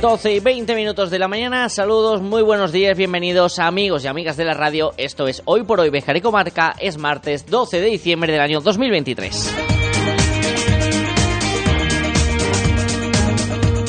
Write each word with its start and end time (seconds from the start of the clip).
12 0.00 0.32
y 0.32 0.38
20 0.38 0.76
minutos 0.76 1.10
de 1.10 1.18
la 1.18 1.26
mañana, 1.26 1.68
saludos, 1.68 2.22
muy 2.22 2.40
buenos 2.42 2.70
días, 2.70 2.96
bienvenidos 2.96 3.58
amigos 3.58 4.04
y 4.04 4.06
amigas 4.06 4.36
de 4.36 4.44
la 4.44 4.54
radio, 4.54 4.92
esto 4.96 5.26
es 5.26 5.42
Hoy 5.44 5.64
por 5.64 5.80
Hoy 5.80 5.90
Bejar 5.90 6.16
y 6.16 6.20
Comarca, 6.20 6.76
es 6.78 6.98
martes 6.98 7.46
12 7.46 7.80
de 7.80 7.86
diciembre 7.88 8.32
del 8.32 8.40
año 8.40 8.60
2023. 8.60 9.56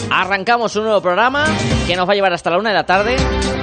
Arrancamos 0.10 0.76
un 0.78 0.86
nuevo 0.86 1.00
programa 1.00 1.46
que 1.86 1.96
nos 1.96 2.10
va 2.10 2.14
a 2.14 2.16
llevar 2.16 2.34
hasta 2.34 2.50
la 2.50 2.58
una 2.58 2.70
de 2.70 2.76
la 2.76 2.88
tarde, 2.88 3.16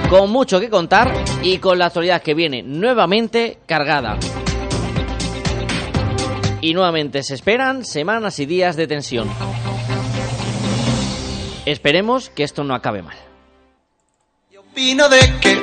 con 0.09 0.31
mucho 0.31 0.61
que 0.61 0.70
contar 0.70 1.12
y 1.42 1.59
con 1.59 1.81
la 1.81 1.87
actualidad 1.87 2.23
que 2.23 2.34
viene 2.34 2.62
nuevamente 2.62 3.59
cargada. 3.67 4.19
Y 6.61 6.75
nuevamente 6.75 7.25
se 7.25 7.34
esperan 7.34 7.84
semanas 7.84 8.39
y 8.39 8.47
días 8.47 8.77
de 8.77 8.87
tensión. 8.87 9.28
Esperemos 11.66 12.30
que 12.30 12.45
esto 12.45 12.62
no 12.62 12.77
acabe 12.77 13.02
mal. 13.02 13.16
Opino 14.56 15.09
de 15.09 15.19
que, 15.41 15.61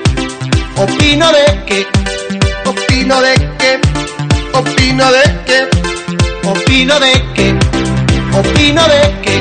opino 0.75 1.31
de 1.31 1.63
que, 1.65 1.87
opino 2.67 3.21
de 3.21 3.33
que, 3.57 3.79
opino 4.53 5.11
de 5.13 5.23
que, 5.45 5.69
opino 6.45 6.99
de 6.99 7.13
que, 7.33 7.57
opino 8.35 8.85
de 8.89 9.11
que, 9.23 9.39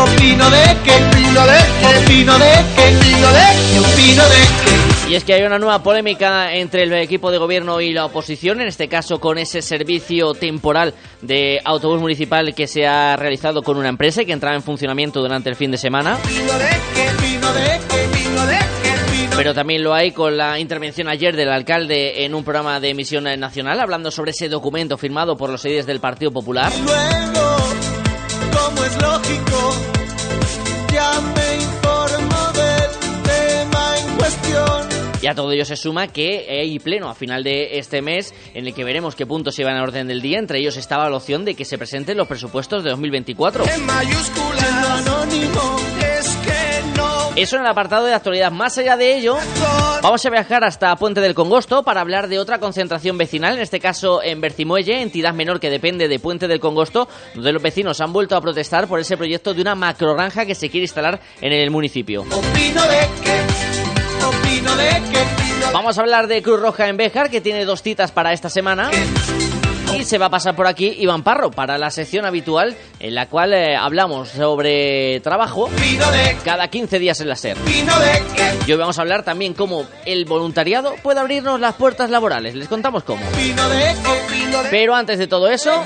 opino 0.00 0.48
de 0.48 0.48
que, 0.48 0.48
opino 0.48 0.50
de 0.50 0.64
que, 0.82 0.96
opino 1.04 1.44
de 1.44 1.58
que, 1.68 1.96
opino 1.98 2.38
de 2.38 3.44
que, 3.72 3.80
opino 3.80 4.22
de 4.30 4.40
que. 4.64 4.85
Y 5.08 5.14
es 5.14 5.22
que 5.22 5.34
hay 5.34 5.42
una 5.42 5.58
nueva 5.60 5.84
polémica 5.84 6.52
entre 6.52 6.82
el 6.82 6.92
equipo 6.94 7.30
de 7.30 7.38
gobierno 7.38 7.80
y 7.80 7.92
la 7.92 8.06
oposición, 8.06 8.60
en 8.60 8.66
este 8.66 8.88
caso 8.88 9.20
con 9.20 9.38
ese 9.38 9.62
servicio 9.62 10.34
temporal 10.34 10.94
de 11.22 11.60
autobús 11.64 12.00
municipal 12.00 12.52
que 12.56 12.66
se 12.66 12.88
ha 12.88 13.14
realizado 13.14 13.62
con 13.62 13.76
una 13.76 13.88
empresa 13.88 14.22
y 14.22 14.26
que 14.26 14.32
entraba 14.32 14.56
en 14.56 14.62
funcionamiento 14.62 15.20
durante 15.20 15.48
el 15.48 15.54
fin 15.54 15.70
de 15.70 15.78
semana. 15.78 16.18
Pero 19.36 19.54
también 19.54 19.84
lo 19.84 19.94
hay 19.94 20.10
con 20.10 20.36
la 20.36 20.58
intervención 20.58 21.08
ayer 21.08 21.36
del 21.36 21.50
alcalde 21.50 22.24
en 22.24 22.34
un 22.34 22.42
programa 22.42 22.80
de 22.80 22.90
emisión 22.90 23.24
nacional 23.38 23.78
hablando 23.78 24.10
sobre 24.10 24.32
ese 24.32 24.48
documento 24.48 24.98
firmado 24.98 25.36
por 25.36 25.50
los 25.50 25.62
líderes 25.62 25.86
del 25.86 26.00
Partido 26.00 26.32
Popular. 26.32 26.72
Luego, 26.84 27.56
como 28.50 28.84
es 28.84 29.00
lógico, 29.00 29.74
ya 30.92 31.35
Y 35.22 35.26
a 35.28 35.34
todo 35.34 35.50
ello 35.52 35.64
se 35.64 35.76
suma 35.76 36.08
que 36.08 36.46
hay 36.48 36.78
pleno 36.78 37.08
a 37.08 37.14
final 37.14 37.42
de 37.42 37.78
este 37.78 38.02
mes 38.02 38.34
en 38.54 38.66
el 38.66 38.74
que 38.74 38.84
veremos 38.84 39.14
qué 39.14 39.26
puntos 39.26 39.54
se 39.54 39.64
van 39.64 39.76
a 39.76 39.82
orden 39.82 40.06
del 40.06 40.20
día. 40.20 40.38
Entre 40.38 40.58
ellos 40.58 40.76
estaba 40.76 41.08
la 41.08 41.16
opción 41.16 41.44
de 41.44 41.54
que 41.54 41.64
se 41.64 41.78
presenten 41.78 42.16
los 42.16 42.28
presupuestos 42.28 42.84
de 42.84 42.90
2024. 42.90 43.64
En 43.66 43.86
mayúsculas, 43.86 44.86
anónimo, 44.98 45.76
es 46.18 46.36
que 46.36 46.96
no. 46.96 47.16
Eso 47.36 47.56
en 47.56 47.62
el 47.62 47.68
apartado 47.68 48.06
de 48.06 48.14
actualidad. 48.14 48.50
Más 48.52 48.78
allá 48.78 48.96
de 48.96 49.16
ello, 49.16 49.36
vamos 50.02 50.24
a 50.24 50.30
viajar 50.30 50.64
hasta 50.64 50.94
Puente 50.96 51.20
del 51.20 51.34
Congosto 51.34 51.82
para 51.82 52.00
hablar 52.00 52.28
de 52.28 52.38
otra 52.38 52.58
concentración 52.58 53.18
vecinal, 53.18 53.56
en 53.56 53.62
este 53.62 53.80
caso 53.80 54.22
en 54.22 54.40
Bercimuelle, 54.40 55.02
entidad 55.02 55.34
menor 55.34 55.60
que 55.60 55.70
depende 55.70 56.08
de 56.08 56.18
Puente 56.18 56.48
del 56.48 56.60
Congosto, 56.60 57.08
donde 57.34 57.52
los 57.52 57.62
vecinos 57.62 58.00
han 58.00 58.12
vuelto 58.12 58.36
a 58.36 58.40
protestar 58.40 58.86
por 58.86 59.00
ese 59.00 59.16
proyecto 59.16 59.54
de 59.54 59.62
una 59.62 59.74
macrogranja 59.74 60.46
que 60.46 60.54
se 60.54 60.70
quiere 60.70 60.84
instalar 60.84 61.20
en 61.40 61.52
el 61.52 61.70
municipio. 61.70 62.22
Opino 62.22 62.82
de 62.82 63.08
que, 63.22 63.55
Vamos 65.72 65.98
a 65.98 66.00
hablar 66.00 66.26
de 66.26 66.42
Cruz 66.42 66.60
Roja 66.60 66.88
en 66.88 66.96
Béjar, 66.96 67.30
que 67.30 67.40
tiene 67.40 67.64
dos 67.64 67.82
citas 67.82 68.12
para 68.12 68.32
esta 68.32 68.48
semana. 68.48 68.90
Y 69.96 70.04
se 70.04 70.18
va 70.18 70.26
a 70.26 70.30
pasar 70.30 70.54
por 70.54 70.66
aquí 70.66 70.94
Iván 70.98 71.22
Parro 71.22 71.50
para 71.50 71.78
la 71.78 71.90
sección 71.90 72.26
habitual 72.26 72.76
en 73.00 73.14
la 73.14 73.28
cual 73.28 73.54
eh, 73.54 73.76
hablamos 73.76 74.28
sobre 74.28 75.20
trabajo 75.20 75.70
cada 76.44 76.68
15 76.68 76.98
días 76.98 77.20
en 77.20 77.28
la 77.28 77.36
SER. 77.36 77.56
Y 78.66 78.72
hoy 78.72 78.78
vamos 78.78 78.98
a 78.98 79.02
hablar 79.02 79.22
también 79.22 79.54
cómo 79.54 79.86
el 80.04 80.24
voluntariado 80.24 80.94
puede 81.02 81.20
abrirnos 81.20 81.60
las 81.60 81.76
puertas 81.76 82.10
laborales. 82.10 82.54
Les 82.54 82.68
contamos 82.68 83.04
cómo. 83.04 83.22
Pero 84.70 84.94
antes 84.94 85.18
de 85.18 85.26
todo 85.28 85.48
eso, 85.48 85.82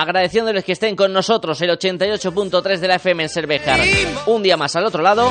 agradeciéndoles 0.00 0.64
que 0.64 0.72
estén 0.72 0.96
con 0.96 1.12
nosotros 1.12 1.60
el 1.60 1.70
88.3 1.70 2.78
de 2.78 2.88
la 2.88 2.96
FM 2.96 3.24
en 3.24 3.28
Cervejar. 3.28 3.80
Un 4.26 4.42
día 4.42 4.56
más 4.56 4.74
al 4.76 4.86
otro 4.86 5.02
lado, 5.02 5.30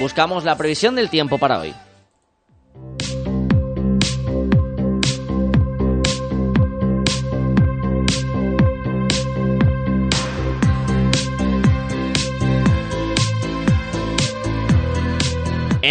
buscamos 0.00 0.44
la 0.44 0.56
previsión 0.56 0.94
del 0.94 1.10
tiempo 1.10 1.38
para 1.38 1.60
hoy. 1.60 1.74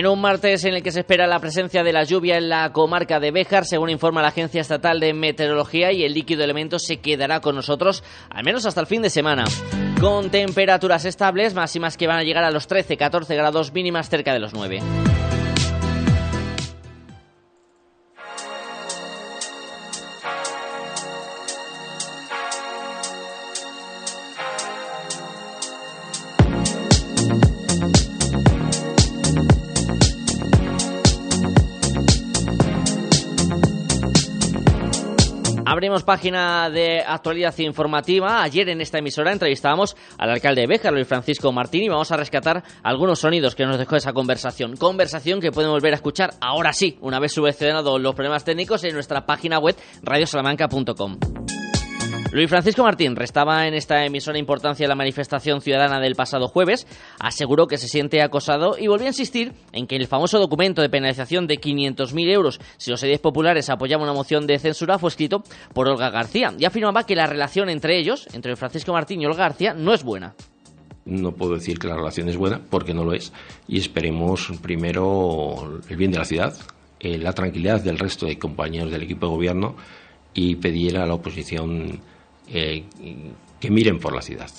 En 0.01 0.07
un 0.07 0.19
martes 0.19 0.65
en 0.65 0.73
el 0.73 0.81
que 0.81 0.91
se 0.91 1.01
espera 1.01 1.27
la 1.27 1.37
presencia 1.37 1.83
de 1.83 1.93
la 1.93 2.03
lluvia 2.03 2.35
en 2.35 2.49
la 2.49 2.73
comarca 2.73 3.19
de 3.19 3.29
Béjar, 3.29 3.65
según 3.65 3.91
informa 3.91 4.23
la 4.23 4.29
Agencia 4.29 4.59
Estatal 4.59 4.99
de 4.99 5.13
Meteorología, 5.13 5.91
y 5.91 6.03
el 6.03 6.15
líquido 6.15 6.43
elemento 6.43 6.79
se 6.79 6.97
quedará 6.97 7.39
con 7.39 7.55
nosotros 7.55 8.03
al 8.31 8.43
menos 8.43 8.65
hasta 8.65 8.81
el 8.81 8.87
fin 8.87 9.03
de 9.03 9.11
semana. 9.11 9.43
Con 9.99 10.31
temperaturas 10.31 11.05
estables, 11.05 11.53
máximas 11.53 11.97
que 11.97 12.07
van 12.07 12.17
a 12.17 12.23
llegar 12.23 12.43
a 12.43 12.49
los 12.49 12.67
13-14 12.67 13.35
grados 13.35 13.73
mínimas 13.73 14.09
cerca 14.09 14.33
de 14.33 14.39
los 14.39 14.55
9. 14.55 14.79
Página 35.99 36.69
de 36.69 37.01
actualidad 37.05 37.53
informativa. 37.59 38.41
Ayer 38.41 38.69
en 38.69 38.79
esta 38.79 38.99
emisora 38.99 39.33
entrevistábamos 39.33 39.97
al 40.17 40.31
alcalde 40.31 40.61
de 40.61 40.67
Béjar, 40.67 40.93
Luis 40.93 41.07
Francisco 41.07 41.51
Martín, 41.51 41.83
y 41.83 41.89
vamos 41.89 42.11
a 42.11 42.17
rescatar 42.17 42.63
algunos 42.81 43.19
sonidos 43.19 43.55
que 43.55 43.65
nos 43.65 43.77
dejó 43.77 43.97
esa 43.97 44.13
conversación. 44.13 44.77
Conversación 44.77 45.41
que 45.41 45.51
pueden 45.51 45.69
volver 45.69 45.91
a 45.91 45.97
escuchar 45.97 46.31
ahora 46.39 46.71
sí, 46.71 46.97
una 47.01 47.19
vez 47.19 47.33
subvencionados 47.33 48.01
los 48.01 48.15
problemas 48.15 48.45
técnicos, 48.45 48.83
en 48.85 48.93
nuestra 48.93 49.25
página 49.25 49.59
web 49.59 49.75
radiosalamanca.com. 50.01 51.60
Luis 52.31 52.49
Francisco 52.49 52.83
Martín 52.83 53.17
restaba 53.17 53.67
en 53.67 53.73
esta 53.73 54.05
emisora 54.05 54.39
importancia 54.39 54.85
en 54.85 54.89
la 54.89 54.95
manifestación 54.95 55.59
ciudadana 55.59 55.99
del 55.99 56.15
pasado 56.15 56.47
jueves, 56.47 56.87
aseguró 57.19 57.67
que 57.67 57.77
se 57.77 57.89
siente 57.89 58.21
acosado 58.21 58.77
y 58.79 58.87
volvió 58.87 59.07
a 59.07 59.09
insistir 59.09 59.51
en 59.73 59.85
que 59.85 59.97
el 59.97 60.07
famoso 60.07 60.39
documento 60.39 60.81
de 60.81 60.89
penalización 60.89 61.45
de 61.45 61.59
500.000 61.59 62.31
euros 62.31 62.61
si 62.77 62.89
los 62.89 63.03
ediles 63.03 63.19
populares 63.19 63.69
apoyaban 63.69 64.03
una 64.03 64.13
moción 64.13 64.47
de 64.47 64.59
censura 64.59 64.97
fue 64.97 65.09
escrito 65.09 65.43
por 65.73 65.89
Olga 65.89 66.09
García 66.09 66.53
y 66.57 66.63
afirmaba 66.63 67.05
que 67.05 67.17
la 67.17 67.27
relación 67.27 67.67
entre 67.69 67.99
ellos, 67.99 68.29
entre 68.31 68.55
Francisco 68.55 68.93
Martín 68.93 69.21
y 69.21 69.25
Olga 69.25 69.49
García, 69.49 69.73
no 69.73 69.93
es 69.93 70.05
buena. 70.05 70.33
No 71.03 71.33
puedo 71.33 71.55
decir 71.55 71.79
que 71.79 71.89
la 71.89 71.97
relación 71.97 72.29
es 72.29 72.37
buena 72.37 72.61
porque 72.69 72.93
no 72.93 73.03
lo 73.03 73.11
es 73.11 73.33
y 73.67 73.77
esperemos 73.77 74.53
primero 74.61 75.81
el 75.89 75.97
bien 75.97 76.11
de 76.11 76.19
la 76.19 76.25
ciudad, 76.25 76.55
eh, 77.01 77.17
la 77.17 77.33
tranquilidad 77.33 77.83
del 77.83 77.99
resto 77.99 78.25
de 78.25 78.39
compañeros 78.39 78.89
del 78.89 79.03
equipo 79.03 79.25
de 79.25 79.33
gobierno 79.33 79.75
y 80.33 80.55
pedir 80.55 80.97
a 80.97 81.05
la 81.05 81.15
oposición 81.15 81.99
eh, 82.53 82.83
que 83.59 83.71
miren 83.71 83.99
por 83.99 84.13
la 84.13 84.21
ciudad. 84.21 84.49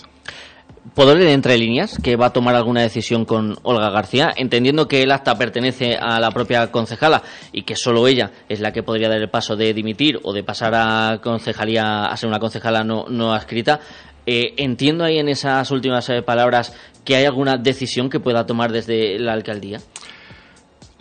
¿Puedo 0.94 1.14
leer 1.14 1.30
entre 1.30 1.56
líneas 1.56 1.96
que 2.02 2.16
va 2.16 2.26
a 2.26 2.32
tomar 2.32 2.56
alguna 2.56 2.82
decisión 2.82 3.24
con 3.24 3.56
Olga 3.62 3.90
García, 3.90 4.32
entendiendo 4.36 4.88
que 4.88 5.02
el 5.02 5.12
acta 5.12 5.38
pertenece 5.38 5.96
a 5.96 6.18
la 6.18 6.32
propia 6.32 6.72
concejala 6.72 7.22
y 7.52 7.62
que 7.62 7.76
solo 7.76 8.08
ella 8.08 8.32
es 8.48 8.60
la 8.60 8.72
que 8.72 8.82
podría 8.82 9.08
dar 9.08 9.18
el 9.18 9.30
paso 9.30 9.54
de 9.54 9.72
dimitir 9.74 10.18
o 10.24 10.32
de 10.32 10.42
pasar 10.42 10.74
a 10.74 11.20
concejalía 11.22 12.06
a 12.06 12.16
ser 12.16 12.28
una 12.28 12.40
concejala 12.40 12.82
no, 12.82 13.06
no 13.08 13.32
adscrita? 13.32 13.80
Eh, 14.26 14.54
entiendo 14.56 15.04
ahí 15.04 15.18
en 15.18 15.28
esas 15.28 15.70
últimas 15.70 16.08
eh, 16.08 16.20
palabras 16.22 16.74
que 17.04 17.16
hay 17.16 17.24
alguna 17.24 17.56
decisión 17.56 18.10
que 18.10 18.20
pueda 18.20 18.44
tomar 18.44 18.72
desde 18.72 19.18
la 19.18 19.32
alcaldía. 19.32 19.80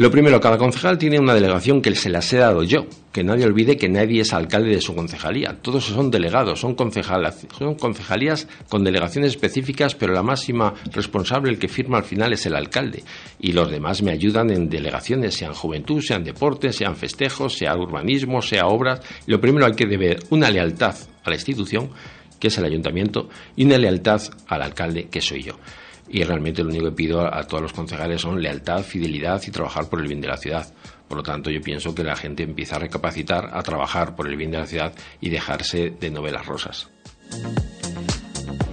Lo 0.01 0.09
primero, 0.09 0.41
cada 0.41 0.57
concejal 0.57 0.97
tiene 0.97 1.19
una 1.19 1.35
delegación 1.35 1.79
que 1.79 1.93
se 1.93 2.09
las 2.09 2.33
he 2.33 2.37
dado 2.37 2.63
yo. 2.63 2.87
Que 3.11 3.23
nadie 3.23 3.45
olvide 3.45 3.77
que 3.77 3.87
nadie 3.87 4.21
es 4.21 4.33
alcalde 4.33 4.71
de 4.71 4.81
su 4.81 4.95
concejalía. 4.95 5.59
Todos 5.61 5.85
son 5.85 6.09
delegados, 6.09 6.59
son, 6.59 6.75
son 6.75 7.75
concejalías 7.75 8.47
con 8.67 8.83
delegaciones 8.83 9.33
específicas, 9.33 9.93
pero 9.93 10.11
la 10.11 10.23
máxima 10.23 10.73
responsable, 10.91 11.51
el 11.51 11.59
que 11.59 11.67
firma 11.67 11.99
al 11.99 12.03
final, 12.03 12.33
es 12.33 12.47
el 12.47 12.55
alcalde. 12.55 13.03
Y 13.39 13.51
los 13.51 13.69
demás 13.69 14.01
me 14.01 14.11
ayudan 14.11 14.49
en 14.49 14.69
delegaciones, 14.69 15.35
sean 15.35 15.53
juventud, 15.53 16.01
sean 16.01 16.23
deportes, 16.23 16.77
sean 16.77 16.95
festejos, 16.95 17.53
sea 17.53 17.77
urbanismo, 17.77 18.41
sea 18.41 18.65
obras. 18.65 19.01
Lo 19.27 19.39
primero 19.39 19.67
hay 19.67 19.73
que 19.73 19.85
deber 19.85 20.17
una 20.31 20.49
lealtad 20.49 20.95
a 21.23 21.29
la 21.29 21.35
institución, 21.35 21.91
que 22.39 22.47
es 22.47 22.57
el 22.57 22.65
ayuntamiento, 22.65 23.29
y 23.55 23.65
una 23.65 23.77
lealtad 23.77 24.19
al 24.47 24.63
alcalde, 24.63 25.09
que 25.11 25.21
soy 25.21 25.43
yo 25.43 25.59
y 26.11 26.23
realmente 26.23 26.63
lo 26.63 26.69
único 26.69 26.85
que 26.85 26.91
pido 26.91 27.21
a, 27.21 27.43
todos 27.43 27.63
los 27.63 27.73
concejales 27.73 28.21
son 28.21 28.41
lealtad, 28.41 28.83
fidelidad 28.83 29.41
y 29.47 29.51
trabajar 29.51 29.89
por 29.89 30.01
el 30.01 30.07
bien 30.07 30.21
de 30.21 30.27
la 30.27 30.37
ciudad. 30.37 30.73
Por 31.07 31.17
lo 31.17 31.23
tanto, 31.23 31.49
yo 31.49 31.61
pienso 31.61 31.95
que 31.95 32.03
la 32.03 32.15
gente 32.15 32.43
empieza 32.43 32.75
a 32.75 32.79
recapacitar, 32.79 33.49
a 33.53 33.63
trabajar 33.63 34.15
por 34.15 34.27
el 34.27 34.35
bien 34.35 34.51
de 34.51 34.59
la 34.59 34.67
ciudad 34.67 34.93
y 35.19 35.29
dejarse 35.29 35.91
de 35.91 36.11
novelas 36.11 36.45
rosas. 36.45 36.89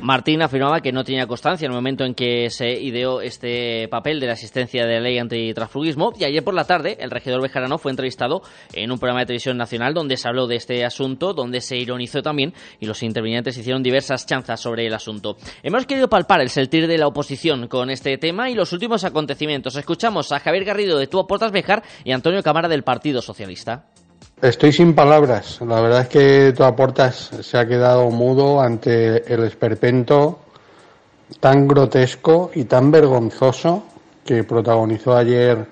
Martín 0.00 0.40
afirmaba 0.40 0.80
que 0.80 0.90
no 0.90 1.04
tenía 1.04 1.26
constancia 1.26 1.66
en 1.66 1.72
el 1.72 1.76
momento 1.76 2.04
en 2.04 2.14
que 2.14 2.48
se 2.48 2.70
ideó 2.80 3.20
este 3.20 3.88
papel 3.88 4.20
de 4.20 4.26
la 4.26 4.32
asistencia 4.32 4.86
de 4.86 4.94
la 4.94 5.00
ley 5.00 5.18
antitransfugismo 5.18 6.12
y 6.18 6.24
ayer 6.24 6.42
por 6.42 6.54
la 6.54 6.64
tarde 6.64 6.96
el 7.00 7.10
regidor 7.10 7.42
Bejarano 7.42 7.76
fue 7.76 7.90
entrevistado 7.90 8.40
en 8.72 8.90
un 8.90 8.98
programa 8.98 9.20
de 9.20 9.26
televisión 9.26 9.58
nacional 9.58 9.92
donde 9.92 10.16
se 10.16 10.26
habló 10.26 10.46
de 10.46 10.56
este 10.56 10.84
asunto, 10.84 11.34
donde 11.34 11.60
se 11.60 11.76
ironizó 11.76 12.22
también 12.22 12.54
y 12.80 12.86
los 12.86 13.02
intervinientes 13.02 13.58
hicieron 13.58 13.82
diversas 13.82 14.24
chanzas 14.24 14.60
sobre 14.60 14.86
el 14.86 14.94
asunto. 14.94 15.36
Hemos 15.62 15.84
querido 15.84 16.08
palpar 16.08 16.40
el 16.40 16.48
sentir 16.48 16.86
de 16.86 16.96
la 16.96 17.06
oposición 17.06 17.68
con 17.68 17.90
este 17.90 18.16
tema 18.16 18.48
y 18.48 18.54
los 18.54 18.72
últimos 18.72 19.04
acontecimientos. 19.04 19.76
Escuchamos 19.76 20.32
a 20.32 20.40
Javier 20.40 20.64
Garrido 20.64 20.98
de 20.98 21.08
Tú 21.08 21.20
Aportas 21.20 21.52
Bejar 21.52 21.82
y 22.04 22.12
Antonio 22.12 22.42
Cámara 22.42 22.68
del 22.68 22.82
Partido 22.82 23.20
Socialista. 23.20 23.84
Estoy 24.40 24.72
sin 24.72 24.94
palabras. 24.94 25.60
La 25.62 25.80
verdad 25.80 26.02
es 26.02 26.08
que 26.08 26.52
tu 26.56 26.62
aportas 26.62 27.30
se 27.40 27.58
ha 27.58 27.66
quedado 27.66 28.08
mudo 28.08 28.60
ante 28.60 29.34
el 29.34 29.42
esperpento 29.42 30.38
tan 31.40 31.66
grotesco 31.66 32.52
y 32.54 32.62
tan 32.62 32.92
vergonzoso 32.92 33.82
que 34.24 34.44
protagonizó 34.44 35.16
ayer 35.16 35.66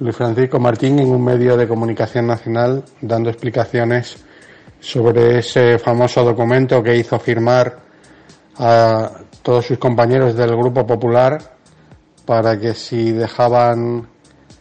Luis 0.00 0.16
Francisco 0.16 0.58
Martín 0.58 0.98
en 0.98 1.10
un 1.10 1.22
medio 1.24 1.56
de 1.56 1.68
comunicación 1.68 2.26
nacional 2.26 2.82
dando 3.00 3.30
explicaciones 3.30 4.16
sobre 4.80 5.38
ese 5.38 5.78
famoso 5.78 6.24
documento 6.24 6.82
que 6.82 6.96
hizo 6.96 7.20
firmar 7.20 7.78
a 8.56 9.12
todos 9.42 9.64
sus 9.64 9.78
compañeros 9.78 10.34
del 10.34 10.56
Grupo 10.56 10.84
Popular 10.84 11.38
para 12.26 12.58
que 12.58 12.74
si 12.74 13.12
dejaban 13.12 14.08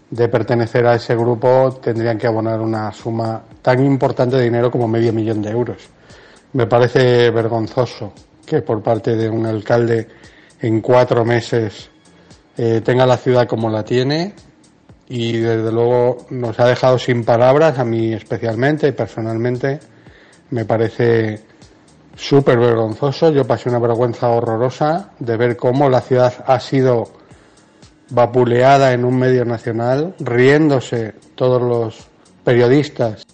de 0.10 0.30
pertenecer 0.30 0.86
a 0.86 0.96
ese 0.96 1.16
grupo 1.16 1.80
tendrían 1.82 2.18
que 2.18 2.28
abonar 2.28 2.62
una 2.62 2.92
suma 2.92 3.44
tan 3.62 3.84
importante 3.86 4.38
de 4.38 4.44
dinero 4.44 4.72
como 4.72 4.88
medio 4.88 5.12
millón 5.12 5.42
de 5.42 5.50
euros. 5.50 5.90
Me 6.54 6.66
parece 6.66 7.30
vergonzoso 7.30 8.14
que 8.46 8.62
por 8.62 8.82
parte 8.82 9.16
de 9.16 9.30
un 9.30 9.46
alcalde 9.46 10.08
en 10.62 10.82
cuatro 10.82 11.26
meses 11.26 11.90
eh, 12.58 12.82
tenga 12.84 13.06
la 13.06 13.18
ciudad 13.18 13.48
como 13.48 13.70
la 13.70 13.84
tiene 13.84 14.34
y 15.10 15.34
desde 15.34 15.72
luego 15.72 16.26
nos 16.30 16.60
ha 16.60 16.68
dejado 16.68 16.98
sin 16.98 17.24
palabras, 17.24 17.78
a 17.80 17.86
mí 17.86 18.14
especialmente, 18.14 18.92
personalmente, 18.94 19.80
me 20.50 20.66
parece 20.66 21.42
súper 22.16 22.58
vergonzoso. 22.58 23.32
Yo 23.32 23.46
pasé 23.46 23.70
una 23.70 23.80
vergüenza 23.80 24.30
horrorosa 24.30 25.12
de 25.20 25.38
ver 25.38 25.56
cómo 25.56 25.90
la 25.90 26.02
ciudad 26.02 26.34
ha 26.46 26.60
sido 26.60 27.10
vapuleada 28.10 28.94
en 28.94 29.06
un 29.06 29.18
medio 29.18 29.46
nacional, 29.46 30.16
riéndose 30.20 31.14
todos 31.36 31.62
los 31.62 32.08
periodistas. 32.44 33.26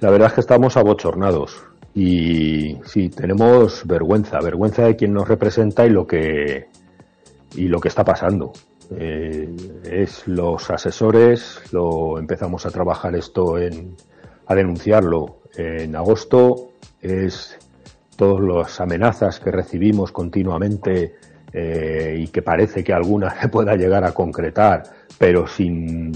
La 0.00 0.10
verdad 0.10 0.28
es 0.28 0.34
que 0.34 0.40
estamos 0.40 0.76
abochornados 0.76 1.62
y 1.94 2.78
sí, 2.84 3.08
tenemos 3.08 3.84
vergüenza, 3.86 4.38
vergüenza 4.40 4.84
de 4.84 4.96
quien 4.96 5.12
nos 5.12 5.26
representa 5.26 5.86
y 5.86 5.90
lo 5.90 6.06
que, 6.06 6.68
y 7.56 7.68
lo 7.68 7.80
que 7.80 7.88
está 7.88 8.04
pasando. 8.04 8.52
Eh, 8.90 9.54
es 9.84 10.26
los 10.26 10.70
asesores, 10.70 11.60
lo 11.72 12.18
empezamos 12.18 12.64
a 12.66 12.70
trabajar 12.70 13.16
esto 13.16 13.58
en, 13.58 13.96
a 14.46 14.54
denunciarlo 14.54 15.40
en 15.56 15.96
agosto, 15.96 16.70
es 17.00 17.58
todas 18.16 18.42
las 18.42 18.80
amenazas 18.80 19.40
que 19.40 19.50
recibimos 19.50 20.12
continuamente 20.12 21.16
eh, 21.52 22.16
y 22.18 22.28
que 22.28 22.42
parece 22.42 22.84
que 22.84 22.92
alguna 22.92 23.30
se 23.40 23.48
pueda 23.48 23.74
llegar 23.76 24.04
a 24.04 24.12
concretar, 24.12 24.82
pero 25.16 25.46
sin, 25.46 26.12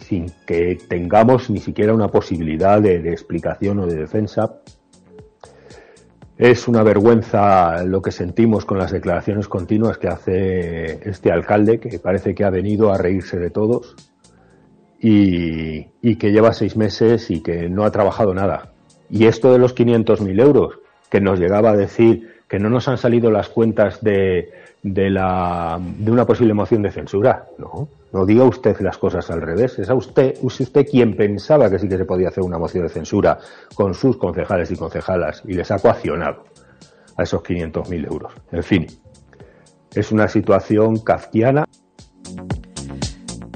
sin, 0.00 0.30
que 0.46 0.78
tengamos 0.88 1.50
ni 1.50 1.58
siquiera 1.58 1.94
una 1.94 2.08
posibilidad 2.08 2.80
de, 2.80 2.96
explicación 3.10 3.78
o 3.78 3.86
de 3.86 3.96
defensa. 3.96 4.60
Es 6.36 6.66
una 6.66 6.82
vergüenza 6.82 7.84
lo 7.84 8.02
que 8.02 8.10
sentimos 8.10 8.64
con 8.64 8.78
las 8.78 8.90
declaraciones 8.90 9.46
continuas 9.46 9.98
que 9.98 10.08
hace 10.08 11.08
este 11.08 11.30
alcalde, 11.30 11.78
que 11.78 11.98
parece 11.98 12.34
que 12.34 12.44
ha 12.44 12.50
venido 12.50 12.92
a 12.92 12.98
reírse 12.98 13.38
de 13.38 13.50
todos 13.50 13.94
y, 15.00 15.86
y 16.02 16.16
que 16.16 16.32
lleva 16.32 16.52
seis 16.52 16.76
meses 16.76 17.30
y 17.30 17.40
que 17.40 17.68
no 17.68 17.84
ha 17.84 17.92
trabajado 17.92 18.34
nada. 18.34 18.72
Y 19.08 19.26
esto 19.26 19.52
de 19.52 19.60
los 19.60 19.76
500.000 19.76 20.40
euros, 20.40 20.80
que 21.08 21.20
nos 21.20 21.38
llegaba 21.38 21.70
a 21.70 21.76
decir 21.76 22.33
que 22.54 22.60
no 22.60 22.70
nos 22.70 22.86
han 22.86 22.98
salido 22.98 23.32
las 23.32 23.48
cuentas 23.48 24.00
de, 24.00 24.48
de, 24.80 25.10
la, 25.10 25.76
de 25.80 26.08
una 26.08 26.24
posible 26.24 26.54
moción 26.54 26.82
de 26.82 26.92
censura. 26.92 27.48
No, 27.58 27.88
no 28.12 28.24
diga 28.24 28.44
usted 28.44 28.78
las 28.78 28.96
cosas 28.96 29.28
al 29.32 29.42
revés. 29.42 29.76
Es 29.80 29.90
a 29.90 29.94
usted, 29.96 30.36
usted 30.40 30.86
quien 30.88 31.16
pensaba 31.16 31.68
que 31.68 31.80
sí 31.80 31.88
que 31.88 31.96
se 31.96 32.04
podía 32.04 32.28
hacer 32.28 32.44
una 32.44 32.56
moción 32.56 32.84
de 32.84 32.90
censura 32.90 33.36
con 33.74 33.92
sus 33.92 34.18
concejales 34.18 34.70
y 34.70 34.76
concejalas 34.76 35.42
y 35.44 35.54
les 35.54 35.68
ha 35.72 35.80
coaccionado 35.80 36.44
a 37.16 37.24
esos 37.24 37.42
500.000 37.42 38.06
euros. 38.06 38.32
En 38.52 38.62
fin, 38.62 38.86
es 39.92 40.12
una 40.12 40.28
situación 40.28 41.00
kafkiana. 41.00 41.64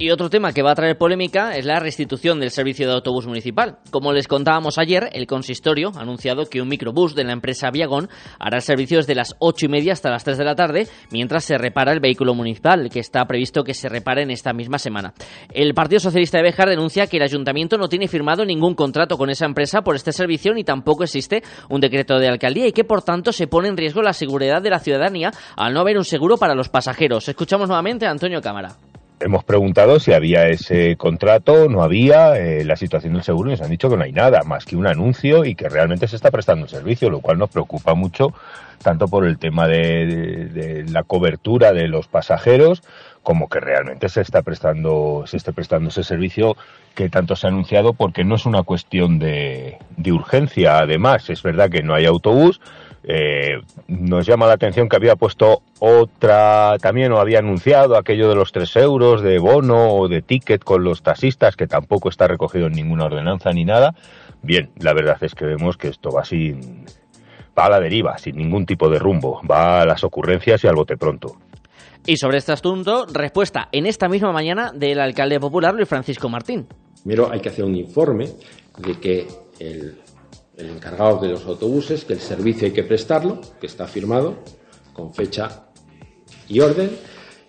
Y 0.01 0.13
otro 0.13 0.31
tema 0.31 0.53
que 0.53 0.63
va 0.63 0.71
a 0.71 0.77
traer 0.77 0.97
polémica 0.97 1.57
es 1.57 1.65
la 1.65 1.81
restitución 1.81 2.39
del 2.39 2.53
servicio 2.53 2.87
de 2.87 2.95
autobús 2.95 3.27
municipal. 3.27 3.79
Como 3.91 4.13
les 4.13 4.29
contábamos 4.29 4.79
ayer, 4.79 5.11
el 5.13 5.27
consistorio 5.27 5.91
ha 5.97 6.03
anunciado 6.03 6.47
que 6.47 6.63
un 6.63 6.69
microbús 6.69 7.17
de 7.17 7.25
la 7.25 7.33
empresa 7.33 7.73
Viagón 7.73 8.09
hará 8.39 8.59
el 8.59 8.63
servicio 8.63 8.99
desde 8.99 9.17
las 9.17 9.35
ocho 9.41 9.67
y 9.67 9.69
media 9.69 9.95
hasta 9.95 10.09
las 10.09 10.23
3 10.23 10.39
de 10.39 10.45
la 10.45 10.55
tarde, 10.55 10.87
mientras 11.11 11.45
se 11.45 11.59
repara 11.59 11.93
el 11.93 11.99
vehículo 11.99 12.33
municipal, 12.33 12.89
que 12.91 13.01
está 13.01 13.25
previsto 13.25 13.65
que 13.65 13.75
se 13.75 13.89
repare 13.89 14.23
en 14.23 14.31
esta 14.31 14.53
misma 14.53 14.79
semana. 14.79 15.15
El 15.53 15.75
Partido 15.75 15.99
Socialista 15.99 16.39
de 16.39 16.45
Bejar 16.45 16.69
denuncia 16.69 17.09
que 17.09 17.17
el 17.17 17.25
ayuntamiento 17.25 17.77
no 17.77 17.89
tiene 17.89 18.07
firmado 18.07 18.45
ningún 18.45 18.77
contrato 18.77 19.19
con 19.19 19.31
esa 19.31 19.47
empresa 19.47 19.83
por 19.83 19.97
este 19.97 20.13
servicio 20.13 20.55
ni 20.55 20.63
tampoco 20.63 21.03
existe 21.03 21.43
un 21.71 21.81
decreto 21.81 22.21
de 22.21 22.29
alcaldía 22.29 22.69
y 22.69 22.73
que 22.73 22.85
por 22.85 23.03
tanto 23.03 23.33
se 23.33 23.49
pone 23.49 23.67
en 23.67 23.77
riesgo 23.77 24.01
la 24.01 24.13
seguridad 24.13 24.63
de 24.63 24.71
la 24.71 24.79
ciudadanía 24.79 25.33
al 25.57 25.75
no 25.75 25.81
haber 25.81 25.99
un 25.99 26.05
seguro 26.05 26.37
para 26.37 26.55
los 26.55 26.69
pasajeros. 26.69 27.29
Escuchamos 27.29 27.67
nuevamente 27.67 28.07
a 28.07 28.13
Antonio 28.13 28.41
Cámara. 28.41 28.77
Hemos 29.21 29.43
preguntado 29.43 29.99
si 29.99 30.13
había 30.13 30.47
ese 30.49 30.97
contrato, 30.97 31.69
no 31.69 31.83
había, 31.83 32.39
eh, 32.39 32.65
la 32.65 32.77
situación 32.77 33.15
del 33.15 33.25
seguro 33.25 33.51
y 33.51 33.53
nos 33.53 33.63
han 33.63 33.71
dicho 33.71 33.91
que 33.91 33.97
no 33.97 34.05
hay 34.05 34.13
nada 34.13 34.45
más 34.45 34.65
que 34.65 34.77
un 34.77 34.87
anuncio 34.87 35.45
y 35.45 35.57
que 35.57 35.69
realmente 35.69 36.07
se 36.07 36.15
está 36.15 36.31
prestando 36.31 36.63
un 36.65 36.69
servicio, 36.69 37.11
lo 37.11 37.21
cual 37.21 37.37
nos 37.37 37.51
preocupa 37.51 37.95
mucho, 37.95 38.33
tanto 38.81 39.09
por 39.09 39.27
el 39.27 39.39
tema 39.39 39.67
de, 39.67 40.85
la 40.89 41.03
cobertura 41.03 41.73
de 41.73 41.89
los 41.89 42.07
pasajeros, 42.07 42.83
como 43.25 43.49
que 43.49 43.59
realmente 43.59 44.09
se 44.09 44.21
está 44.21 44.43
prestando, 44.43 45.25
se 45.27 45.37
esté 45.37 45.53
prestando 45.53 45.89
ese 45.89 46.05
servicio 46.05 46.57
que 46.95 47.09
tanto 47.09 47.35
se 47.35 47.49
ha 47.49 47.51
anunciado, 47.51 47.95
porque 47.95 48.25
no 48.25 48.37
es 48.37 48.47
una 48.47 48.63
cuestión 48.63 49.19
de, 49.19 49.79
de 49.97 50.13
urgencia, 50.13 50.79
además, 50.79 51.29
es 51.29 51.43
verdad 51.43 51.71
que 51.71 51.83
no 51.83 51.95
hay 51.95 52.07
autobús, 52.07 52.61
eh, 53.05 53.61
nos 53.87 54.27
llama 54.27 54.47
la 54.47 54.55
atención 54.55 54.89
que 54.89 54.97
había 54.97 55.17
puesto 55.17 55.63
otra, 55.79 56.77
también 56.81 57.13
o 57.13 57.19
había 57.19 57.39
anunciado 57.39 57.97
aquello 57.97 58.29
de 58.29 58.35
los 58.35 58.53
tres 58.53 58.75
euros 58.77 59.23
de 59.23 59.39
bono 59.39 59.95
o 59.95 60.09
de 60.09 60.23
ticket 60.23 60.65
con 60.65 60.85
los 60.85 61.03
taxistas, 61.03 61.57
que 61.57 61.67
tampoco 61.67 62.09
está 62.09 62.27
recogido 62.27 62.67
en 62.67 62.73
ninguna 62.73 63.05
ordenanza 63.05 63.53
ni 63.53 63.65
nada. 63.65 63.95
Bien, 64.43 64.71
la 64.79 64.93
verdad 64.93 65.19
es 65.21 65.35
que 65.35 65.45
vemos 65.45 65.77
que 65.77 65.89
esto 65.89 66.11
va 66.11 66.25
sin, 66.25 66.85
va 67.59 67.67
a 67.67 67.71
la 67.71 67.81
deriva, 67.81 68.19
sin 68.19 68.37
ningún 68.37 68.67
tipo 68.67 68.89
de 68.89 68.99
rumbo, 68.99 69.41
va 69.49 69.81
a 69.83 69.87
las 69.87 70.05
ocurrencias 70.05 70.63
y 70.65 70.67
al 70.67 70.75
bote 70.75 70.97
pronto. 70.97 71.37
Y 72.07 72.17
sobre 72.17 72.39
este 72.39 72.53
asunto, 72.53 73.07
respuesta 73.13 73.69
en 73.73 73.87
esta 73.87 74.09
misma 74.09 74.33
mañana 74.33 74.73
del 74.73 75.01
alcalde 75.01 75.39
popular 75.39 75.75
Luis 75.75 75.89
Francisco 75.89 76.29
Martín. 76.29 76.67
Primero 77.03 77.31
hay 77.31 77.41
que 77.41 77.49
hacer 77.51 77.65
un 77.65 77.77
informe 77.77 78.29
de 78.79 78.95
que 79.01 79.27
el 79.59 79.99
el 80.59 80.71
encargado 80.71 81.21
de 81.21 81.29
los 81.29 81.47
autobuses, 81.47 82.05
que 82.05 82.15
el 82.15 82.21
servicio 82.21 82.67
hay 82.67 82.73
que 82.73 82.83
prestarlo, 82.83 83.41
que 83.61 83.69
está 83.69 83.87
firmado 83.87 84.39
con 84.93 85.15
fecha 85.15 85.69
y 86.49 86.59
orden. 86.61 86.91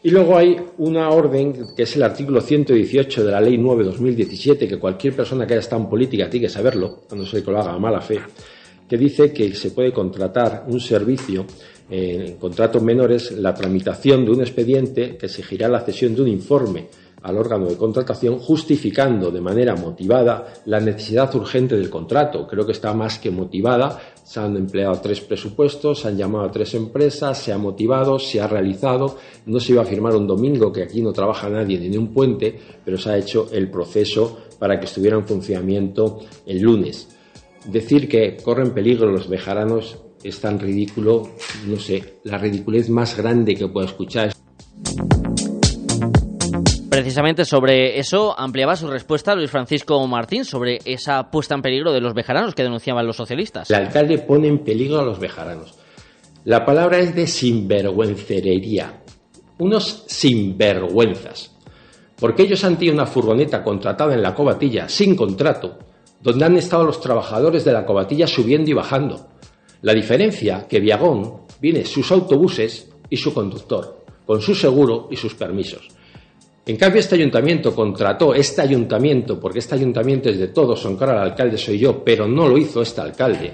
Y 0.01 0.11
luego 0.11 0.37
hay 0.37 0.55
una 0.77 1.09
orden 1.09 1.75
que 1.75 1.83
es 1.83 1.95
el 1.95 2.03
artículo 2.03 2.39
118 2.39 3.23
de 3.25 3.31
la 3.31 3.41
Ley 3.41 3.57
9-2017, 3.57 4.69
que 4.69 4.77
cualquier 4.77 5.15
persona 5.15 5.45
que 5.45 5.53
haya 5.53 5.61
estado 5.61 5.81
en 5.81 5.89
política 5.89 6.29
tiene 6.29 6.45
que 6.45 6.53
saberlo, 6.53 7.01
no 7.13 7.25
sé 7.25 7.43
que 7.43 7.51
lo 7.51 7.59
haga 7.59 7.73
a 7.73 7.79
mala 7.79 7.99
fe, 7.99 8.19
que 8.87 8.97
dice 8.97 9.33
que 9.33 9.53
se 9.55 9.71
puede 9.71 9.91
contratar 9.91 10.65
un 10.67 10.79
servicio 10.79 11.45
en 11.89 12.35
contratos 12.37 12.81
menores 12.83 13.31
la 13.31 13.53
tramitación 13.53 14.23
de 14.23 14.31
un 14.31 14.41
expediente 14.41 15.17
que 15.17 15.25
exigirá 15.25 15.67
la 15.67 15.81
cesión 15.81 16.15
de 16.15 16.21
un 16.21 16.27
informe 16.27 16.87
al 17.21 17.38
órgano 17.38 17.65
de 17.65 17.77
contratación 17.77 18.39
justificando 18.39 19.31
de 19.31 19.41
manera 19.41 19.75
motivada 19.75 20.53
la 20.65 20.79
necesidad 20.79 21.33
urgente 21.35 21.75
del 21.75 21.89
contrato. 21.89 22.47
Creo 22.47 22.65
que 22.65 22.71
está 22.71 22.93
más 22.93 23.19
que 23.19 23.31
motivada. 23.31 23.99
Se 24.23 24.39
han 24.39 24.55
empleado 24.55 24.99
tres 25.01 25.21
presupuestos, 25.21 26.01
se 26.01 26.07
han 26.07 26.17
llamado 26.17 26.45
a 26.45 26.51
tres 26.51 26.73
empresas, 26.75 27.38
se 27.38 27.51
ha 27.51 27.57
motivado, 27.57 28.19
se 28.19 28.39
ha 28.39 28.47
realizado. 28.47 29.17
No 29.45 29.59
se 29.59 29.73
iba 29.73 29.81
a 29.81 29.85
firmar 29.85 30.15
un 30.15 30.27
domingo, 30.27 30.71
que 30.71 30.83
aquí 30.83 31.01
no 31.01 31.11
trabaja 31.11 31.49
nadie 31.49 31.79
ni 31.79 31.97
un 31.97 32.13
puente, 32.13 32.57
pero 32.85 32.97
se 32.97 33.09
ha 33.09 33.17
hecho 33.17 33.47
el 33.51 33.69
proceso 33.69 34.39
para 34.59 34.79
que 34.79 34.85
estuviera 34.85 35.17
en 35.17 35.27
funcionamiento 35.27 36.19
el 36.45 36.59
lunes. 36.61 37.15
Decir 37.65 38.07
que 38.07 38.38
corren 38.38 38.73
peligro 38.73 39.11
los 39.11 39.27
bejaranos 39.27 39.97
es 40.23 40.39
tan 40.39 40.59
ridículo, 40.59 41.29
no 41.67 41.77
sé, 41.77 42.19
la 42.23 42.38
ridiculez 42.38 42.89
más 42.89 43.17
grande 43.17 43.55
que 43.55 43.67
puedo 43.67 43.85
escuchar. 43.85 44.31
Precisamente 47.00 47.46
sobre 47.46 47.98
eso 47.98 48.38
ampliaba 48.38 48.75
su 48.75 48.86
respuesta 48.86 49.34
Luis 49.34 49.50
Francisco 49.50 50.06
Martín 50.06 50.44
sobre 50.44 50.79
esa 50.84 51.32
puesta 51.32 51.56
en 51.56 51.62
peligro 51.62 51.94
de 51.94 52.01
los 52.01 52.13
bejaranos 52.13 52.53
que 52.53 52.63
denunciaban 52.63 53.08
los 53.08 53.15
socialistas. 53.15 53.70
El 53.70 53.77
alcalde 53.77 54.18
pone 54.18 54.50
en 54.50 54.60
peligro 54.60 55.00
a 55.00 55.06
los 55.06 55.18
bejaranos. 55.18 55.75
La 56.44 56.65
palabra 56.65 57.00
es 57.00 57.15
de 57.15 57.25
sinvergüencería. 57.25 59.01
Unos 59.60 60.03
sinvergüenzas. 60.08 61.56
Porque 62.20 62.44
ellos 62.44 62.65
han 62.65 62.75
tenido 62.75 62.96
una 62.96 63.06
furgoneta 63.06 63.63
contratada 63.63 64.13
en 64.13 64.22
la 64.22 64.36
cobatilla 64.36 64.89
sin 64.89 65.15
contrato, 65.15 65.79
donde 66.20 66.44
han 66.44 66.58
estado 66.58 66.84
los 66.84 67.00
trabajadores 67.00 67.63
de 67.63 67.72
la 67.72 67.86
cobatilla 67.86 68.27
subiendo 68.27 68.72
y 68.72 68.74
bajando. 68.74 69.25
La 69.84 69.94
diferencia 69.94 70.68
que 70.68 70.82
Viagón 70.82 71.44
viene 71.62 71.86
sus 71.86 72.12
autobuses 72.12 72.91
y 73.10 73.15
su 73.15 73.34
conductor, 73.34 74.03
con 74.25 74.41
su 74.41 74.53
seguro 74.53 75.08
y 75.10 75.15
sus 75.15 75.34
permisos. 75.34 75.98
En 76.69 76.77
cambio, 76.77 76.99
este 76.99 77.15
ayuntamiento 77.15 77.73
contrató, 77.73 78.35
este 78.35 78.61
ayuntamiento, 78.61 79.39
porque 79.39 79.57
este 79.57 79.73
ayuntamiento 79.73 80.29
es 80.29 80.38
de 80.38 80.49
todos, 80.49 80.85
aunque 80.85 81.03
ahora 81.03 81.23
el 81.23 81.29
alcalde 81.31 81.57
soy 81.57 81.79
yo, 81.79 82.03
pero 82.03 82.27
no 82.27 82.47
lo 82.47 82.59
hizo 82.59 82.83
este 82.83 83.01
alcalde, 83.01 83.53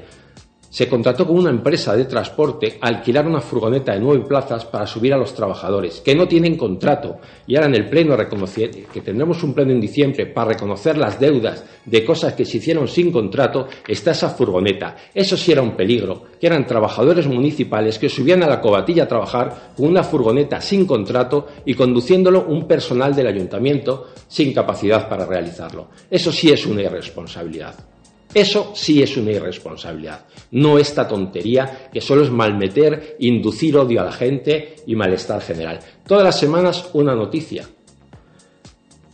se 0.76 0.90
contrató 0.90 1.26
con 1.26 1.38
una 1.38 1.52
empresa 1.52 1.96
de 1.96 2.04
transporte 2.04 2.78
a 2.82 2.88
alquilar 2.88 3.26
una 3.26 3.40
furgoneta 3.40 3.94
de 3.94 4.02
nueve 4.02 4.26
plazas 4.28 4.66
para 4.66 4.86
subir 4.86 5.14
a 5.14 5.18
los 5.18 5.34
trabajadores, 5.34 6.02
que 6.02 6.14
no 6.14 6.28
tienen 6.28 6.58
contrato. 6.58 7.16
Y 7.48 7.56
ahora 7.56 7.70
en 7.70 7.76
el 7.76 7.88
pleno, 7.88 8.18
que 8.18 9.00
tendremos 9.00 9.42
un 9.42 9.54
pleno 9.54 9.72
en 9.72 9.80
diciembre 9.80 10.26
para 10.26 10.50
reconocer 10.50 10.98
las 10.98 11.18
deudas 11.18 11.64
de 11.86 12.04
cosas 12.04 12.34
que 12.34 12.44
se 12.44 12.58
hicieron 12.58 12.90
sin 12.90 13.10
contrato, 13.10 13.70
está 13.88 14.12
esa 14.12 14.32
furgoneta. 14.32 14.98
Eso 15.14 15.38
sí 15.38 15.54
era 15.54 15.62
un 15.62 15.78
peligro, 15.78 16.24
que 16.42 16.48
eran 16.48 16.68
trabajadores 16.68 17.26
municipales 17.26 17.98
que 17.98 18.10
subían 18.10 18.44
a 18.44 18.48
la 18.50 18.60
cobatilla 18.60 19.04
a 19.04 19.08
trabajar 19.08 19.72
con 19.78 19.88
una 19.88 20.04
furgoneta 20.04 20.60
sin 20.60 20.86
contrato 20.86 21.48
y 21.66 21.74
conduciéndolo 21.74 22.48
un 22.50 22.68
personal 22.68 23.16
del 23.16 23.28
ayuntamiento 23.28 24.08
sin 24.28 24.54
capacidad 24.54 25.08
para 25.08 25.26
realizarlo. 25.26 25.88
Eso 26.12 26.34
sí 26.34 26.52
es 26.52 26.66
una 26.66 26.82
irresponsabilidad. 26.82 27.95
Eso 28.36 28.74
sí 28.76 29.02
es 29.02 29.16
una 29.16 29.32
irresponsabilidad, 29.32 30.26
no 30.52 30.78
esta 30.78 31.08
tontería 31.08 31.88
que 31.92 32.02
solo 32.02 32.22
es 32.22 32.30
malmeter, 32.30 33.16
inducir 33.20 33.78
odio 33.78 34.02
a 34.02 34.04
la 34.04 34.12
gente 34.12 34.76
y 34.86 34.94
malestar 34.94 35.42
general. 35.42 35.80
Todas 36.06 36.26
las 36.26 36.38
semanas 36.38 36.90
una 36.92 37.16
noticia. 37.16 37.66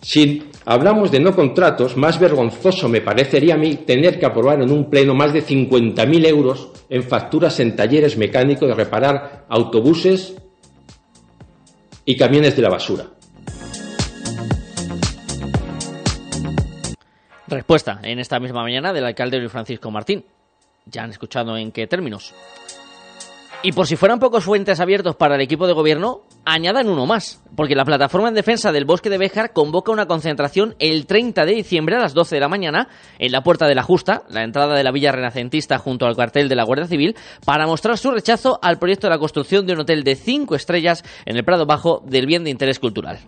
Si 0.01 0.42
hablamos 0.66 1.12
de 1.12 1.20
no 1.20 1.36
contratos, 1.36 1.96
más 1.98 2.20
vergonzoso 2.20 2.90
me 2.90 3.01
parecería 3.01 3.54
a 3.54 3.58
mí 3.60 3.75
tener 3.86 4.20
que 4.20 4.25
aprobar 4.25 4.60
en 4.63 4.72
un 4.72 4.90
pleno 4.90 5.13
más 5.13 5.34
de 5.34 5.46
50.000 5.46 6.25
euros 6.25 6.70
en 6.90 7.04
facturas 7.04 7.60
en 7.60 7.75
talleres 7.75 8.18
mecánicos 8.18 8.68
de 8.68 8.74
reparar 8.74 9.46
autobuses 9.50 10.34
y 12.06 12.18
camiones 12.18 12.56
de 12.56 12.62
la 12.63 12.70
basura. 12.70 13.06
Respuesta 17.51 18.00
en 18.03 18.17
esta 18.17 18.39
misma 18.39 18.63
mañana 18.63 18.93
del 18.93 19.03
alcalde 19.03 19.38
Luis 19.38 19.51
Francisco 19.51 19.91
Martín. 19.91 20.24
Ya 20.86 21.03
han 21.03 21.10
escuchado 21.10 21.58
en 21.58 21.74
qué 21.74 21.86
términos. 21.86 22.34
Y 23.62 23.74
por 23.74 23.88
si 23.88 23.98
fueran 23.98 24.20
pocos 24.20 24.46
fuentes 24.46 24.79
abiertos 24.79 25.17
para 25.17 25.36
el 25.36 25.41
equipo 25.41 25.67
de 25.67 25.74
gobierno, 25.74 26.22
añadan 26.46 26.88
uno 26.88 27.05
más, 27.05 27.43
porque 27.58 27.75
la 27.75 27.84
plataforma 27.84 28.29
en 28.29 28.36
defensa 28.36 28.72
del 28.72 28.86
bosque 28.86 29.10
de 29.10 29.17
Béjar 29.17 29.51
convoca 29.51 29.91
una 29.91 30.08
concentración 30.08 30.75
el 30.79 31.05
30 31.05 31.46
de 31.46 31.53
diciembre 31.53 31.98
a 31.98 32.00
las 32.00 32.13
12 32.13 32.36
de 32.36 32.39
la 32.39 32.48
mañana 32.48 32.88
en 33.20 33.34
la 33.34 33.43
Puerta 33.43 33.67
de 33.67 33.75
la 33.75 33.84
Justa, 33.84 34.24
la 34.29 34.43
entrada 34.43 34.74
de 34.74 34.84
la 34.84 34.91
Villa 34.91 35.12
Renacentista 35.12 35.77
junto 35.77 36.05
al 36.05 36.15
cuartel 36.15 36.48
de 36.48 36.55
la 36.55 36.63
Guardia 36.63 36.88
Civil, 36.88 37.15
para 37.46 37.67
mostrar 37.67 37.98
su 37.98 38.12
rechazo 38.12 38.60
al 38.63 38.79
proyecto 38.79 39.08
de 39.08 39.12
la 39.12 39.20
construcción 39.20 39.67
de 39.67 39.74
un 39.74 39.81
hotel 39.81 40.03
de 40.05 40.15
cinco 40.15 40.55
estrellas 40.55 41.03
en 41.25 41.36
el 41.36 41.43
Prado 41.43 41.65
Bajo 41.65 42.01
del 42.08 42.25
bien 42.25 42.46
de 42.46 42.50
interés 42.50 42.79
cultural. 42.79 43.20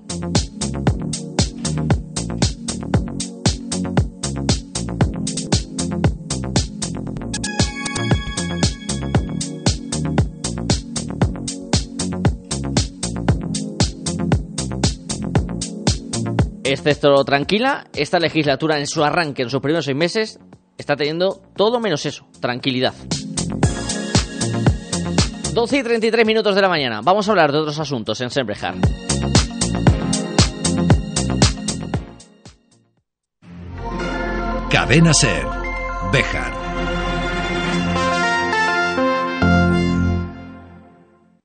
Excepto 16.73 17.23
tranquila, 17.23 17.85
esta 17.93 18.17
legislatura 18.17 18.79
en 18.79 18.87
su 18.87 19.03
arranque, 19.03 19.43
en 19.43 19.49
sus 19.51 19.61
primeros 19.61 19.85
seis 19.85 19.95
meses, 19.95 20.39
está 20.75 20.95
teniendo 20.95 21.39
todo 21.55 21.79
menos 21.79 22.03
eso, 22.07 22.25
tranquilidad. 22.41 22.95
12 25.53 25.77
y 25.77 25.83
33 25.83 26.25
minutos 26.25 26.55
de 26.55 26.61
la 26.63 26.69
mañana. 26.69 27.01
Vamos 27.03 27.27
a 27.27 27.31
hablar 27.31 27.51
de 27.51 27.59
otros 27.59 27.77
asuntos 27.77 28.19
en 28.21 28.31
Sembrejar. 28.31 28.73
Cadena 34.71 35.13
Ser. 35.13 35.45
Bejar. 36.11 36.53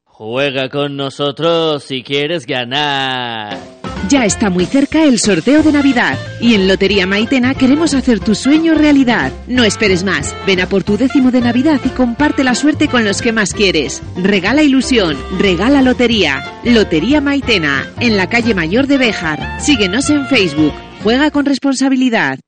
Juega 0.07 0.71
con 0.71 0.97
nosotros 0.97 1.85
si 1.85 2.03
quieres 2.03 2.47
ganar. 2.47 3.68
Ya 4.09 4.25
está 4.25 4.49
muy 4.49 4.65
cerca 4.65 5.05
el 5.05 5.19
sorteo 5.19 5.63
de 5.63 5.71
Navidad 5.71 6.19
y 6.41 6.55
en 6.55 6.67
Lotería 6.67 7.07
Maitena 7.07 7.53
queremos 7.55 7.93
hacer 7.93 8.21
tu 8.21 8.35
sueño 8.35 8.73
realidad. 8.73 9.33
No 9.47 9.65
esperes 9.65 10.03
más. 10.03 10.35
Ven 10.47 10.63
a 10.63 10.67
por 10.67 10.83
tu 10.83 10.97
décimo 10.97 11.31
de 11.31 11.43
Navidad 11.43 11.79
y 11.85 11.91
comparte 11.91 12.43
la 12.43 12.55
suerte 12.55 12.89
con 12.89 13.05
los 13.05 13.21
que 13.21 13.33
más 13.33 13.53
quieres. 13.53 14.03
Regala 14.17 14.63
ilusión, 14.63 15.15
regala 15.39 15.83
lotería. 15.83 16.43
Lotería 16.65 17.21
Maitena, 17.21 17.87
en 18.01 18.17
la 18.17 18.31
calle 18.31 18.55
Mayor 18.55 18.87
de 18.87 18.97
Béjar. 18.97 19.61
Síguenos 19.61 20.09
en 20.09 20.27
Facebook. 20.27 20.73
Juega 21.03 21.31
con 21.31 21.45
responsabilidad. 21.45 22.39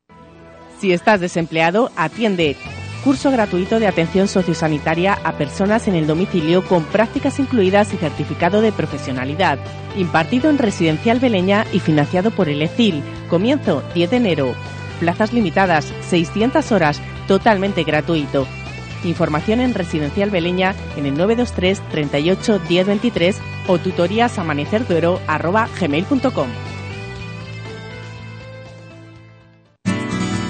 Si 0.80 0.92
estás 0.92 1.20
desempleado, 1.20 1.92
atiende 1.94 2.56
curso 3.00 3.30
gratuito 3.30 3.80
de 3.80 3.86
atención 3.86 4.28
sociosanitaria 4.28 5.18
a 5.24 5.32
personas 5.32 5.88
en 5.88 5.94
el 5.94 6.06
domicilio 6.06 6.64
con 6.64 6.84
prácticas 6.84 7.38
incluidas 7.38 7.92
y 7.94 7.96
certificado 7.96 8.60
de 8.60 8.72
profesionalidad, 8.72 9.58
impartido 9.96 10.50
en 10.50 10.58
Residencial 10.58 11.18
Beleña 11.20 11.66
y 11.72 11.80
financiado 11.80 12.30
por 12.30 12.48
el 12.48 12.62
ECIL. 12.62 13.02
Comienzo 13.28 13.82
10 13.94 14.10
de 14.10 14.16
enero. 14.16 14.54
Plazas 15.00 15.32
limitadas, 15.32 15.92
600 16.08 16.72
horas, 16.72 17.00
totalmente 17.26 17.84
gratuito. 17.84 18.46
Información 19.04 19.60
en 19.60 19.72
Residencial 19.72 20.30
Beleña 20.30 20.74
en 20.96 21.06
el 21.06 21.14
923 21.14 21.80
38 21.90 22.60
1023 22.68 23.40
o 23.66 23.78
tutorías 23.78 24.38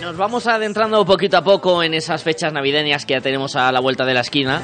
Nos 0.00 0.16
vamos 0.16 0.46
adentrando 0.46 1.04
poquito 1.06 1.38
a 1.38 1.42
poco 1.42 1.82
en 1.82 1.94
esas 1.94 2.22
fechas 2.22 2.52
navideñas 2.52 3.06
que 3.06 3.14
ya 3.14 3.20
tenemos 3.22 3.56
a 3.56 3.72
la 3.72 3.80
vuelta 3.80 4.04
de 4.04 4.12
la 4.12 4.20
esquina. 4.20 4.60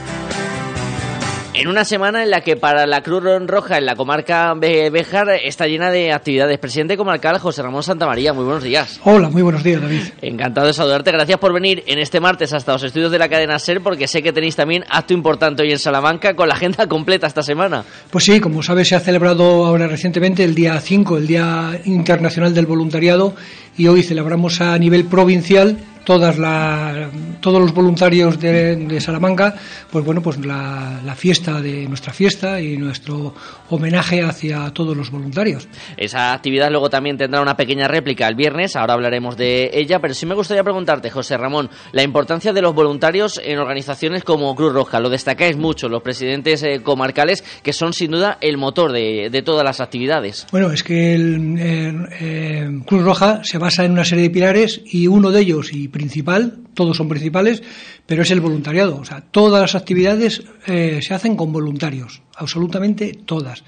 En 1.59 1.67
una 1.67 1.85
semana 1.85 2.23
en 2.23 2.31
la 2.31 2.41
que 2.41 2.55
para 2.55 2.87
la 2.87 3.01
Cruz 3.01 3.21
Roja 3.45 3.79
en 3.79 3.87
la 3.87 3.97
comarca 3.97 4.55
de 4.55 4.91
Béjar 4.91 5.29
está 5.43 5.67
llena 5.67 5.91
de 5.91 6.13
actividades. 6.13 6.57
Presidente 6.61 6.97
comarcal 6.97 7.37
José 7.41 7.63
Ramón 7.63 7.83
Santamaría, 7.83 8.33
muy 8.33 8.45
buenos 8.45 8.63
días. 8.63 9.01
Hola, 9.03 9.29
muy 9.29 9.43
buenos 9.43 9.65
días, 9.65 9.83
David. 9.83 10.03
Encantado 10.23 10.69
de 10.69 10.73
saludarte. 10.73 11.11
Gracias 11.11 11.37
por 11.41 11.53
venir 11.53 11.83
en 11.89 11.99
este 11.99 12.21
martes 12.21 12.53
hasta 12.53 12.75
los 12.75 12.85
estudios 12.85 13.11
de 13.11 13.19
la 13.19 13.29
cadena 13.29 13.59
SER, 13.59 13.83
porque 13.83 14.07
sé 14.07 14.23
que 14.23 14.33
tenéis 14.33 14.55
también 14.55 14.85
acto 14.89 15.15
importante 15.15 15.65
hoy 15.65 15.73
en 15.73 15.81
Salamanca 15.81 16.37
con 16.37 16.47
la 16.47 16.55
agenda 16.55 16.87
completa 16.87 17.27
esta 17.27 17.43
semana. 17.43 17.83
Pues 18.09 18.23
sí, 18.23 18.39
como 18.39 18.63
sabes, 18.63 18.87
se 18.87 18.95
ha 18.95 19.01
celebrado 19.01 19.67
ahora 19.67 19.89
recientemente 19.89 20.45
el 20.45 20.55
día 20.55 20.81
5, 20.81 21.19
el 21.19 21.27
Día 21.27 21.81
Internacional 21.87 22.55
del 22.55 22.67
Voluntariado, 22.67 23.35
y 23.77 23.89
hoy 23.89 24.05
celebramos 24.05 24.61
a 24.61 24.79
nivel 24.79 25.07
provincial 25.07 25.77
todas 26.09 26.39
la, 26.39 27.11
todos 27.43 27.61
los 27.61 27.75
voluntarios 27.75 28.41
de, 28.41 28.99
Salamanca, 28.99 29.55
pues 29.93 30.03
bueno, 30.07 30.23
pues 30.23 30.39
la, 30.39 31.03
la, 31.05 31.15
fiesta 31.15 31.61
de 31.61 31.87
nuestra 31.87 32.15
fiesta 32.15 32.63
y 32.63 32.79
nuestro 32.79 33.35
homenaje 33.71 34.23
hacia 34.23 34.71
todos 34.71 34.97
los 34.97 35.11
voluntarios. 35.11 35.69
Esa 35.97 36.33
actividad 36.33 36.71
luego 36.71 36.91
también 36.91 37.17
tendrá 37.17 37.41
una 37.41 37.57
pequeña 37.57 37.89
réplica 37.89 38.27
el 38.29 38.35
viernes, 38.35 38.77
ahora 38.77 38.95
hablaremos 38.95 39.37
de 39.37 39.71
ella, 39.73 39.99
pero 40.01 40.15
sí 40.15 40.27
me 40.27 40.35
gustaría 40.35 40.65
preguntarte, 40.65 41.11
José 41.11 41.37
Ramón, 41.37 41.71
la 41.93 42.03
importancia 42.03 42.53
de 42.53 42.63
los 42.63 42.75
voluntarios 42.75 43.41
en 43.45 43.59
organizaciones 43.59 44.25
como 44.25 44.55
Cruz 44.55 44.73
Roja. 44.73 45.01
Lo 45.01 45.11
destacáis 45.11 45.57
mucho 45.57 45.89
los 45.89 46.03
presidentes 46.03 46.63
eh, 46.63 46.81
comarcales, 46.83 47.45
que 47.63 47.73
son 47.73 47.93
sin 47.93 48.11
duda 48.11 48.39
el 48.41 48.57
motor 48.57 48.93
de, 48.93 49.29
de, 49.31 49.43
todas 49.43 49.65
las 49.65 49.81
actividades. 49.81 50.47
Bueno, 50.51 50.71
es 50.73 50.83
que 50.83 51.15
el, 51.15 52.09
eh, 52.21 52.81
Cruz 52.87 53.03
Roja 53.03 53.45
se 53.45 53.59
basa 53.59 53.85
en 53.85 53.93
una 53.93 54.05
serie 54.05 54.25
de 54.25 54.31
pilares 54.31 54.81
y 54.85 55.07
uno 55.07 55.31
de 55.31 55.41
ellos, 55.41 55.73
y 55.73 55.89
principal, 55.89 56.59
todos 56.75 56.97
son 56.97 57.09
principales, 57.09 57.63
pero 58.07 58.23
es 58.23 58.31
el 58.31 58.41
voluntariado. 58.41 58.97
O 58.97 59.05
sea, 59.05 59.21
todas 59.21 59.61
las 59.61 59.75
actividades 59.75 60.43
eh, 60.67 61.01
se 61.03 61.15
hacen 61.15 61.37
con 61.37 61.53
voluntarios, 61.53 62.23
absolutamente 62.39 63.19
todas, 63.25 63.65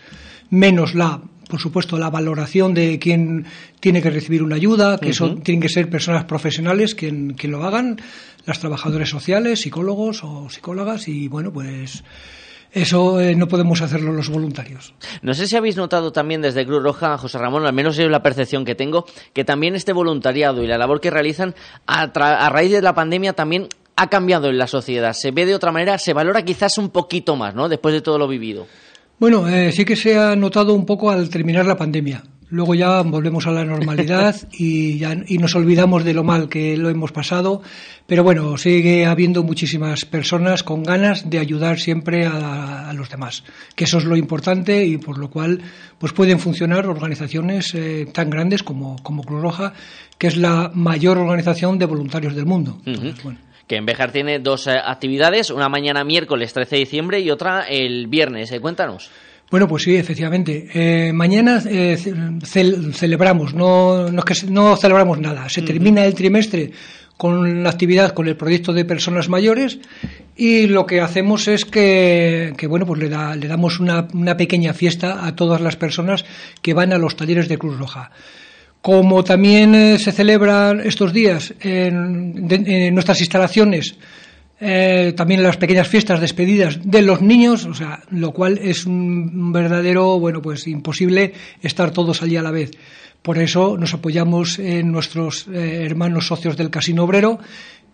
menos 0.50 0.94
la 0.94 1.20
por 1.50 1.60
supuesto, 1.60 1.98
la 1.98 2.08
valoración 2.08 2.72
de 2.72 2.98
quién 3.00 3.44
tiene 3.80 4.00
que 4.00 4.10
recibir 4.10 4.42
una 4.42 4.54
ayuda, 4.54 4.98
que 4.98 5.12
son, 5.12 5.42
tienen 5.42 5.60
que 5.60 5.68
ser 5.68 5.90
personas 5.90 6.24
profesionales 6.24 6.94
quien, 6.94 7.34
quien 7.34 7.50
lo 7.50 7.64
hagan, 7.64 8.00
las 8.46 8.60
trabajadoras 8.60 9.08
sociales, 9.08 9.60
psicólogos 9.60 10.22
o 10.22 10.48
psicólogas, 10.48 11.08
y 11.08 11.26
bueno, 11.26 11.52
pues 11.52 12.04
eso 12.72 13.20
eh, 13.20 13.34
no 13.34 13.48
podemos 13.48 13.82
hacerlo 13.82 14.12
los 14.12 14.28
voluntarios. 14.28 14.94
No 15.22 15.34
sé 15.34 15.48
si 15.48 15.56
habéis 15.56 15.76
notado 15.76 16.12
también 16.12 16.40
desde 16.40 16.64
Cruz 16.64 16.82
Roja, 16.82 17.18
José 17.18 17.38
Ramón, 17.38 17.66
al 17.66 17.72
menos 17.72 17.98
es 17.98 18.08
la 18.08 18.22
percepción 18.22 18.64
que 18.64 18.76
tengo, 18.76 19.04
que 19.32 19.44
también 19.44 19.74
este 19.74 19.92
voluntariado 19.92 20.62
y 20.62 20.68
la 20.68 20.78
labor 20.78 21.00
que 21.00 21.10
realizan 21.10 21.54
a, 21.86 22.02
a 22.02 22.48
raíz 22.48 22.70
de 22.70 22.80
la 22.80 22.94
pandemia 22.94 23.32
también 23.32 23.66
ha 24.00 24.06
cambiado 24.08 24.48
en 24.48 24.56
la 24.56 24.66
sociedad. 24.66 25.12
Se 25.12 25.30
ve 25.30 25.44
de 25.44 25.54
otra 25.54 25.72
manera, 25.72 25.98
se 25.98 26.14
valora 26.14 26.42
quizás 26.42 26.78
un 26.78 26.88
poquito 26.88 27.36
más, 27.36 27.54
¿no? 27.54 27.68
Después 27.68 27.92
de 27.92 28.00
todo 28.00 28.18
lo 28.18 28.26
vivido. 28.26 28.66
Bueno, 29.18 29.46
eh, 29.46 29.72
sí 29.72 29.84
que 29.84 29.94
se 29.94 30.16
ha 30.16 30.34
notado 30.34 30.72
un 30.72 30.86
poco 30.86 31.10
al 31.10 31.28
terminar 31.28 31.66
la 31.66 31.76
pandemia. 31.76 32.22
Luego 32.48 32.74
ya 32.74 33.02
volvemos 33.02 33.46
a 33.46 33.50
la 33.50 33.62
normalidad 33.62 34.34
y, 34.52 34.96
ya, 34.96 35.14
y 35.26 35.36
nos 35.36 35.54
olvidamos 35.54 36.02
de 36.02 36.14
lo 36.14 36.24
mal 36.24 36.48
que 36.48 36.78
lo 36.78 36.88
hemos 36.88 37.12
pasado. 37.12 37.60
Pero 38.06 38.24
bueno, 38.24 38.56
sigue 38.56 39.04
habiendo 39.04 39.42
muchísimas 39.42 40.06
personas 40.06 40.62
con 40.62 40.82
ganas 40.82 41.28
de 41.28 41.38
ayudar 41.38 41.78
siempre 41.78 42.24
a, 42.24 42.94
los 42.94 43.10
demás, 43.10 43.44
que 43.76 43.84
eso 43.84 43.98
es 43.98 44.04
lo 44.04 44.16
importante 44.16 44.84
y 44.84 44.96
por 44.96 45.18
lo 45.18 45.28
cual 45.28 45.60
pues 45.98 46.14
pueden 46.14 46.38
funcionar 46.38 46.86
organizaciones 46.86 47.74
eh, 47.74 48.08
tan 48.12 48.30
grandes 48.30 48.62
como, 48.62 48.96
como 49.02 49.22
Cruz 49.22 49.42
Roja, 49.42 49.74
que 50.16 50.26
es 50.26 50.38
la 50.38 50.70
mayor 50.74 51.18
organización 51.18 51.78
de 51.78 51.84
voluntarios 51.84 52.34
del 52.34 52.46
mundo. 52.46 52.78
Que 53.70 53.76
en 53.76 53.86
Bejar 53.86 54.10
tiene 54.10 54.40
dos 54.40 54.66
eh, 54.66 54.72
actividades, 54.84 55.48
una 55.50 55.68
mañana 55.68 56.02
miércoles 56.02 56.52
13 56.52 56.74
de 56.74 56.80
diciembre 56.80 57.20
y 57.20 57.30
otra 57.30 57.60
el 57.68 58.08
viernes. 58.08 58.50
Eh, 58.50 58.58
cuéntanos. 58.58 59.08
Bueno, 59.48 59.68
pues 59.68 59.84
sí, 59.84 59.94
efectivamente. 59.94 60.66
Eh, 60.74 61.12
mañana 61.12 61.62
eh, 61.64 61.96
celebramos, 62.42 63.54
no, 63.54 64.10
no, 64.10 64.22
que, 64.24 64.34
no 64.48 64.76
celebramos 64.76 65.20
nada. 65.20 65.48
Se 65.48 65.62
termina 65.62 66.04
el 66.04 66.14
trimestre 66.14 66.72
con 67.16 67.62
la 67.62 67.70
actividad 67.70 68.12
con 68.12 68.26
el 68.26 68.36
proyecto 68.36 68.72
de 68.72 68.84
personas 68.84 69.28
mayores 69.28 69.78
y 70.36 70.66
lo 70.66 70.84
que 70.84 71.00
hacemos 71.00 71.46
es 71.46 71.64
que, 71.64 72.52
bueno 72.68 72.86
pues 72.86 72.98
le, 72.98 73.08
da, 73.08 73.36
le 73.36 73.46
damos 73.46 73.78
una, 73.78 74.08
una, 74.14 74.36
pequeña 74.36 74.72
fiesta 74.72 75.24
a 75.24 75.36
todas 75.36 75.60
las 75.60 75.76
personas 75.76 76.24
que 76.60 76.74
van 76.74 76.92
a 76.92 76.98
los 76.98 77.14
talleres 77.14 77.48
de 77.48 77.58
Cruz 77.58 77.78
Roja. 77.78 78.10
Como 78.82 79.22
también 79.24 79.74
eh, 79.74 79.98
se 79.98 80.12
celebran 80.12 80.80
estos 80.80 81.12
días 81.12 81.54
en, 81.60 82.46
en 82.50 82.94
nuestras 82.94 83.20
instalaciones 83.20 83.96
eh, 84.62 85.14
también 85.16 85.42
las 85.42 85.56
pequeñas 85.56 85.88
fiestas 85.88 86.20
despedidas 86.20 86.78
de 86.84 87.00
los 87.00 87.22
niños, 87.22 87.64
o 87.64 87.72
sea, 87.72 88.02
lo 88.10 88.32
cual 88.32 88.58
es 88.62 88.84
un 88.84 89.52
verdadero, 89.52 90.20
bueno, 90.20 90.42
pues 90.42 90.66
imposible 90.66 91.32
estar 91.62 91.92
todos 91.92 92.22
allí 92.22 92.36
a 92.36 92.42
la 92.42 92.50
vez. 92.50 92.72
Por 93.22 93.38
eso 93.38 93.78
nos 93.78 93.94
apoyamos 93.94 94.58
en 94.58 94.92
nuestros 94.92 95.48
eh, 95.48 95.82
hermanos 95.86 96.26
socios 96.26 96.58
del 96.58 96.68
Casino 96.68 97.04
Obrero, 97.04 97.38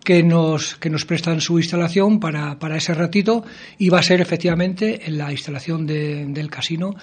que 0.03 0.23
nos, 0.23 0.75
que 0.75 0.89
nos 0.89 1.05
prestan 1.05 1.39
su 1.39 1.57
instalación 1.57 2.19
para, 2.19 2.59
para 2.59 2.75
ese 2.75 2.93
ratito 2.93 3.45
y 3.77 3.87
va 3.87 3.99
a 3.99 4.03
ser 4.03 4.19
efectivamente 4.19 5.01
en 5.05 5.17
la 5.17 5.31
instalación 5.31 5.87
del 5.87 6.49
casino. 6.49 6.95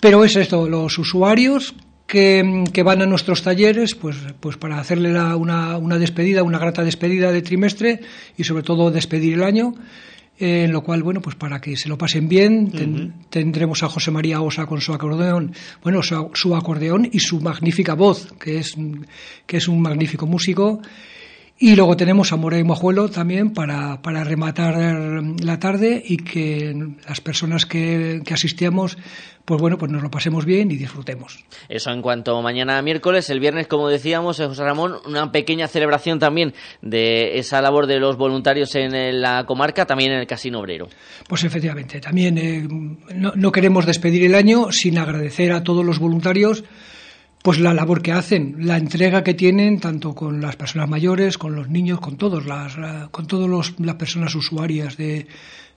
Pero 0.00 0.24
es 0.24 0.36
esto, 0.36 0.68
los 0.68 0.98
usuarios 0.98 1.74
que, 2.06 2.82
van 2.84 3.02
a 3.02 3.06
nuestros 3.06 3.42
talleres 3.42 3.94
pues, 3.94 4.16
pues 4.40 4.56
para 4.56 4.78
hacerle 4.78 5.10
una, 5.10 5.76
una, 5.76 5.98
despedida, 5.98 6.42
una 6.42 6.58
grata 6.58 6.84
despedida 6.84 7.32
de 7.32 7.42
trimestre 7.42 8.00
y 8.36 8.44
sobre 8.44 8.62
todo 8.62 8.90
despedir 8.90 9.34
el 9.34 9.42
año. 9.42 9.74
en 10.38 10.72
lo 10.72 10.82
cual, 10.82 11.02
bueno, 11.02 11.20
pues 11.20 11.36
para 11.36 11.60
que 11.60 11.76
se 11.76 11.88
lo 11.88 11.96
pasen 11.96 12.28
bien, 12.28 12.72
tendremos 13.30 13.82
a 13.82 13.88
José 13.88 14.10
María 14.10 14.40
Osa 14.40 14.66
con 14.66 14.80
su 14.80 14.92
acordeón, 14.92 15.52
bueno, 15.82 16.02
su, 16.02 16.30
su, 16.34 16.56
acordeón 16.56 17.08
y 17.10 17.20
su 17.20 17.40
magnífica 17.40 17.94
voz, 17.94 18.32
que 18.38 18.58
es, 18.58 18.76
que 19.46 19.58
es 19.58 19.68
un 19.68 19.80
magnífico 19.80 20.26
músico. 20.26 20.80
Y 21.56 21.76
luego 21.76 21.96
tenemos 21.96 22.32
a 22.32 22.36
Morey 22.36 22.64
Mojuelo 22.64 23.08
también 23.08 23.52
para, 23.52 24.02
para, 24.02 24.24
rematar 24.24 24.74
la 25.40 25.58
tarde 25.60 26.02
y 26.04 26.16
que 26.16 26.74
las 27.06 27.20
personas 27.20 27.64
que, 27.64 28.22
que 28.24 28.34
asistíamos, 28.34 28.98
pues 29.44 29.60
bueno, 29.60 29.78
pues 29.78 29.92
nos 29.92 30.02
lo 30.02 30.10
pasemos 30.10 30.44
bien 30.44 30.72
y 30.72 30.76
disfrutemos. 30.76 31.44
Eso 31.68 31.92
en 31.92 32.02
cuanto 32.02 32.36
a 32.36 32.42
mañana 32.42 32.82
miércoles, 32.82 33.30
el 33.30 33.38
viernes, 33.38 33.68
como 33.68 33.88
decíamos, 33.88 34.40
eh, 34.40 34.46
José 34.46 34.64
Ramón, 34.64 34.94
una 35.06 35.30
pequeña 35.30 35.68
celebración 35.68 36.18
también 36.18 36.54
de 36.82 37.38
esa 37.38 37.62
labor 37.62 37.86
de 37.86 38.00
los 38.00 38.16
voluntarios 38.16 38.74
en 38.74 39.20
la 39.20 39.44
comarca, 39.46 39.86
también 39.86 40.10
en 40.10 40.18
el 40.18 40.26
Casino 40.26 40.58
Obrero. 40.58 40.88
Pues 41.28 41.44
efectivamente, 41.44 42.00
también 42.00 42.36
eh, 42.36 42.66
no, 43.14 43.32
no 43.36 43.52
queremos 43.52 43.86
despedir 43.86 44.24
el 44.24 44.34
año 44.34 44.72
sin 44.72 44.98
agradecer 44.98 45.52
a 45.52 45.62
todos 45.62 45.84
los 45.84 46.00
voluntarios 46.00 46.64
pues 47.44 47.60
la 47.60 47.74
labor 47.74 48.00
que 48.00 48.10
hacen, 48.10 48.56
la 48.60 48.78
entrega 48.78 49.22
que 49.22 49.34
tienen 49.34 49.78
tanto 49.78 50.14
con 50.14 50.40
las 50.40 50.56
personas 50.56 50.88
mayores, 50.88 51.36
con 51.36 51.54
los 51.54 51.68
niños, 51.68 52.00
con 52.00 52.16
todos 52.16 52.46
las, 52.46 52.74
con 53.10 53.26
todas 53.26 53.74
las 53.78 53.94
personas 53.96 54.34
usuarias 54.34 54.96
de, 54.96 55.26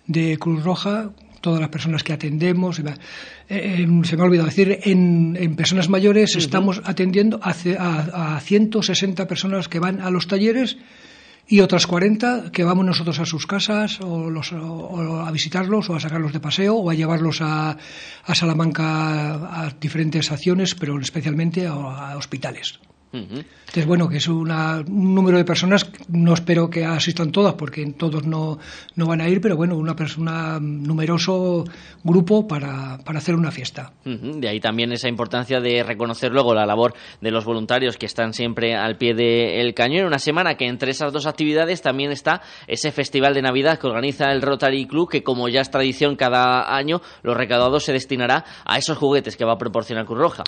de, 0.05 0.37
Cruz 0.37 0.63
Roja, 0.63 1.09
todas 1.41 1.59
las 1.59 1.67
personas 1.67 2.03
que 2.03 2.13
atendemos. 2.13 2.81
Eh, 3.49 3.85
se 4.03 4.15
me 4.15 4.21
ha 4.21 4.25
olvidado 4.25 4.47
decir, 4.47 4.79
en, 4.81 5.37
en 5.37 5.57
personas 5.57 5.89
mayores 5.89 6.37
estamos 6.37 6.81
atendiendo 6.85 7.37
a, 7.43 7.53
a, 7.77 8.37
a 8.37 8.39
160 8.39 9.27
personas 9.27 9.67
que 9.67 9.79
van 9.79 9.99
a 9.99 10.09
los 10.09 10.25
talleres 10.27 10.77
y 11.47 11.61
otras 11.61 11.87
40 11.87 12.51
que 12.51 12.63
vamos 12.63 12.85
nosotros 12.85 13.19
a 13.19 13.25
sus 13.25 13.47
casas 13.47 13.99
o, 14.01 14.29
los, 14.29 14.51
o, 14.51 15.21
a 15.21 15.31
visitarlos 15.31 15.89
o 15.89 15.95
a 15.95 15.99
sacarlos 15.99 16.33
de 16.33 16.39
paseo 16.39 16.75
o 16.75 16.89
a 16.89 16.93
llevarlos 16.93 17.41
a, 17.41 17.77
a 18.25 18.35
Salamanca 18.35 19.63
a 19.63 19.73
diferentes 19.79 20.31
acciones, 20.31 20.75
pero 20.75 20.99
especialmente 20.99 21.67
a 21.67 22.17
hospitales. 22.17 22.79
Entonces, 23.13 23.85
bueno, 23.85 24.09
que 24.09 24.17
es 24.17 24.27
una, 24.27 24.79
un 24.79 25.15
número 25.15 25.37
de 25.37 25.45
personas, 25.45 25.89
no 26.09 26.33
espero 26.33 26.69
que 26.69 26.85
asistan 26.85 27.31
todas, 27.31 27.53
porque 27.53 27.85
todos 27.97 28.25
no, 28.25 28.59
no 28.95 29.07
van 29.07 29.21
a 29.21 29.29
ir, 29.29 29.41
pero 29.41 29.55
bueno, 29.55 29.77
una 29.77 29.95
persona, 29.95 30.59
numeroso 30.59 31.63
grupo 32.03 32.47
para, 32.47 32.97
para 33.03 33.19
hacer 33.19 33.35
una 33.35 33.51
fiesta. 33.51 33.93
De 34.03 34.47
ahí 34.47 34.59
también 34.59 34.91
esa 34.91 35.07
importancia 35.07 35.59
de 35.59 35.83
reconocer 35.83 36.31
luego 36.31 36.53
la 36.53 36.65
labor 36.65 36.93
de 37.21 37.31
los 37.31 37.45
voluntarios 37.45 37.97
que 37.97 38.05
están 38.05 38.33
siempre 38.33 38.75
al 38.75 38.97
pie 38.97 39.13
del 39.13 39.73
cañón. 39.73 40.05
Una 40.05 40.19
semana 40.19 40.55
que 40.55 40.67
entre 40.67 40.91
esas 40.91 41.13
dos 41.13 41.25
actividades 41.25 41.81
también 41.81 42.11
está 42.11 42.41
ese 42.67 42.91
festival 42.91 43.33
de 43.33 43.41
Navidad 43.41 43.79
que 43.79 43.87
organiza 43.87 44.31
el 44.31 44.41
Rotary 44.41 44.85
Club, 44.87 45.09
que 45.09 45.23
como 45.23 45.49
ya 45.49 45.61
es 45.61 45.71
tradición 45.71 46.15
cada 46.15 46.75
año, 46.75 47.01
los 47.23 47.35
recaudados 47.35 47.83
se 47.83 47.93
destinará 47.93 48.45
a 48.65 48.77
esos 48.77 48.97
juguetes 48.97 49.37
que 49.37 49.45
va 49.45 49.53
a 49.53 49.57
proporcionar 49.57 50.05
Cruz 50.05 50.19
Roja. 50.19 50.43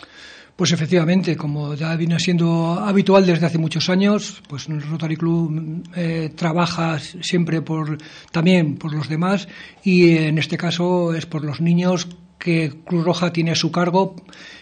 Pues 0.59 0.73
efectivamente, 0.73 1.37
como 1.37 1.73
ya 1.73 1.95
viene 1.95 2.19
siendo 2.19 2.73
habitual 2.73 3.25
desde 3.25 3.45
hace 3.45 3.57
muchos 3.57 3.87
años, 3.87 4.43
pues 4.49 4.67
el 4.67 4.81
Rotary 4.81 5.15
Club 5.15 5.87
eh, 5.95 6.33
trabaja 6.35 6.99
siempre 6.99 7.61
por 7.61 7.97
también 8.33 8.75
por 8.75 8.93
los 8.93 9.07
demás 9.07 9.47
y 9.85 10.17
en 10.17 10.37
este 10.37 10.57
caso 10.57 11.13
es 11.13 11.25
por 11.25 11.45
los 11.45 11.61
niños 11.61 12.09
que 12.37 12.73
Cruz 12.85 13.05
Roja 13.05 13.31
tiene 13.31 13.51
a 13.51 13.55
su 13.55 13.71
cargo 13.71 14.17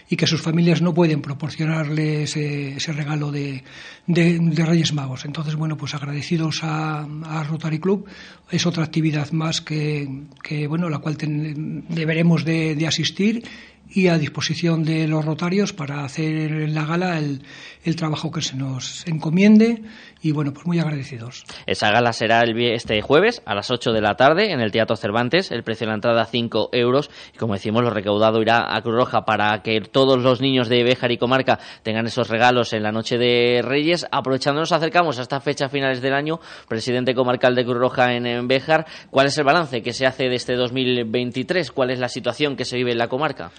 y 0.08 0.14
que 0.14 0.28
sus 0.28 0.40
familias 0.40 0.82
no 0.82 0.94
pueden 0.94 1.20
proporcionarle 1.20 2.22
ese, 2.22 2.76
ese 2.76 2.92
regalo 2.92 3.32
de, 3.32 3.64
de, 4.06 4.64
Reyes 4.64 4.92
Magos. 4.92 5.24
Entonces, 5.24 5.56
bueno, 5.56 5.76
pues 5.76 5.94
agradecidos 5.94 6.60
a, 6.62 7.06
Rotary 7.48 7.80
Club, 7.80 8.06
es 8.50 8.66
otra 8.66 8.84
actividad 8.84 9.32
más 9.32 9.60
que, 9.60 10.08
que 10.42 10.68
bueno, 10.68 10.88
la 10.88 10.98
cual 10.98 11.16
deberemos 11.18 12.44
de, 12.44 12.74
de 12.74 12.86
asistir 12.86 13.42
y 13.90 14.08
a 14.08 14.18
disposición 14.18 14.84
de 14.84 15.08
los 15.08 15.24
rotarios 15.24 15.72
para 15.72 16.04
hacer 16.04 16.68
la 16.68 16.84
gala 16.84 17.18
el, 17.18 17.42
el, 17.88 17.96
trabajo 17.96 18.30
que 18.30 18.42
se 18.42 18.56
nos 18.56 19.06
encomiende 19.06 19.82
y 20.20 20.32
bueno, 20.32 20.52
pues 20.52 20.66
muy 20.66 20.78
agradecidos. 20.78 21.44
Esa 21.66 21.90
gala 21.90 22.12
será 22.12 22.42
el, 22.42 22.58
este 22.60 23.00
jueves 23.02 23.42
a 23.46 23.54
las 23.54 23.70
8 23.70 23.92
de 23.92 24.00
la 24.00 24.14
tarde 24.14 24.52
en 24.52 24.60
el 24.60 24.72
Teatro 24.72 24.96
Cervantes, 24.96 25.50
el 25.50 25.62
precio 25.62 25.86
de 25.86 25.90
la 25.90 25.94
entrada 25.94 26.24
5 26.24 26.70
euros 26.72 27.10
y 27.34 27.38
como 27.38 27.54
decimos 27.54 27.82
lo 27.82 27.90
recaudado 27.90 28.40
irá 28.42 28.74
a 28.74 28.82
Cruz 28.82 28.96
Roja 28.96 29.24
para 29.24 29.62
que 29.62 29.80
todos 29.80 30.22
los 30.22 30.40
niños 30.40 30.68
de 30.68 30.84
Béjar 30.84 31.12
y 31.12 31.18
Comarca 31.18 31.58
tengan 31.82 32.06
esos 32.06 32.28
regalos 32.28 32.72
en 32.72 32.82
la 32.82 32.92
noche 32.92 33.18
de 33.18 33.62
Reyes. 33.62 34.06
Aprovechando 34.10 34.60
nos 34.60 34.72
acercamos 34.72 35.18
a 35.18 35.22
esta 35.22 35.40
fecha 35.40 35.68
finales 35.68 36.00
del 36.00 36.14
año, 36.14 36.40
presidente 36.68 37.14
comarcal 37.14 37.54
de 37.54 37.64
Cruz 37.64 37.78
Roja 37.78 38.14
en 38.14 38.48
Béjar, 38.48 38.86
¿cuál 39.10 39.26
es 39.26 39.38
el 39.38 39.44
balance 39.44 39.82
que 39.82 39.92
se 39.92 40.06
hace 40.06 40.28
de 40.28 40.36
este 40.36 40.54
2023? 40.54 41.70
¿Cuál 41.72 41.90
es 41.90 41.98
la 41.98 42.08
situación 42.08 42.56
que 42.56 42.64
se 42.64 42.76
vive 42.76 42.92
en 42.92 42.98
la 42.98 43.08
comarca? 43.08 43.50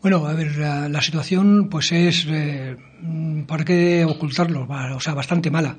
Bueno, 0.00 0.26
a 0.28 0.32
ver, 0.32 0.56
la, 0.56 1.02
situación 1.02 1.68
pues 1.68 1.90
es, 1.90 2.24
eh, 2.28 2.76
¿para 3.48 3.64
qué 3.64 4.04
ocultarlo? 4.04 4.68
O 4.94 5.00
sea, 5.00 5.14
bastante 5.14 5.50
mala. 5.50 5.76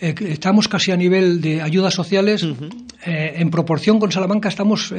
Eh, 0.00 0.14
estamos 0.28 0.68
casi 0.68 0.90
a 0.90 0.96
nivel 0.96 1.42
de 1.42 1.60
ayudas 1.60 1.92
sociales. 1.92 2.42
Eh, 3.04 3.34
en 3.36 3.50
proporción 3.50 4.00
con 4.00 4.10
Salamanca 4.10 4.48
estamos 4.48 4.92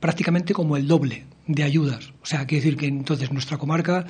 prácticamente 0.00 0.52
como 0.52 0.76
el 0.76 0.88
doble 0.88 1.26
de 1.46 1.62
ayudas. 1.62 2.12
O 2.22 2.26
sea, 2.26 2.44
quiere 2.46 2.64
decir 2.64 2.76
que 2.76 2.86
entonces 2.86 3.30
nuestra 3.30 3.56
comarca 3.56 4.04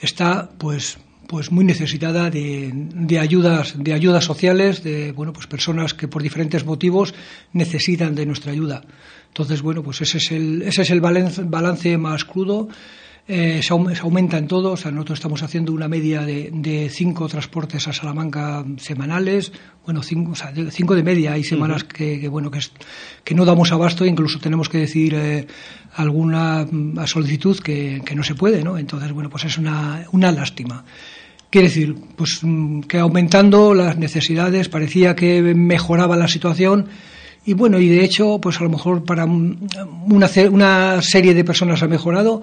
está 0.00 0.48
pues 0.56 0.98
pues 1.26 1.50
muy 1.50 1.64
necesitada 1.64 2.28
de, 2.28 2.70
de, 2.74 3.18
ayudas 3.18 3.74
de 3.78 3.94
ayudas 3.94 4.24
sociales 4.24 4.82
de 4.82 5.12
bueno 5.12 5.32
pues 5.32 5.46
personas 5.46 5.94
que 5.94 6.06
por 6.06 6.22
diferentes 6.22 6.66
motivos 6.66 7.14
necesitan 7.54 8.14
de 8.14 8.26
nuestra 8.26 8.52
ayuda 8.52 8.82
entonces, 9.34 9.62
bueno, 9.62 9.82
pues 9.82 10.00
ese 10.00 10.18
es 10.18 10.30
el, 10.30 10.62
ese 10.62 10.82
es 10.82 10.90
el 10.90 11.00
balance, 11.00 11.42
balance 11.42 11.98
más 11.98 12.24
crudo. 12.24 12.68
Eh, 13.26 13.62
se, 13.64 13.72
aumenta 13.72 14.38
en 14.38 14.46
todo, 14.46 14.70
o 14.70 14.76
sea, 14.76 14.92
nosotros 14.92 15.18
estamos 15.18 15.42
haciendo 15.42 15.72
una 15.72 15.88
media 15.88 16.20
de, 16.20 16.50
de 16.52 16.88
cinco 16.88 17.26
transportes 17.26 17.88
a 17.88 17.92
Salamanca 17.92 18.64
semanales, 18.76 19.50
bueno, 19.84 20.04
cinco, 20.04 20.32
o 20.32 20.34
sea, 20.36 20.52
de, 20.52 20.70
cinco 20.70 20.94
de 20.94 21.02
media, 21.02 21.32
hay 21.32 21.42
semanas 21.42 21.82
que, 21.82 22.28
bueno, 22.28 22.48
que, 22.48 22.60
que 23.24 23.34
no 23.34 23.44
damos 23.44 23.72
abasto, 23.72 24.06
incluso 24.06 24.38
tenemos 24.38 24.68
que 24.68 24.78
decir 24.78 25.14
eh, 25.16 25.48
alguna 25.96 26.64
mm, 26.70 27.04
solicitud 27.06 27.58
que, 27.58 28.02
que, 28.04 28.14
no 28.14 28.22
se 28.22 28.36
puede, 28.36 28.62
¿no? 28.62 28.78
Entonces, 28.78 29.10
bueno, 29.10 29.30
pues 29.30 29.46
es 29.46 29.58
una, 29.58 30.06
una 30.12 30.30
lástima. 30.30 30.84
Quiere 31.50 31.66
decir, 31.66 31.96
pues 32.14 32.38
mm, 32.42 32.82
que 32.82 32.98
aumentando 32.98 33.74
las 33.74 33.98
necesidades 33.98 34.68
parecía 34.68 35.16
que 35.16 35.42
mejoraba 35.42 36.16
la 36.16 36.28
situación, 36.28 36.86
y 37.46 37.54
bueno, 37.54 37.78
y 37.78 37.88
de 37.88 38.04
hecho, 38.04 38.38
pues 38.40 38.60
a 38.60 38.64
lo 38.64 38.70
mejor 38.70 39.04
para 39.04 39.24
una, 39.24 40.30
una 40.50 41.02
serie 41.02 41.34
de 41.34 41.44
personas 41.44 41.82
ha 41.82 41.88
mejorado, 41.88 42.42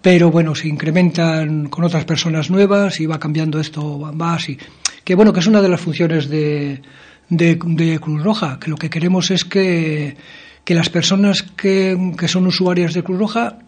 pero 0.00 0.30
bueno, 0.30 0.54
se 0.54 0.68
incrementan 0.68 1.68
con 1.68 1.84
otras 1.84 2.04
personas 2.04 2.50
nuevas 2.50 3.00
y 3.00 3.06
va 3.06 3.18
cambiando 3.18 3.58
esto, 3.58 3.98
va 4.00 4.34
así. 4.34 4.56
Que 5.04 5.14
bueno, 5.14 5.32
que 5.32 5.40
es 5.40 5.46
una 5.46 5.60
de 5.60 5.68
las 5.68 5.80
funciones 5.80 6.28
de, 6.28 6.80
de, 7.28 7.98
Cruz 8.00 8.22
Roja, 8.22 8.58
que 8.60 8.70
lo 8.70 8.76
que 8.76 8.90
queremos 8.90 9.30
es 9.30 9.44
que, 9.44 10.16
que 10.64 10.74
las 10.74 10.88
personas 10.88 11.42
que, 11.42 12.14
que 12.16 12.28
son 12.28 12.46
usuarias 12.46 12.94
de 12.94 13.02
Cruz 13.02 13.18
Roja 13.18 13.58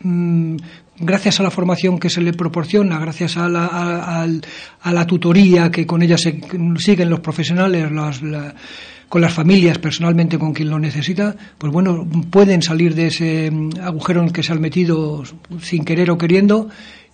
mm, 0.00 0.56
gracias 0.98 1.40
a 1.40 1.42
la 1.42 1.50
formación 1.50 1.98
que 1.98 2.08
se 2.08 2.22
le 2.22 2.32
proporciona, 2.32 2.98
gracias 2.98 3.36
a 3.36 3.48
la, 3.48 3.66
a, 3.66 4.92
la 4.92 5.06
tutoría 5.06 5.70
que 5.70 5.86
con 5.86 6.02
ella 6.02 6.16
se 6.16 6.40
siguen 6.78 7.10
los 7.10 7.20
profesionales, 7.20 7.90
las, 7.92 8.22
la, 8.22 8.54
con 9.14 9.20
las 9.20 9.32
familias, 9.32 9.78
personalmente 9.78 10.40
con 10.40 10.52
quien 10.52 10.70
lo 10.70 10.80
necesita, 10.80 11.36
pues 11.56 11.72
bueno, 11.72 12.04
pueden 12.30 12.62
salir 12.62 12.96
de 12.96 13.06
ese 13.06 13.52
agujero 13.80 14.18
en 14.18 14.26
el 14.26 14.32
que 14.32 14.42
se 14.42 14.52
han 14.52 14.60
metido 14.60 15.22
sin 15.60 15.84
querer 15.84 16.10
o 16.10 16.18
queriendo 16.18 16.68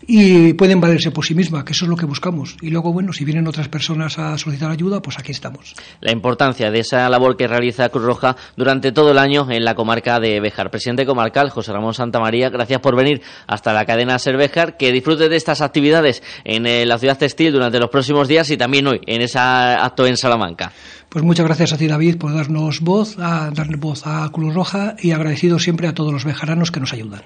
y 0.07 0.55
pueden 0.55 0.81
valerse 0.81 1.11
por 1.11 1.25
sí 1.25 1.35
misma, 1.35 1.65
que 1.65 1.73
eso 1.73 1.85
es 1.85 1.89
lo 1.89 1.97
que 1.97 2.07
buscamos. 2.07 2.57
Y 2.61 2.71
luego, 2.71 2.93
bueno, 2.93 3.13
si 3.13 3.25
vienen 3.25 3.47
otras 3.47 3.69
personas 3.69 4.19
a 4.19 4.37
solicitar 4.39 4.71
ayuda, 4.71 5.01
pues 5.03 5.19
aquí 5.19 5.33
estamos. 5.33 5.75
La 6.01 6.13
importancia 6.13 6.71
de 6.71 6.81
esa 6.81 7.09
labor 7.09 7.37
que 7.37 7.47
realiza 7.47 7.89
Cruz 7.89 8.05
Roja 8.05 8.37
durante 8.57 8.93
todo 8.93 9.11
el 9.13 9.19
año 9.19 9.47
en 9.51 9.65
la 9.65 9.75
comarca 9.75 10.19
de 10.21 10.41
Béjar. 10.41 10.71
Presidente 10.71 11.07
comarcal, 11.07 11.51
José 11.51 11.73
Ramón 11.73 11.95
Santamaría, 11.95 12.51
gracias 12.51 12.81
por 12.81 12.97
venir 12.97 13.23
hasta 13.47 13.73
la 13.73 13.85
cadena 13.85 14.19
Ser 14.19 14.37
Béjar, 14.37 14.77
que 14.77 14.93
disfrute 14.93 15.29
de 15.29 15.37
estas 15.37 15.61
actividades 15.61 16.23
en 16.45 16.67
eh, 16.67 16.87
la 16.87 16.99
ciudad 16.99 17.19
textil 17.19 17.53
durante 17.53 17.79
los 17.79 17.91
próximos 17.91 18.29
días 18.29 18.51
y 18.51 18.57
también 18.57 18.87
hoy 18.87 19.01
en 19.07 19.23
ese 19.23 19.39
acto 19.39 20.07
en 20.07 20.17
Salamanca. 20.17 20.73
Pues 21.09 21.25
muchas 21.25 21.47
gracias 21.47 21.73
a 21.73 21.77
ti, 21.77 21.89
David, 21.89 22.19
por 22.19 22.33
darnos 22.33 22.81
voz, 22.81 23.19
a 23.19 23.51
darle 23.51 23.77
voz 23.77 24.07
a 24.07 24.29
Cruz 24.31 24.55
Roja 24.55 24.95
y 25.01 25.11
agradecido 25.11 25.59
siempre 25.59 25.89
a 25.89 25.95
todos 25.95 26.13
los 26.13 26.25
bejaranos 26.25 26.71
que 26.71 26.81
nos 26.81 26.93
ayudan. 26.93 27.23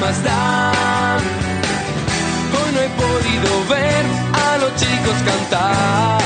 No 0.00 1.35
podido 3.46 3.64
ver 3.68 4.04
a 4.34 4.58
los 4.58 4.74
chicos 4.76 5.14
cantar. 5.24 6.25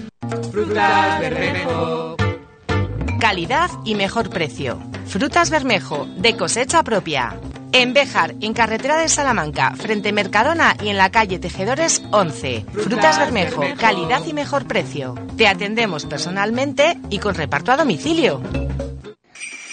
Frutas 0.63 1.19
Bermejo. 1.19 2.15
Calidad 3.19 3.71
y 3.83 3.95
mejor 3.95 4.29
precio. 4.29 4.79
Frutas 5.07 5.49
Bermejo, 5.49 6.07
de 6.17 6.37
cosecha 6.37 6.83
propia. 6.83 7.35
En 7.71 7.93
Béjar, 7.93 8.35
en 8.41 8.53
carretera 8.53 8.97
de 8.97 9.09
Salamanca, 9.09 9.73
frente 9.75 10.13
Mercadona 10.13 10.75
y 10.83 10.89
en 10.89 10.97
la 10.97 11.09
calle 11.09 11.39
Tejedores 11.39 12.03
11. 12.11 12.65
Frutas 12.73 13.17
Bermejo, 13.17 13.63
calidad 13.79 14.21
y 14.27 14.33
mejor 14.33 14.67
precio. 14.67 15.15
Te 15.35 15.47
atendemos 15.47 16.05
personalmente 16.05 16.95
y 17.09 17.17
con 17.17 17.33
reparto 17.33 17.71
a 17.71 17.77
domicilio. 17.77 18.39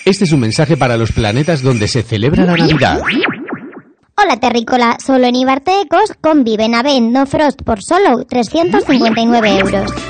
Este 0.07 0.25
es 0.25 0.33
un 0.33 0.41
mensaje 0.41 0.79
para 0.79 0.97
los 0.97 1.13
planetas 1.13 1.61
donde 1.61 1.87
se 1.87 2.03
celebra 2.03 2.47
la 2.47 2.57
Navidad. 2.57 3.03
Hola 4.17 4.39
Terrícola, 4.41 4.97
solo 5.05 5.27
en 5.27 5.37
Ibarte 5.37 5.83
Ecos 5.83 6.15
conviven 6.23 6.75
a 6.75 6.83
No 6.83 7.27
Frost 7.27 7.61
por 7.63 7.83
solo 7.83 8.25
359 8.25 9.59
euros. 9.59 10.08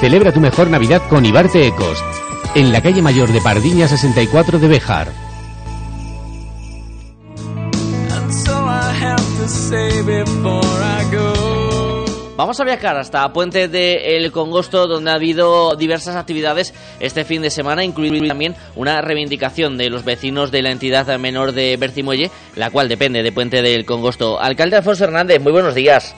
Celebra 0.00 0.30
tu 0.30 0.40
mejor 0.40 0.68
Navidad 0.68 1.02
con 1.08 1.24
Ibarte 1.24 1.66
Ecos, 1.66 2.04
en 2.54 2.70
la 2.70 2.82
calle 2.82 3.00
mayor 3.00 3.32
de 3.32 3.40
Pardiña 3.40 3.88
64 3.88 4.58
de 4.58 4.68
Bejar. 4.68 5.08
Vamos 12.36 12.60
a 12.60 12.64
viajar 12.64 12.98
hasta 12.98 13.32
Puente 13.32 13.68
de 13.68 14.18
El 14.18 14.30
Congosto, 14.32 14.86
donde 14.86 15.10
ha 15.10 15.14
habido 15.14 15.74
diversas 15.76 16.14
actividades 16.14 16.74
este 17.00 17.24
fin 17.24 17.40
de 17.40 17.48
semana, 17.48 17.82
incluida 17.82 18.28
también 18.28 18.54
una 18.74 19.00
reivindicación 19.00 19.78
de 19.78 19.88
los 19.88 20.04
vecinos 20.04 20.50
de 20.50 20.60
la 20.60 20.72
entidad 20.72 21.18
menor 21.18 21.52
de 21.52 21.78
Bercimuelle, 21.78 22.30
la 22.54 22.70
cual 22.70 22.90
depende 22.90 23.22
de 23.22 23.32
Puente 23.32 23.62
del 23.62 23.86
Congosto. 23.86 24.38
Alcalde 24.38 24.76
Alfonso 24.76 25.04
Hernández, 25.04 25.40
muy 25.40 25.52
buenos 25.52 25.74
días. 25.74 26.14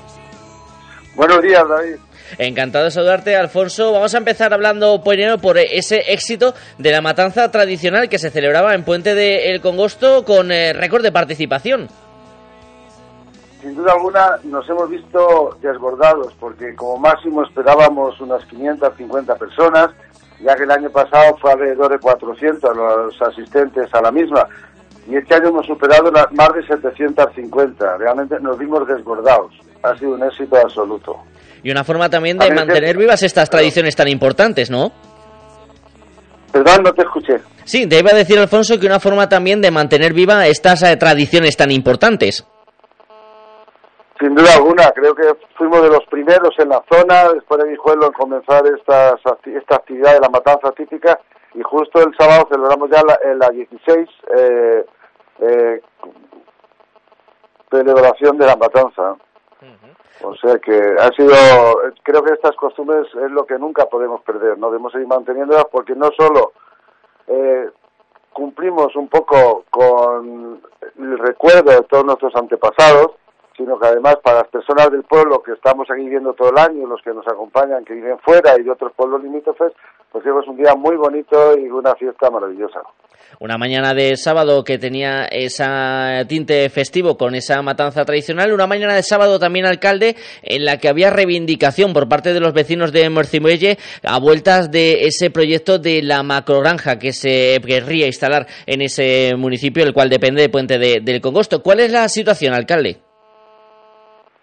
Buenos 1.15 1.41
días, 1.43 1.63
David. 1.69 2.08
Encantado 2.37 2.85
de 2.85 2.91
saludarte, 2.91 3.37
Alfonso. 3.37 3.93
Vamos 3.93 4.15
a 4.15 4.19
empezar 4.19 4.53
hablando 4.53 5.01
primero 5.03 5.39
por 5.39 5.57
ese 5.57 6.13
éxito 6.13 6.55
de 6.77 6.93
la 6.93 7.01
matanza 7.01 7.51
tradicional 7.51 8.09
que 8.09 8.19
se 8.19 8.31
celebraba 8.31 8.75
en 8.75 8.85
Puente 8.85 9.15
de 9.15 9.51
El 9.51 9.61
Congosto 9.61 10.25
con 10.25 10.53
eh, 10.53 10.73
récord 10.75 11.03
de 11.03 11.13
participación. 11.13 11.89
Sin 13.63 13.75
duda 13.75 13.93
alguna 13.93 14.39
nos 14.45 14.69
hemos 14.69 14.89
visto 14.89 15.57
desbordados 15.61 16.35
porque 16.39 16.75
como 16.77 16.99
máximo 16.99 17.43
esperábamos 17.43 18.21
unas 18.21 18.45
550 18.47 19.35
personas, 19.37 19.91
ya 20.41 20.55
que 20.55 20.63
el 20.63 20.71
año 20.71 20.91
pasado 20.91 21.37
fue 21.39 21.53
alrededor 21.53 21.91
de 21.91 21.99
400 21.99 22.77
los 22.77 23.23
asistentes 23.23 23.93
a 23.93 24.03
la 24.03 24.13
misma. 24.13 24.47
Y 25.09 25.17
este 25.17 25.35
año 25.35 25.49
hemos 25.49 25.67
superado 25.67 26.11
las 26.11 26.31
más 26.33 26.53
de 26.53 26.67
750. 26.67 27.97
Realmente 27.97 28.39
nos 28.41 28.59
vimos 28.59 28.87
desbordados. 28.87 29.53
Ha 29.83 29.97
sido 29.97 30.13
un 30.13 30.23
éxito 30.23 30.57
absoluto 30.57 31.19
y 31.63 31.71
una 31.71 31.85
forma 31.85 32.09
también 32.09 32.39
de 32.39 32.51
mantener 32.51 32.97
vivas 32.97 33.23
estas 33.23 33.51
tradiciones 33.51 33.97
tan 33.97 34.09
importantes, 34.09 34.71
¿no? 34.71 34.93
Perdón, 36.53 36.83
no 36.85 36.93
te 36.93 37.03
escuché. 37.03 37.41
Sí, 37.65 37.85
debe 37.87 38.15
decir 38.15 38.39
Alfonso 38.39 38.81
que 38.81 38.87
una 38.87 39.01
forma 39.01 39.29
también 39.29 39.61
de 39.61 39.71
mantener 39.71 40.15
viva 40.15 40.47
estas 40.47 40.83
eh, 40.83 40.97
tradiciones 40.97 41.57
tan 41.57 41.71
importantes. 41.71 42.47
Sin 44.19 44.35
duda 44.35 44.55
alguna, 44.57 44.91
creo 44.93 45.15
que 45.15 45.25
fuimos 45.57 45.83
de 45.83 45.91
los 45.91 46.05
primeros 46.11 46.55
en 46.59 46.71
la 46.71 46.83
zona, 46.91 47.33
después 47.35 47.63
de 47.63 47.71
Guijuelo, 47.71 48.07
en 48.07 48.13
comenzar 48.13 48.63
esta, 48.67 49.15
esta 49.55 49.77
actividad 49.77 50.15
de 50.15 50.21
la 50.21 50.29
matanza 50.29 50.73
típica 50.73 51.21
y 51.55 51.63
justo 51.63 52.01
el 52.01 52.15
sábado 52.19 52.49
celebramos 52.51 52.91
ya 52.91 53.03
la, 53.07 53.19
la 53.35 53.49
16 53.51 54.09
eh, 54.37 54.85
eh, 55.41 55.81
celebración 57.71 58.39
de 58.39 58.47
la 58.47 58.57
matanza. 58.57 59.15
O 60.23 60.35
sea 60.37 60.59
que 60.59 60.97
ha 60.99 61.09
sido, 61.13 61.33
creo 62.03 62.23
que 62.23 62.33
estas 62.33 62.57
costumbres 62.57 63.07
es 63.15 63.31
lo 63.31 63.47
que 63.47 63.59
nunca 63.59 63.87
podemos 63.87 64.21
perder, 64.23 64.59
no 64.59 64.71
debemos 64.71 64.93
seguir 64.93 65.07
manteniéndolas 65.07 65.67
porque 65.71 65.95
no 65.95 66.11
solo 66.17 66.53
eh, 67.29 67.71
cumplimos 68.33 68.95
un 68.97 69.09
poco 69.09 69.65
con 69.71 70.61
el 70.99 71.19
recuerdo 71.19 71.71
de 71.71 71.83
todos 71.83 72.05
nuestros 72.05 72.35
antepasados, 72.35 73.13
sino 73.57 73.79
que 73.79 73.87
además 73.87 74.17
para 74.23 74.39
las 74.39 74.49
personas 74.49 74.91
del 74.91 75.03
pueblo 75.03 75.43
que 75.43 75.53
estamos 75.53 75.91
aquí 75.91 76.03
viviendo 76.03 76.33
todo 76.35 76.51
el 76.51 76.59
año, 76.59 76.87
los 76.87 77.03
que 77.03 77.13
nos 77.13 77.27
acompañan, 77.27 77.85
que 77.85 77.95
viven 77.95 78.19
fuera 78.21 78.59
y 78.59 78.63
de 78.63 78.71
otros 78.71 78.93
pueblos 78.95 79.23
limítrofes, 79.23 79.73
pues 80.13 80.25
es 80.25 80.49
un 80.49 80.57
día 80.57 80.75
muy 80.75 80.97
bonito 80.97 81.57
y 81.59 81.69
una 81.69 81.95
fiesta 81.95 82.31
maravillosa. 82.31 82.81
Una 83.41 83.59
mañana 83.59 83.95
de 83.95 84.17
sábado 84.17 84.65
que 84.65 84.79
tenía 84.79 85.27
esa 85.27 86.25
tinte 86.27 86.69
festivo 86.71 87.17
con 87.17 87.35
esa 87.35 87.61
matanza 87.63 88.05
tradicional, 88.05 88.53
una 88.53 88.67
mañana 88.67 88.95
de 88.95 89.03
sábado 89.03 89.39
también 89.39 89.67
alcalde 89.67 90.17
en 90.43 90.65
la 90.65 90.79
que 90.79 90.89
había 90.89 91.11
reivindicación 91.11 91.93
por 91.93 92.09
parte 92.09 92.33
de 92.33 92.41
los 92.41 92.55
vecinos 92.55 92.91
de 92.91 93.09
Morcimuelle 93.11 93.79
a 94.03 94.19
vueltas 94.19 94.71
de 94.71 95.07
ese 95.07 95.31
proyecto 95.31 95.79
de 95.79 96.03
la 96.03 96.23
macrogranja 96.23 96.99
que 96.99 97.13
se 97.13 97.61
querría 97.65 98.07
instalar 98.07 98.47
en 98.67 98.81
ese 98.81 99.35
municipio, 99.37 99.85
el 99.85 99.93
cual 99.93 100.09
depende 100.09 100.43
de 100.43 100.49
Puente 100.49 100.79
del 100.79 101.21
Congosto. 101.21 101.63
¿Cuál 101.63 101.81
es 101.81 101.93
la 101.93 102.09
situación, 102.09 102.55
alcalde? 102.55 103.08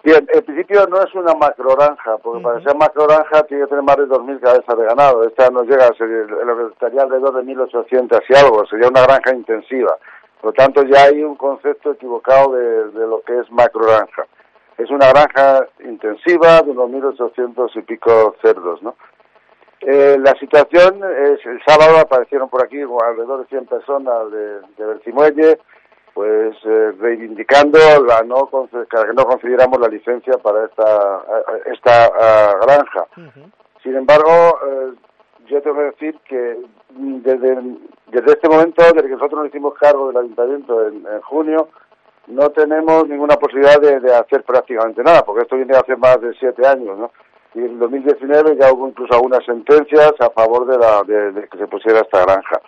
Bien, 0.05 0.27
en 0.31 0.45
principio 0.45 0.85
no 0.85 1.01
es 1.01 1.11
una 1.15 1.33
macroranja, 1.33 2.19
porque 2.19 2.43
para 2.43 2.61
ser 2.61 2.75
macroranja 2.75 3.41
tiene 3.47 3.63
que 3.63 3.69
tener 3.69 3.83
más 3.83 3.97
de 3.97 4.03
2.000 4.03 4.39
cabezas 4.39 4.77
de 4.77 4.85
ganado. 4.85 5.23
Esta 5.23 5.49
no 5.49 5.63
llega 5.63 5.87
a 5.87 5.97
ser, 5.97 6.07
lo 6.07 6.57
que 6.57 6.73
estaría 6.73 7.01
alrededor 7.01 7.43
de 7.43 7.51
1.800 7.51 8.21
y 8.29 8.35
algo, 8.35 8.67
sería 8.67 8.87
una 8.89 9.01
granja 9.01 9.33
intensiva. 9.33 9.97
Por 10.39 10.51
lo 10.51 10.53
tanto, 10.53 10.83
ya 10.83 11.05
hay 11.05 11.23
un 11.23 11.35
concepto 11.35 11.93
equivocado 11.93 12.51
de, 12.51 13.07
lo 13.07 13.23
que 13.23 13.39
es 13.39 13.49
macroranja. 13.49 14.27
Es 14.77 14.91
una 14.91 15.09
granja 15.09 15.65
intensiva 15.83 16.61
de 16.61 16.69
unos 16.69 16.91
1.800 16.91 17.71
y 17.73 17.81
pico 17.81 18.35
cerdos, 18.43 18.83
¿no? 18.83 18.93
Eh, 19.81 20.17
la 20.19 20.33
situación 20.35 21.01
es, 21.17 21.43
el 21.47 21.59
sábado 21.65 21.97
aparecieron 21.97 22.47
por 22.49 22.63
aquí 22.63 22.79
alrededor 22.79 23.39
de 23.39 23.47
100 23.47 23.65
personas 23.65 24.31
de, 24.31 24.59
de 24.77 24.85
Bercimuelle, 24.85 25.57
pues 26.15 26.55
eh, 26.63 26.93
reivindicando 26.97 27.77
la 28.07 28.23
no 28.23 28.49
que 28.71 29.13
no 29.13 29.25
concediéramos 29.25 29.77
la 29.81 29.89
licencia 29.89 30.37
para 30.37 30.63
esta 30.63 31.21
esta 31.65 32.05
ah, 32.05 32.53
granja. 32.65 33.05
Sin 33.83 33.95
embargo, 33.97 34.31
eh, 34.65 34.93
yo 35.47 35.61
tengo 35.61 35.75
que 35.75 35.83
decir 35.83 36.19
que 36.23 36.57
desde, 36.89 37.55
desde 38.07 38.31
este 38.31 38.47
momento, 38.47 38.81
desde 38.81 39.09
que 39.09 39.15
nosotros 39.15 39.41
nos 39.41 39.49
hicimos 39.49 39.73
cargo 39.73 40.07
del 40.07 40.17
ayuntamiento 40.17 40.87
en, 40.87 41.03
junio, 41.23 41.67
no 42.27 42.49
tenemos 42.51 43.09
ninguna 43.09 43.35
posibilidad 43.35 43.77
de, 43.81 44.15
hacer 44.15 44.43
prácticamente 44.43 45.03
nada, 45.03 45.21
porque 45.25 45.41
esto 45.41 45.57
viene 45.57 45.75
hace 45.75 45.97
más 45.97 46.21
de 46.21 46.33
siete 46.39 46.65
años, 46.65 46.97
¿no? 46.97 47.11
Y 47.55 47.59
en 47.59 47.77
2019 47.77 48.55
ya 48.57 48.71
hubo 48.71 48.87
incluso 48.87 49.13
algunas 49.13 49.43
sentencias 49.43 50.13
a 50.19 50.29
favor 50.29 50.65
de, 50.65 50.77
la, 50.77 51.03
de 51.03 51.47
que 51.49 51.57
se 51.57 51.67
pusiera 51.67 51.99
esta 51.99 52.21
granja. 52.21 52.61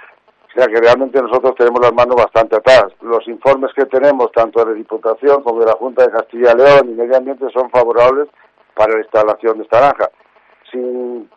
O 0.57 0.59
sea 0.59 0.73
que 0.73 0.81
realmente 0.81 1.21
nosotros 1.21 1.53
tenemos 1.55 1.79
las 1.81 1.93
manos 1.93 2.15
bastante 2.15 2.55
atadas. 2.55 2.91
Los 3.01 3.27
informes 3.27 3.71
que 3.75 3.85
tenemos, 3.85 4.31
tanto 4.31 4.59
de 4.61 4.71
la 4.71 4.73
Diputación 4.73 5.43
como 5.43 5.59
de 5.59 5.67
la 5.67 5.73
Junta 5.73 6.01
de 6.01 6.09
Castilla 6.09 6.53
y 6.53 6.57
León 6.57 6.89
y 6.89 6.95
Medio 6.95 7.15
Ambiente, 7.15 7.45
son 7.53 7.69
favorables 7.69 8.27
para 8.73 8.93
la 8.93 9.01
instalación 9.01 9.59
de 9.59 9.65
esta 9.65 9.77
granja. 9.77 10.09
Sin 10.71 11.29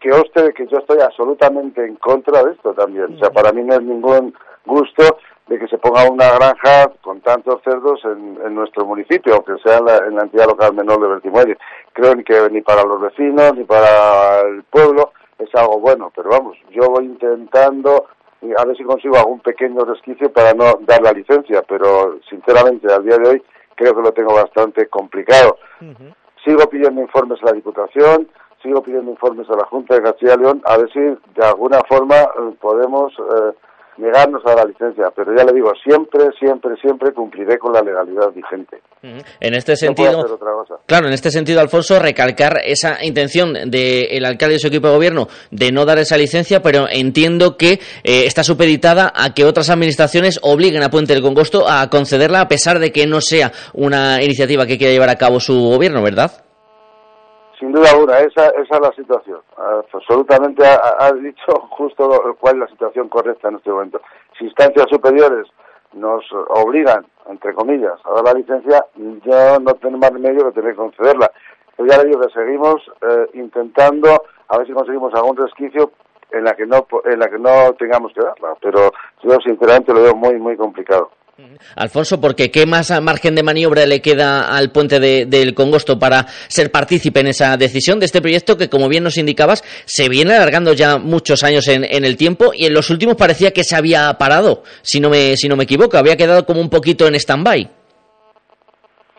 que 0.00 0.12
oste 0.12 0.54
que 0.54 0.66
yo 0.66 0.78
estoy 0.78 0.98
absolutamente 1.02 1.84
en 1.84 1.96
contra 1.96 2.42
de 2.42 2.52
esto 2.52 2.72
también. 2.72 3.16
O 3.16 3.18
sea, 3.18 3.28
para 3.28 3.52
mí 3.52 3.62
no 3.62 3.74
es 3.74 3.82
ningún 3.82 4.34
gusto 4.64 5.18
de 5.46 5.58
que 5.58 5.68
se 5.68 5.76
ponga 5.76 6.10
una 6.10 6.32
granja 6.32 6.90
con 7.02 7.20
tantos 7.20 7.60
cerdos 7.62 8.00
en, 8.04 8.54
nuestro 8.54 8.86
municipio, 8.86 9.34
aunque 9.34 9.62
sea 9.62 9.76
en 9.76 9.84
la, 10.16 10.22
entidad 10.22 10.46
local 10.46 10.72
menor 10.72 11.02
de 11.02 11.08
Bertimuelle. 11.08 11.58
Creo 11.92 12.14
que 12.24 12.48
ni 12.50 12.62
para 12.62 12.82
los 12.84 12.98
vecinos 12.98 13.52
ni 13.54 13.64
para 13.64 14.40
el 14.40 14.62
pueblo 14.62 15.12
es 15.38 15.54
algo 15.54 15.80
bueno, 15.80 16.10
pero 16.16 16.30
vamos, 16.30 16.56
yo 16.70 16.88
voy 16.88 17.04
intentando 17.04 18.06
y 18.40 18.52
a 18.56 18.64
ver 18.64 18.76
si 18.76 18.84
consigo 18.84 19.16
algún 19.16 19.40
pequeño 19.40 19.84
resquicio 19.84 20.32
para 20.32 20.54
no 20.54 20.78
dar 20.86 21.02
la 21.02 21.12
licencia, 21.12 21.62
pero 21.62 22.18
sinceramente 22.28 22.92
al 22.92 23.04
día 23.04 23.16
de 23.18 23.28
hoy 23.28 23.42
creo 23.74 23.94
que 23.94 24.02
lo 24.02 24.12
tengo 24.12 24.34
bastante 24.34 24.86
complicado. 24.88 25.58
Sigo 26.44 26.68
pidiendo 26.68 27.00
informes 27.00 27.40
a 27.42 27.46
la 27.46 27.52
Diputación, 27.52 28.28
sigo 28.62 28.82
pidiendo 28.82 29.10
informes 29.10 29.48
a 29.50 29.56
la 29.56 29.66
Junta 29.66 29.94
de 29.94 30.02
Castilla 30.02 30.34
y 30.34 30.38
León, 30.38 30.62
a 30.64 30.76
ver 30.76 30.90
si 30.92 31.00
de 31.00 31.44
alguna 31.44 31.80
forma 31.88 32.16
eh, 32.16 32.54
podemos 32.60 33.12
eh, 33.12 33.52
negarnos 33.98 34.42
a 34.46 34.54
la 34.54 34.64
licencia, 34.64 35.10
pero 35.14 35.34
ya 35.36 35.44
le 35.44 35.52
digo, 35.52 35.72
siempre, 35.82 36.30
siempre, 36.38 36.76
siempre 36.80 37.12
cumpliré 37.12 37.58
con 37.58 37.72
la 37.72 37.82
legalidad 37.82 38.30
vigente. 38.32 38.80
En 39.02 39.54
este 39.54 39.76
sentido, 39.76 40.38
claro, 40.86 41.06
en 41.06 41.12
este 41.12 41.30
sentido, 41.30 41.60
Alfonso, 41.60 41.98
recalcar 41.98 42.60
esa 42.64 43.04
intención 43.04 43.70
del 43.70 44.24
alcalde 44.24 44.56
y 44.56 44.58
su 44.58 44.68
equipo 44.68 44.88
de 44.88 44.94
gobierno 44.94 45.28
de 45.50 45.70
no 45.70 45.84
dar 45.84 45.98
esa 45.98 46.16
licencia, 46.16 46.62
pero 46.62 46.86
entiendo 46.90 47.56
que 47.56 47.72
eh, 47.72 48.24
está 48.26 48.42
supeditada 48.42 49.12
a 49.14 49.34
que 49.34 49.44
otras 49.44 49.70
administraciones 49.70 50.40
obliguen 50.42 50.82
a 50.82 50.90
Puente 50.90 51.12
del 51.12 51.22
Congosto 51.22 51.68
a 51.68 51.88
concederla 51.90 52.40
a 52.40 52.48
pesar 52.48 52.78
de 52.78 52.90
que 52.92 53.06
no 53.06 53.20
sea 53.20 53.52
una 53.74 54.22
iniciativa 54.22 54.66
que 54.66 54.78
quiera 54.78 54.92
llevar 54.92 55.10
a 55.10 55.16
cabo 55.16 55.38
su 55.40 55.54
gobierno, 55.54 56.02
¿verdad? 56.02 56.47
Sin 57.58 57.72
duda 57.72 57.90
alguna, 57.90 58.18
esa, 58.20 58.48
esa 58.50 58.76
es 58.76 58.80
la 58.80 58.92
situación. 58.92 59.40
Absolutamente 59.92 60.64
ha, 60.64 61.12
dicho 61.12 61.52
justo 61.70 62.36
cuál 62.38 62.56
es 62.56 62.60
la 62.60 62.68
situación 62.68 63.08
correcta 63.08 63.48
en 63.48 63.56
este 63.56 63.70
momento. 63.70 64.00
Si 64.38 64.44
instancias 64.44 64.86
superiores 64.88 65.48
nos 65.92 66.24
obligan, 66.50 67.04
entre 67.28 67.54
comillas, 67.54 67.98
a 68.04 68.12
dar 68.14 68.24
la 68.24 68.34
licencia, 68.34 68.84
yo 68.96 69.58
no 69.58 69.74
tengo 69.74 69.98
más 69.98 70.10
remedio 70.10 70.44
que 70.46 70.52
tener 70.52 70.72
que 70.72 70.76
concederla. 70.76 71.32
Pero 71.76 71.88
ya 71.88 71.98
le 71.98 72.08
digo 72.08 72.20
que 72.20 72.32
seguimos 72.32 72.76
eh, 73.02 73.30
intentando 73.34 74.22
a 74.48 74.58
ver 74.58 74.66
si 74.66 74.72
conseguimos 74.72 75.12
algún 75.14 75.36
resquicio 75.36 75.90
en 76.30 76.44
la 76.44 76.54
que 76.54 76.66
no 76.66 76.86
en 77.04 77.18
la 77.18 77.28
que 77.28 77.38
no 77.38 77.72
tengamos 77.78 78.12
que 78.12 78.22
darla. 78.22 78.56
Pero 78.60 78.92
yo 79.22 79.36
sinceramente 79.44 79.92
lo 79.92 80.02
veo 80.02 80.14
muy 80.14 80.38
muy 80.38 80.56
complicado. 80.56 81.10
Alfonso, 81.76 82.20
porque 82.20 82.50
¿qué 82.50 82.66
más 82.66 82.90
margen 83.00 83.36
de 83.36 83.44
maniobra 83.44 83.86
le 83.86 84.02
queda 84.02 84.56
al 84.56 84.72
puente 84.72 84.98
del 84.98 85.54
Congosto 85.54 85.98
para 85.98 86.26
ser 86.48 86.72
partícipe 86.72 87.20
en 87.20 87.28
esa 87.28 87.56
decisión 87.56 88.00
de 88.00 88.06
este 88.06 88.20
proyecto 88.20 88.56
que, 88.56 88.68
como 88.68 88.88
bien 88.88 89.04
nos 89.04 89.18
indicabas, 89.18 89.62
se 89.86 90.08
viene 90.08 90.34
alargando 90.34 90.72
ya 90.72 90.98
muchos 90.98 91.44
años 91.44 91.68
en, 91.68 91.84
el 91.84 92.16
tiempo 92.16 92.50
y 92.52 92.66
en 92.66 92.74
los 92.74 92.90
últimos 92.90 93.14
parecía 93.14 93.52
que 93.52 93.62
se 93.62 93.76
había 93.76 94.12
parado, 94.18 94.62
si 94.82 94.98
no 94.98 95.10
me, 95.10 95.36
si 95.36 95.48
no 95.48 95.56
me 95.56 95.64
equivoco, 95.64 95.96
había 95.96 96.16
quedado 96.16 96.44
como 96.44 96.60
un 96.60 96.70
poquito 96.70 97.06
en 97.06 97.14
stand-by? 97.14 97.70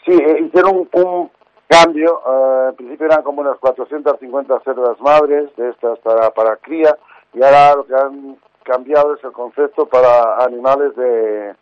Sí, 0.06 0.12
eh, 0.12 0.44
hicieron 0.46 0.88
un, 0.94 1.32
cambio, 1.68 2.22
uh, 2.26 2.70
en 2.70 2.76
principio 2.76 3.06
eran 3.06 3.24
como 3.24 3.42
unas 3.42 3.58
450 3.60 4.60
cerdas 4.66 5.00
madres 5.00 5.56
de 5.56 5.70
estas 5.70 6.00
para, 6.00 6.32
para 6.32 6.58
cría 6.58 6.98
y 7.34 7.44
ahora 7.44 7.76
lo 7.76 7.86
que 7.86 7.94
han 7.94 8.38
cambiado 8.64 9.16
es 9.16 9.24
el 9.24 9.32
concepto 9.32 9.86
para 9.86 10.44
animales 10.44 10.96
de 10.96 11.54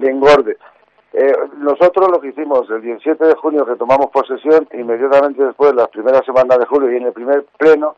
de 0.00 0.10
engorde. 0.10 0.56
Eh, 1.12 1.32
nosotros 1.56 2.08
lo 2.10 2.20
que 2.20 2.28
hicimos 2.28 2.68
el 2.70 2.82
17 2.82 3.24
de 3.24 3.34
junio 3.36 3.64
que 3.64 3.76
tomamos 3.76 4.10
posesión, 4.10 4.68
inmediatamente 4.72 5.42
después, 5.42 5.74
las 5.74 5.88
primeras 5.88 6.24
semanas 6.24 6.58
de 6.58 6.66
julio 6.66 6.92
y 6.92 6.96
en 6.96 7.06
el 7.06 7.12
primer 7.12 7.46
pleno, 7.58 7.96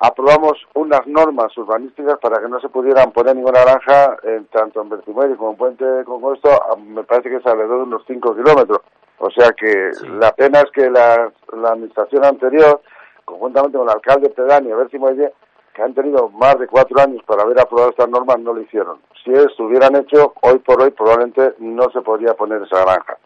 aprobamos 0.00 0.56
unas 0.74 1.06
normas 1.06 1.56
urbanísticas 1.58 2.18
para 2.20 2.40
que 2.40 2.48
no 2.48 2.60
se 2.60 2.68
pudieran 2.68 3.12
poner 3.12 3.36
ninguna 3.36 3.62
granja 3.62 4.16
en, 4.22 4.46
tanto 4.46 4.80
en 4.80 4.88
Bertimuelle 4.88 5.36
como 5.36 5.50
en 5.50 5.56
Puente 5.56 5.84
de 5.84 6.04
Congosto, 6.04 6.48
me 6.78 7.02
parece 7.04 7.30
que 7.30 7.36
es 7.36 7.46
alrededor 7.46 7.78
de 7.78 7.84
unos 7.84 8.04
5 8.06 8.34
kilómetros. 8.36 8.80
O 9.18 9.30
sea 9.30 9.50
que 9.50 9.90
la 10.18 10.32
pena 10.32 10.60
es 10.60 10.70
que 10.70 10.88
la, 10.88 11.30
la 11.52 11.70
administración 11.70 12.24
anterior, 12.24 12.80
conjuntamente 13.24 13.76
con 13.76 13.88
el 13.88 13.94
alcalde 13.94 14.30
pedáneo 14.30 14.70
de 14.70 14.82
Bertimuelle, 14.84 15.32
que 15.78 15.84
han 15.84 15.94
tenido 15.94 16.28
más 16.30 16.58
de 16.58 16.66
cuatro 16.66 17.00
años 17.00 17.22
para 17.24 17.44
haber 17.44 17.60
aprobado 17.60 17.90
estas 17.90 18.08
normas, 18.08 18.40
no 18.40 18.52
lo 18.52 18.60
hicieron. 18.60 18.98
Si 19.24 19.32
se 19.32 19.62
hubieran 19.62 19.94
hecho, 19.94 20.34
hoy 20.42 20.58
por 20.58 20.82
hoy 20.82 20.90
probablemente 20.90 21.54
no 21.60 21.88
se 21.92 22.00
podría 22.00 22.34
poner 22.34 22.62
esa 22.62 22.82
granja. 22.82 23.16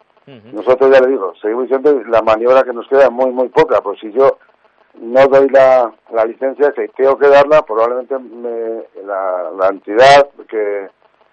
Nosotros 0.53 0.91
ya 0.91 1.01
le 1.01 1.13
digo, 1.13 1.33
seguimos 1.41 1.65
diciendo 1.65 1.99
la 2.09 2.21
maniobra 2.21 2.63
que 2.63 2.75
nos 2.75 2.87
queda 2.89 3.05
es 3.05 3.11
muy, 3.11 3.31
muy 3.31 3.49
poca, 3.49 3.81
pues 3.81 3.99
si 4.01 4.13
yo 4.13 4.37
no 5.01 5.27
doy 5.29 5.49
la, 5.49 5.93
la 6.13 6.27
licencia, 6.27 6.73
que 6.73 6.89
tengo 6.89 7.17
que 7.17 7.29
darla, 7.29 7.63
probablemente 7.63 8.19
me, 8.19 8.85
la, 9.03 9.51
la 9.59 9.69
entidad 9.69 10.29
que, 10.47 10.91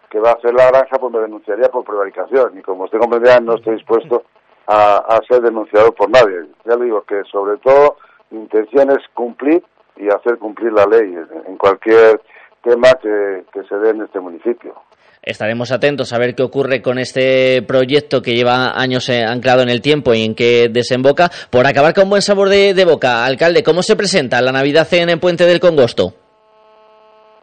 que 0.10 0.20
va 0.22 0.30
a 0.30 0.34
hacer 0.36 0.54
la 0.54 0.72
granja 0.72 0.98
pues 0.98 1.14
me 1.14 1.20
denunciaría 1.20 1.68
por 1.68 1.84
prevaricación 1.84 2.58
y 2.58 2.62
como 2.62 2.86
usted 2.86 2.98
comprenderá 2.98 3.42
no 3.42 3.56
estoy 3.56 3.76
dispuesto 3.76 4.24
a, 4.68 5.00
a 5.00 5.20
ser 5.28 5.42
denunciado 5.42 5.92
por 5.92 6.10
nadie. 6.10 6.48
Ya 6.64 6.78
le 6.78 6.86
digo 6.86 7.02
que 7.02 7.24
sobre 7.26 7.58
todo 7.58 7.98
mi 8.32 8.40
intención 8.40 8.90
es 8.92 9.06
cumplir 9.14 9.62
y 10.00 10.08
hacer 10.08 10.38
cumplir 10.38 10.72
la 10.72 10.86
ley 10.86 11.14
en 11.48 11.58
cualquier 11.58 12.22
tema 12.64 12.90
que, 13.02 13.44
que 13.54 13.64
se 13.68 13.76
dé 13.76 13.92
en 13.92 14.02
este 14.02 14.20
municipio. 14.20 14.74
Estaremos 15.22 15.72
atentos 15.72 16.14
a 16.14 16.18
ver 16.18 16.34
qué 16.34 16.44
ocurre 16.44 16.82
con 16.82 16.98
este 16.98 17.62
proyecto 17.62 18.22
que 18.22 18.36
lleva 18.36 18.72
años 18.80 19.10
eh, 19.10 19.26
anclado 19.26 19.62
en 19.62 19.70
el 19.70 19.82
tiempo 19.82 20.14
y 20.14 20.24
en 20.24 20.34
qué 20.34 20.70
desemboca. 20.72 21.30
Por 21.52 21.68
acabar 21.68 21.94
con 21.94 22.10
buen 22.10 22.22
sabor 22.22 22.48
de, 22.48 22.74
de 22.74 22.86
boca, 22.86 23.26
alcalde, 23.26 23.62
¿cómo 23.62 23.84
se 23.84 23.98
presenta 23.98 24.42
la 24.42 24.54
Navidad 24.54 24.88
en 24.94 25.10
el 25.10 25.20
Puente 25.20 25.46
del 25.46 25.60
Congosto? 25.60 26.14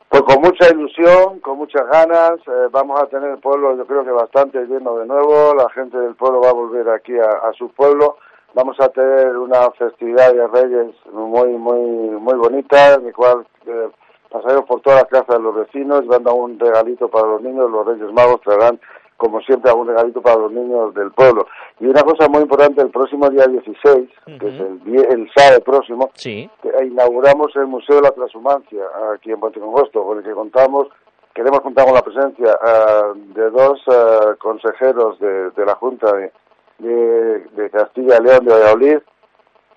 Pues 0.09 0.23
con 0.23 0.40
mucha 0.40 0.71
ilusión, 0.71 1.40
con 1.40 1.59
muchas 1.59 1.83
ganas, 1.92 2.38
eh, 2.47 2.69
vamos 2.71 2.99
a 3.03 3.07
tener 3.07 3.31
el 3.31 3.38
pueblo 3.38 3.77
yo 3.77 3.85
creo 3.87 4.05
que 4.05 4.12
bastante 4.12 4.59
lleno 4.64 4.97
de 4.97 5.07
nuevo, 5.07 5.53
la 5.55 5.69
gente 5.71 5.99
del 5.99 6.14
pueblo 6.14 6.40
va 6.40 6.51
a 6.51 6.55
volver 6.55 6.88
aquí 6.88 7.12
a, 7.19 7.49
a 7.49 7.53
su 7.53 7.69
pueblo, 7.73 8.16
vamos 8.57 8.81
a 8.81 8.88
tener 8.88 9.37
una 9.37 9.71
festividad 9.73 10.33
de 10.33 10.47
Reyes 10.49 10.95
muy 11.12 11.51
muy 11.51 11.79
muy 11.79 12.35
bonita, 12.35 12.95
en 12.95 13.05
la 13.07 13.12
cual 13.12 13.47
eh, 13.66 13.88
pasaremos 14.31 14.64
por 14.64 14.81
todas 14.81 15.03
las 15.03 15.11
casas 15.11 15.37
de 15.37 15.42
los 15.45 15.55
vecinos, 15.55 16.09
dando 16.09 16.35
un 16.35 16.59
regalito 16.59 17.07
para 17.09 17.29
los 17.29 17.42
niños, 17.42 17.71
los 17.71 17.87
Reyes 17.87 18.11
Magos 18.12 18.40
traerán 18.40 18.81
como 19.19 19.40
siempre 19.42 19.71
algún 19.71 19.88
regalito 19.88 20.21
para 20.23 20.37
los 20.37 20.53
niños 20.53 20.95
del 20.95 21.11
pueblo. 21.11 21.47
Y 21.81 21.87
una 21.87 22.03
cosa 22.03 22.29
muy 22.29 22.42
importante, 22.42 22.83
el 22.83 22.90
próximo 22.90 23.29
día 23.31 23.47
16, 23.47 24.09
que 24.40 24.49
es 24.49 24.61
el, 24.61 24.81
el 25.11 25.31
sábado 25.35 25.61
próximo, 25.62 26.11
Sí. 26.14 26.51
inauguramos 26.83 27.55
el 27.57 27.66
Museo 27.66 27.97
de 27.97 28.03
la 28.03 28.11
Transhumancia 28.11 28.85
aquí 29.14 29.33
en 29.33 29.40
Puente 29.40 29.61
Congosto, 29.61 30.03
con 30.05 30.19
el 30.19 30.25
que 30.25 30.33
contamos, 30.33 30.88
queremos 31.35 31.61
contar 31.61 31.85
con 31.87 31.95
la 31.95 32.03
presencia 32.03 32.59
ah, 32.62 33.12
de 33.14 33.51
dos 33.51 33.81
ah, 33.88 34.35
consejeros 34.38 35.19
de, 35.19 35.51
de 35.51 35.64
la 35.64 35.75
Junta 35.77 36.12
de, 36.12 36.31
de, 36.79 37.41
de 37.57 37.71
Castilla 37.71 38.19
y 38.21 38.25
León 38.25 38.45
de 38.45 38.53
Valladolid, 38.53 38.99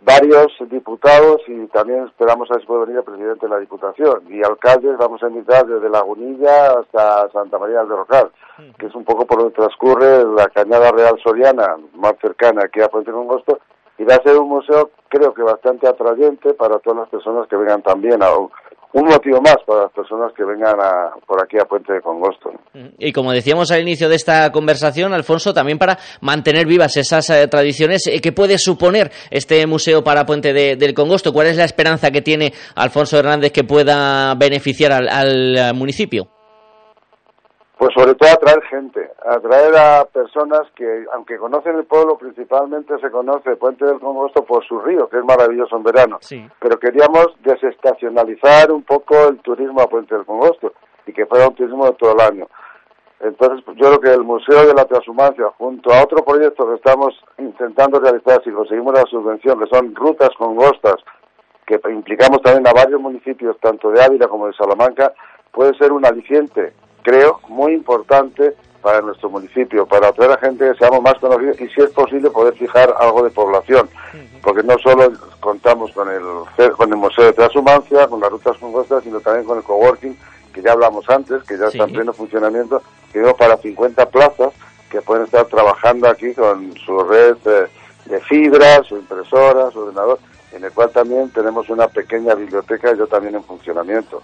varios 0.01 0.53
diputados 0.69 1.41
y 1.47 1.67
también 1.67 2.05
esperamos 2.05 2.49
a 2.49 2.53
ver 2.53 2.61
si 2.61 2.67
puede 2.67 2.85
venir 2.85 2.97
el 2.97 3.03
presidente 3.03 3.45
de 3.45 3.49
la 3.49 3.59
Diputación. 3.59 4.23
Y 4.29 4.43
alcaldes 4.43 4.97
vamos 4.97 5.21
a 5.23 5.27
invitar 5.27 5.65
desde 5.65 5.89
Lagunilla 5.89 6.79
hasta 6.79 7.29
Santa 7.31 7.59
María 7.59 7.79
del 7.79 7.89
Rocal, 7.89 8.31
que 8.77 8.85
es 8.85 8.95
un 8.95 9.03
poco 9.03 9.25
por 9.25 9.39
donde 9.39 9.55
transcurre 9.55 10.23
la 10.25 10.47
Cañada 10.47 10.91
Real 10.91 11.19
Soriana, 11.23 11.77
más 11.95 12.13
cercana 12.21 12.61
aquí 12.65 12.81
a 12.81 12.87
Puente 12.87 13.11
Congosto, 13.11 13.59
y 13.97 14.05
va 14.05 14.15
a 14.15 14.23
ser 14.23 14.37
un 14.37 14.49
museo 14.49 14.91
creo 15.09 15.33
que 15.33 15.41
bastante 15.41 15.87
atrayente 15.87 16.53
para 16.53 16.79
todas 16.79 16.99
las 16.99 17.09
personas 17.09 17.47
que 17.47 17.57
vengan 17.57 17.81
también, 17.81 18.21
a, 18.23 18.29
un 18.93 19.05
motivo 19.05 19.39
más 19.41 19.57
para 19.67 19.83
las 19.83 19.91
personas 19.91 20.31
que 20.35 20.43
vengan 20.43 20.75
a, 20.81 21.11
por 21.27 21.43
aquí 21.43 21.57
a 21.59 21.65
Puente 21.65 21.93
de 21.93 22.01
Congosto. 22.01 22.51
Y 22.97 23.11
como 23.13 23.31
decíamos 23.31 23.69
al 23.71 23.81
inicio 23.81 24.09
de 24.09 24.15
esta 24.15 24.51
conversación, 24.51 25.13
Alfonso, 25.13 25.53
también 25.53 25.77
para 25.77 25.97
mantener 26.21 26.65
vivas 26.65 26.97
esas 26.97 27.29
eh, 27.29 27.47
tradiciones, 27.47 28.07
eh, 28.07 28.19
¿qué 28.19 28.31
puede 28.31 28.57
suponer 28.57 29.11
este 29.29 29.65
museo 29.67 30.03
para 30.03 30.25
Puente 30.25 30.53
de- 30.53 30.75
del 30.75 30.93
Congosto? 30.95 31.31
¿Cuál 31.33 31.47
es 31.47 31.57
la 31.57 31.65
esperanza 31.65 32.09
que 32.11 32.21
tiene 32.21 32.51
Alfonso 32.75 33.19
Hernández 33.19 33.51
que 33.51 33.63
pueda 33.63 34.33
beneficiar 34.35 34.91
al, 34.91 35.07
al, 35.07 35.57
eh, 35.57 35.73
municipio? 35.73 36.27
Pues 37.79 37.93
sobre 37.93 38.13
todo 38.13 38.29
atraer 38.29 38.61
gente, 38.63 39.09
atraer 39.25 39.73
a 39.73 40.03
personas 40.03 40.63
que, 40.75 41.05
aunque 41.13 41.37
conocen 41.37 41.77
el 41.77 41.85
pueblo, 41.85 42.17
principalmente 42.17 42.99
se 42.99 43.09
conoce 43.09 43.55
Puente 43.55 43.85
del 43.85 44.01
Congosto 44.01 44.43
por 44.43 44.65
su 44.65 44.81
río, 44.81 45.07
que 45.07 45.17
es 45.17 45.23
maravilloso 45.23 45.77
en 45.77 45.83
verano. 45.83 46.19
Pero 46.59 46.77
queríamos 46.77 47.27
desestacionalizar 47.41 48.69
un 48.73 48.83
poco 48.83 49.15
el 49.29 49.39
turismo 49.39 49.79
a 49.79 49.87
Puente 49.87 50.13
del 50.13 50.25
Congosto 50.25 50.73
y 51.07 51.13
que 51.13 51.25
fuera 51.25 51.47
un 51.47 51.55
turismo 51.55 51.85
de 51.85 51.93
todo 51.93 52.11
el 52.15 52.19
año. 52.19 52.47
Entonces, 53.21 53.63
pues, 53.63 53.77
yo 53.77 53.87
creo 53.91 54.01
que 54.01 54.13
el 54.13 54.25
Museo 54.25 54.67
de 54.67 54.73
la 54.73 54.83
Transhumancia, 54.83 55.45
junto 55.57 55.93
a 55.93 56.03
otro 56.03 56.25
proyecto 56.25 56.67
que 56.67 56.75
estamos 56.75 57.17
intentando 57.37 58.01
realizar, 58.01 58.43
si 58.43 58.51
conseguimos 58.51 58.93
la 58.93 59.03
subvención, 59.03 59.57
que 59.57 59.67
son 59.67 59.95
rutas 59.95 60.31
congostas, 60.37 60.95
que 61.65 61.79
implicamos 61.89 62.41
también 62.41 62.67
a 62.67 62.73
varios 62.73 62.99
municipios, 62.99 63.57
tanto 63.61 63.89
de 63.91 64.03
Ávila 64.03 64.27
como 64.27 64.47
de 64.47 64.53
Salamanca, 64.53 65.13
puede 65.53 65.73
ser 65.77 65.93
un 65.93 66.05
aliciente, 66.05 66.73
creo, 67.03 67.39
muy 67.47 67.73
importante 67.73 68.55
para 68.81 69.01
nuestro 69.01 69.29
municipio, 69.29 69.85
para 69.85 70.07
atraer 70.07 70.31
a 70.31 70.37
gente 70.37 70.71
que 70.71 70.77
seamos 70.77 71.01
más 71.01 71.15
conocidos 71.15 71.59
y, 71.59 71.67
si 71.69 71.81
es 71.81 71.89
posible, 71.89 72.29
poder 72.29 72.53
fijar 72.55 72.93
algo 72.99 73.23
de 73.23 73.29
población. 73.29 73.89
Porque 74.41 74.63
no 74.63 74.77
solo 74.79 75.11
contamos 75.39 75.91
con 75.91 76.09
el, 76.09 76.23
con 76.75 76.89
el 76.89 76.95
Museo 76.95 77.25
de 77.25 77.33
Transhumancia, 77.33 78.07
con 78.07 78.21
las 78.21 78.31
rutas 78.31 78.57
congostas, 78.57 79.03
sino 79.03 79.19
también 79.19 79.45
con 79.45 79.57
el 79.57 79.63
coworking, 79.63 80.17
que 80.53 80.61
ya 80.61 80.71
hablamos 80.71 81.09
antes, 81.09 81.43
que 81.43 81.57
ya 81.57 81.67
está 81.67 81.83
en 81.83 81.93
pleno 81.93 82.13
funcionamiento, 82.13 82.81
que 83.11 83.19
digo 83.19 83.35
para 83.35 83.57
50 83.57 84.05
plazas 84.09 84.53
que 84.89 85.01
pueden 85.01 85.25
estar 85.25 85.45
trabajando 85.45 86.09
aquí 86.09 86.33
con 86.33 86.73
su 86.77 86.99
red 87.03 87.37
eh, 87.45 87.67
de 88.05 88.19
fibra, 88.21 88.83
su 88.83 88.97
impresora, 88.97 89.69
su 89.71 89.79
ordenador, 89.79 90.19
en 90.51 90.63
el 90.63 90.71
cual 90.71 90.89
también 90.89 91.29
tenemos 91.29 91.69
una 91.69 91.87
pequeña 91.87 92.33
biblioteca 92.33 92.93
yo 92.97 93.05
también 93.07 93.35
en 93.35 93.43
funcionamiento. 93.43 94.21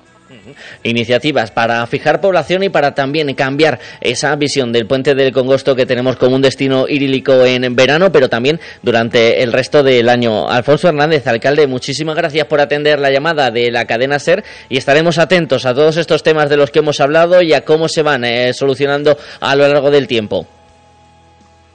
Iniciativas 0.84 1.52
para 1.52 1.86
fijar 1.86 2.20
población 2.20 2.64
y 2.64 2.70
para 2.70 2.96
también 2.96 3.34
cambiar 3.36 3.80
esa 4.02 4.36
visión 4.36 4.72
del 4.72 4.88
Puente 4.88 5.14
del 5.14 5.32
Congosto 5.32 5.76
que 5.76 5.86
tenemos 5.86 6.18
como 6.18 6.36
un 6.36 6.42
destino 6.42 6.88
irílico 6.88 7.46
en 7.46 7.76
verano, 7.76 8.12
pero 8.12 8.28
también 8.28 8.60
durante 8.82 9.44
el 9.44 9.54
resto 9.54 9.84
del 9.84 10.10
año. 10.10 10.48
Alfonso 10.48 10.88
Hernández, 10.88 11.28
alcalde, 11.28 11.68
muchísimas 11.68 12.16
gracias 12.16 12.48
por 12.48 12.60
atender 12.60 13.00
la 13.00 13.12
llamada 13.12 13.52
de 13.52 13.72
la 13.72 13.86
cadena 13.86 14.18
SER 14.18 14.44
y 14.68 14.78
estaremos 14.78 15.20
atentos 15.20 15.66
a 15.66 15.74
todos 15.74 15.98
estos 15.98 16.24
temas 16.24 16.50
de 16.50 16.58
los 16.58 16.72
que 16.72 16.80
hemos 16.80 17.00
hablado 17.00 17.42
y 17.42 17.54
a 17.54 17.64
cómo 17.64 17.88
se 17.88 18.02
van 18.02 18.26
eh, 18.26 18.54
solucionando 18.54 19.18
a 19.40 19.56
lo 19.56 19.68
largo 19.68 19.92
del 19.92 20.08
tiempo. 20.08 20.48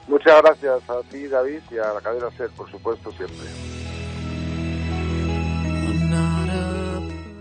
Muchas 0.07 0.41
gracias 0.41 0.89
a 0.89 0.99
ti, 1.09 1.25
David, 1.27 1.61
y 1.71 1.77
a 1.77 1.93
la 1.93 2.01
cadena 2.01 2.29
SER, 2.35 2.49
por 2.49 2.69
supuesto, 2.69 3.11
siempre. 3.13 3.47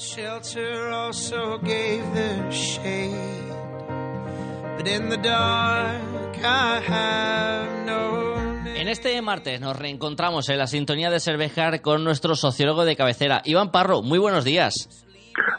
Shelter 0.00 0.88
also 0.92 1.58
gave 1.58 2.02
the 2.14 2.50
shade, 2.50 3.52
but 4.78 4.88
in 4.88 5.10
the 5.10 5.18
dark 5.18 6.38
I 6.42 6.80
have 6.88 7.84
no 7.84 8.74
En 8.76 8.88
este 8.88 9.20
martes 9.20 9.60
nos 9.60 9.76
reencontramos 9.76 10.48
en 10.48 10.56
la 10.56 10.66
sintonía 10.66 11.10
de 11.10 11.20
Cervejar 11.20 11.82
con 11.82 12.02
nuestro 12.02 12.34
sociólogo 12.34 12.86
de 12.86 12.96
cabecera, 12.96 13.42
Iván 13.44 13.70
Parro. 13.70 14.00
Muy 14.00 14.18
buenos 14.18 14.44
días. 14.44 15.04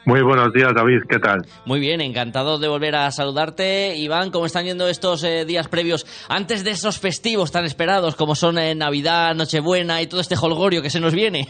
Muy 0.06 0.24
buenos 0.24 0.52
días, 0.54 0.72
David. 0.76 1.02
¿Qué 1.08 1.20
tal? 1.20 1.46
Muy 1.66 1.80
bien, 1.80 2.02
encantado 2.02 2.58
de 2.58 2.68
volver 2.68 2.96
a 2.96 3.12
saludarte. 3.12 3.96
Iván, 3.96 4.32
¿cómo 4.32 4.48
están 4.48 4.66
yendo 4.66 4.88
estos 4.88 5.24
eh, 5.24 5.46
días 5.46 5.68
previos 5.68 6.08
antes 6.30 6.64
de 6.64 6.72
esos 6.72 6.98
festivos 6.98 7.52
tan 7.52 7.66
esperados 7.66 8.16
como 8.16 8.34
son 8.34 8.58
eh, 8.58 8.74
Navidad, 8.74 9.36
Nochebuena 9.36 10.02
y 10.02 10.08
todo 10.08 10.20
este 10.20 10.36
holgorio 10.36 10.82
que 10.82 10.90
se 10.90 11.00
nos 11.00 11.14
viene? 11.14 11.48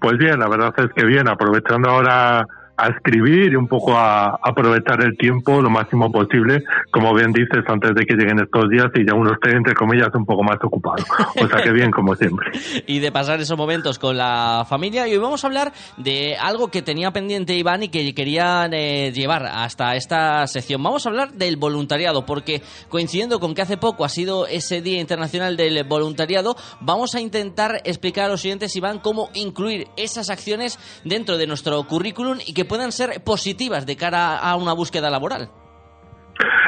Pues 0.00 0.16
bien, 0.18 0.38
la 0.38 0.48
verdad 0.48 0.72
es 0.76 0.90
que 0.94 1.04
bien, 1.04 1.28
aprovechando 1.28 1.90
ahora 1.90 2.44
a 2.78 2.88
escribir 2.90 3.52
y 3.52 3.56
un 3.56 3.66
poco 3.66 3.96
a 3.96 4.38
aprovechar 4.40 5.02
el 5.02 5.16
tiempo 5.16 5.60
lo 5.60 5.68
máximo 5.68 6.12
posible, 6.12 6.62
como 6.92 7.12
bien 7.12 7.32
dices, 7.32 7.64
antes 7.66 7.92
de 7.94 8.06
que 8.06 8.14
lleguen 8.14 8.38
estos 8.38 8.70
días 8.70 8.86
y 8.94 9.04
ya 9.04 9.14
uno 9.14 9.32
esté, 9.32 9.50
entre 9.50 9.74
comillas, 9.74 10.10
un 10.14 10.24
poco 10.24 10.44
más 10.44 10.58
ocupado. 10.62 11.04
O 11.42 11.48
sea 11.48 11.60
que 11.60 11.72
bien, 11.72 11.90
como 11.90 12.14
siempre. 12.14 12.52
y 12.86 13.00
de 13.00 13.10
pasar 13.10 13.40
esos 13.40 13.58
momentos 13.58 13.98
con 13.98 14.16
la 14.16 14.64
familia. 14.68 15.08
Y 15.08 15.12
hoy 15.12 15.18
vamos 15.18 15.42
a 15.42 15.48
hablar 15.48 15.72
de 15.96 16.36
algo 16.36 16.68
que 16.68 16.82
tenía 16.82 17.10
pendiente 17.10 17.54
Iván 17.54 17.82
y 17.82 17.88
que 17.88 18.14
querían 18.14 18.72
eh, 18.72 19.10
llevar 19.12 19.44
hasta 19.46 19.96
esta 19.96 20.46
sección. 20.46 20.80
Vamos 20.80 21.04
a 21.04 21.08
hablar 21.08 21.32
del 21.32 21.56
voluntariado, 21.56 22.24
porque 22.26 22.62
coincidiendo 22.88 23.40
con 23.40 23.54
que 23.54 23.62
hace 23.62 23.76
poco 23.76 24.04
ha 24.04 24.08
sido 24.08 24.46
ese 24.46 24.82
Día 24.82 25.00
Internacional 25.00 25.56
del 25.56 25.82
Voluntariado, 25.82 26.56
vamos 26.80 27.16
a 27.16 27.20
intentar 27.20 27.80
explicar 27.84 28.26
a 28.26 28.28
los 28.28 28.42
siguientes, 28.42 28.76
Iván, 28.76 29.00
cómo 29.00 29.30
incluir 29.34 29.88
esas 29.96 30.30
acciones 30.30 30.78
dentro 31.04 31.38
de 31.38 31.48
nuestro 31.48 31.82
currículum 31.82 32.38
y 32.46 32.52
que 32.52 32.67
puedan 32.68 32.92
ser 32.92 33.24
positivas 33.24 33.86
de 33.86 33.96
cara 33.96 34.38
a 34.38 34.54
una 34.56 34.72
búsqueda 34.72 35.10
laboral. 35.10 35.50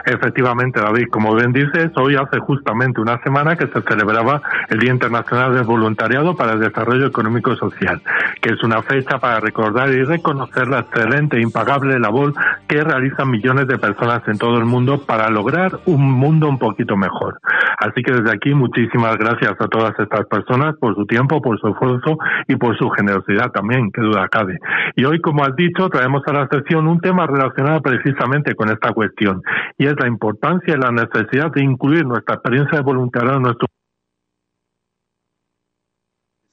Efectivamente, 0.05 0.81
David, 0.81 1.09
como 1.11 1.35
bien 1.35 1.53
dices, 1.53 1.91
hoy 1.97 2.17
hace 2.17 2.39
justamente 2.39 3.01
una 3.01 3.19
semana 3.23 3.57
que 3.57 3.67
se 3.67 3.83
celebraba 3.83 4.41
el 4.69 4.79
Día 4.79 4.93
Internacional 4.93 5.55
del 5.55 5.65
Voluntariado 5.65 6.37
para 6.37 6.53
el 6.53 6.61
Desarrollo 6.61 7.07
Económico 7.07 7.53
y 7.53 7.57
Social. 7.57 8.01
que 8.41 8.55
es 8.55 8.63
una 8.63 8.83
fecha 8.83 9.19
para 9.19 9.41
recordar 9.41 9.91
y 9.91 10.03
reconocer 10.03 10.69
la 10.69 10.81
excelente 10.81 11.37
e 11.37 11.43
impagable 11.43 11.99
labor 11.99 12.33
que 12.67 12.83
realizan 12.83 13.31
millones 13.31 13.67
de 13.67 13.79
personas 13.79 14.23
en 14.29 14.39
todo 14.39 14.59
el 14.59 14.65
mundo 14.65 15.05
para 15.05 15.29
lograr 15.29 15.79
un 15.87 16.11
mundo 16.11 16.49
un 16.49 16.59
poquito 16.59 16.97
mejor. 16.97 17.39
Así 17.79 18.03
que 18.03 18.13
desde 18.13 18.33
aquí 18.33 18.55
muchísimas 18.55 19.17
gracias 19.19 19.53
a 19.59 19.69
todas 19.69 19.93
estas 19.99 20.27
personas 20.27 20.77
por 20.79 20.95
su 20.95 21.07
tiempo, 21.07 21.43
por 21.43 21.59
su 21.61 21.69
esfuerzo 21.69 22.19
y 22.49 22.57
por 22.57 22.77
su 22.79 22.89
generosidad 22.91 23.51
también, 23.53 23.91
que 23.93 24.01
duda 24.01 24.29
cabe. 24.29 24.59
Y 24.97 25.05
hoy, 25.05 25.21
como 25.21 25.45
has 25.45 25.55
dicho, 25.57 25.89
traemos 25.89 26.23
a 26.27 26.33
la 26.33 26.49
sesión 26.49 26.87
un 26.87 27.01
tema 27.01 27.27
relacionado 27.27 27.81
precisamente 27.83 28.55
con 28.55 28.71
esta 28.71 28.93
cuestión 28.93 29.43
y 29.79 29.87
es 29.87 29.95
la 29.99 30.07
importancia 30.07 30.75
y 30.75 30.79
la 30.79 30.91
necesidad 30.91 31.51
de 31.53 31.63
incluir 31.63 32.05
nuestra 32.07 32.37
experiencia 32.37 32.79
de 32.79 32.85
voluntariado 32.85 33.37
en 33.37 33.43
nuestro 33.43 33.67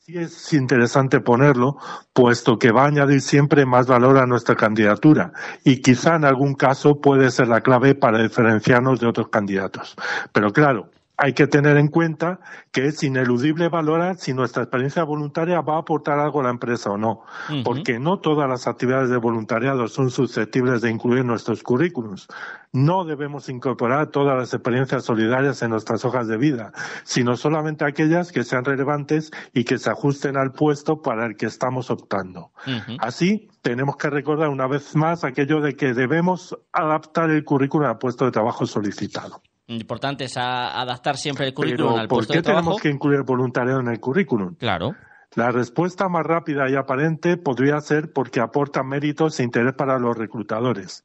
Sí 0.08 0.18
es 0.18 0.54
interesante 0.54 1.20
ponerlo, 1.20 1.76
puesto 2.14 2.58
que 2.58 2.72
va 2.72 2.84
a 2.84 2.88
añadir 2.88 3.20
siempre 3.20 3.66
más 3.66 3.88
valor 3.88 4.18
a 4.18 4.26
nuestra 4.26 4.56
candidatura 4.56 5.34
y 5.66 5.82
quizá 5.82 6.16
en 6.16 6.24
algún 6.24 6.56
caso 6.56 7.02
puede 7.02 7.30
ser 7.30 7.50
la 7.50 7.60
clave 7.60 7.94
para 7.94 8.24
diferenciarnos 8.24 9.02
de 9.02 9.08
otros 9.08 9.28
candidatos. 9.28 9.98
Pero 10.32 10.54
claro, 10.54 10.92
hay 11.18 11.34
que 11.34 11.48
tener 11.48 11.78
en 11.78 11.88
cuenta 11.88 12.40
que 12.72 12.86
es 12.86 13.02
ineludible 13.02 13.70
valorar 13.70 14.18
si 14.18 14.36
nuestra 14.36 14.64
experiencia 14.64 15.04
voluntaria 15.04 15.62
va 15.62 15.76
a 15.76 15.80
aportar 15.80 16.20
algo 16.20 16.42
a 16.42 16.44
la 16.44 16.50
empresa 16.52 16.92
o 16.92 16.98
no, 16.98 17.24
porque 17.64 18.00
no 18.00 18.20
todas 18.20 18.48
las 18.48 18.68
actividades 18.68 19.10
de 19.10 19.18
voluntariado 19.18 19.88
son 19.88 20.12
susceptibles 20.12 20.82
de 20.82 20.92
incluir 20.92 21.26
nuestros 21.26 21.64
currículums. 21.64 22.28
No 22.72 23.04
debemos 23.04 23.50
incorporar 23.50 24.08
todas 24.08 24.38
las 24.38 24.54
experiencias 24.54 25.06
solidarias 25.06 25.64
en 25.64 25.72
nuestras 25.72 26.06
hojas 26.06 26.28
de 26.28 26.38
vida, 26.38 26.72
sino 27.04 27.36
solamente 27.36 27.84
aquellas 27.84 28.32
que 28.32 28.44
sean 28.44 28.64
relevantes 28.64 29.32
y 29.54 29.64
que 29.64 29.80
se 29.80 29.90
ajusten 29.90 30.38
al 30.38 30.52
puesto 30.52 31.02
para 31.02 31.26
el 31.26 31.36
que 31.36 31.48
estamos 31.48 31.90
optando. 31.90 32.52
Así, 33.00 33.50
tenemos 33.64 33.98
que 33.98 34.12
recordar 34.12 34.50
una 34.50 34.68
vez 34.68 34.96
más 34.96 35.24
aquello 35.24 35.62
de 35.62 35.76
que 35.76 35.96
debemos 35.96 36.56
adaptar 36.72 37.32
el 37.32 37.44
currículum 37.44 37.88
al 37.88 37.98
puesto 37.98 38.26
de 38.26 38.32
trabajo 38.32 38.68
solicitado. 38.68 39.42
Importante 39.68 40.24
es 40.26 40.38
a- 40.38 40.80
adaptar 40.82 41.18
siempre 41.18 41.48
el 41.48 41.54
currículum 41.54 41.90
Pero 41.92 42.02
al 42.02 42.08
¿por 42.08 42.18
puesto 42.20 42.34
qué 42.34 42.40
de 42.40 42.44
trabajo. 42.44 42.64
tenemos 42.66 42.82
que 42.82 42.90
incluir 42.90 43.24
voluntariado 43.24 43.82
en 43.82 43.90
el 43.90 44.00
currículum? 44.00 44.56
Claro. 44.56 44.96
La 45.36 45.52
respuesta 45.52 46.08
más 46.08 46.26
rápida 46.26 46.70
y 46.70 46.76
aparente 46.76 47.36
podría 47.38 47.80
ser 47.82 48.14
porque 48.14 48.40
aporta 48.40 48.82
méritos 48.84 49.40
e 49.40 49.44
interés 49.44 49.74
para 49.74 50.00
los 50.00 50.18
reclutadores. 50.18 51.04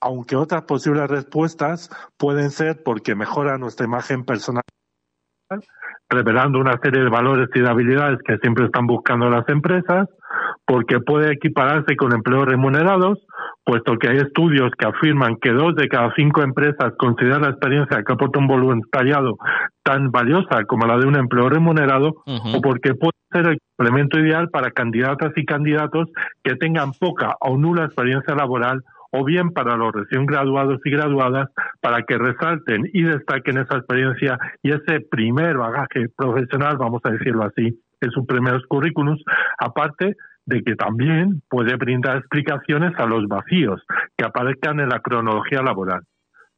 Aunque 0.00 0.36
otras 0.36 0.62
posibles 0.62 1.08
respuestas 1.08 1.90
pueden 2.18 2.50
ser 2.50 2.82
porque 2.84 3.14
mejora 3.16 3.56
nuestra 3.58 3.86
imagen 3.86 4.24
personal, 4.24 4.62
revelando 6.10 6.58
una 6.58 6.78
serie 6.80 7.02
de 7.02 7.08
valores 7.10 7.48
y 7.54 7.60
de 7.60 7.68
habilidades 7.68 8.18
que 8.24 8.36
siempre 8.36 8.66
están 8.66 8.86
buscando 8.86 9.28
las 9.30 9.48
empresas, 9.48 10.08
porque 10.68 11.00
puede 11.00 11.32
equipararse 11.32 11.96
con 11.96 12.12
empleos 12.12 12.44
remunerados, 12.44 13.18
puesto 13.64 13.96
que 13.96 14.10
hay 14.10 14.18
estudios 14.18 14.70
que 14.78 14.86
afirman 14.86 15.36
que 15.40 15.50
dos 15.50 15.74
de 15.74 15.88
cada 15.88 16.12
cinco 16.14 16.42
empresas 16.42 16.92
consideran 16.98 17.40
la 17.40 17.48
experiencia 17.48 18.02
que 18.06 18.12
aporta 18.12 18.38
un 18.38 18.48
voluntariado 18.48 19.38
tan 19.82 20.10
valiosa 20.10 20.64
como 20.66 20.86
la 20.86 20.98
de 20.98 21.06
un 21.06 21.16
empleo 21.16 21.48
remunerado, 21.48 22.16
o 22.26 22.60
porque 22.60 22.92
puede 22.94 23.16
ser 23.32 23.46
el 23.46 23.58
complemento 23.76 24.20
ideal 24.20 24.50
para 24.50 24.70
candidatas 24.70 25.32
y 25.36 25.46
candidatos 25.46 26.10
que 26.44 26.54
tengan 26.56 26.92
poca 26.92 27.34
o 27.40 27.56
nula 27.56 27.86
experiencia 27.86 28.34
laboral 28.34 28.84
o 29.10 29.24
bien 29.24 29.52
para 29.52 29.74
los 29.74 29.90
recién 29.90 30.26
graduados 30.26 30.80
y 30.84 30.90
graduadas 30.90 31.48
para 31.80 32.02
que 32.02 32.18
resalten 32.18 32.90
y 32.92 33.04
destaquen 33.04 33.56
esa 33.56 33.78
experiencia 33.78 34.38
y 34.62 34.72
ese 34.72 35.00
primer 35.10 35.56
bagaje 35.56 36.10
profesional, 36.14 36.76
vamos 36.76 37.00
a 37.04 37.12
decirlo 37.12 37.44
así, 37.44 37.80
en 38.02 38.10
sus 38.10 38.26
primeros 38.26 38.62
currículums, 38.68 39.22
aparte 39.58 40.14
de 40.48 40.62
que 40.62 40.74
también 40.76 41.42
puede 41.50 41.76
brindar 41.76 42.16
explicaciones 42.16 42.92
a 42.98 43.06
los 43.06 43.28
vacíos 43.28 43.82
que 44.16 44.24
aparezcan 44.24 44.80
en 44.80 44.88
la 44.88 45.00
cronología 45.00 45.62
laboral. 45.62 46.00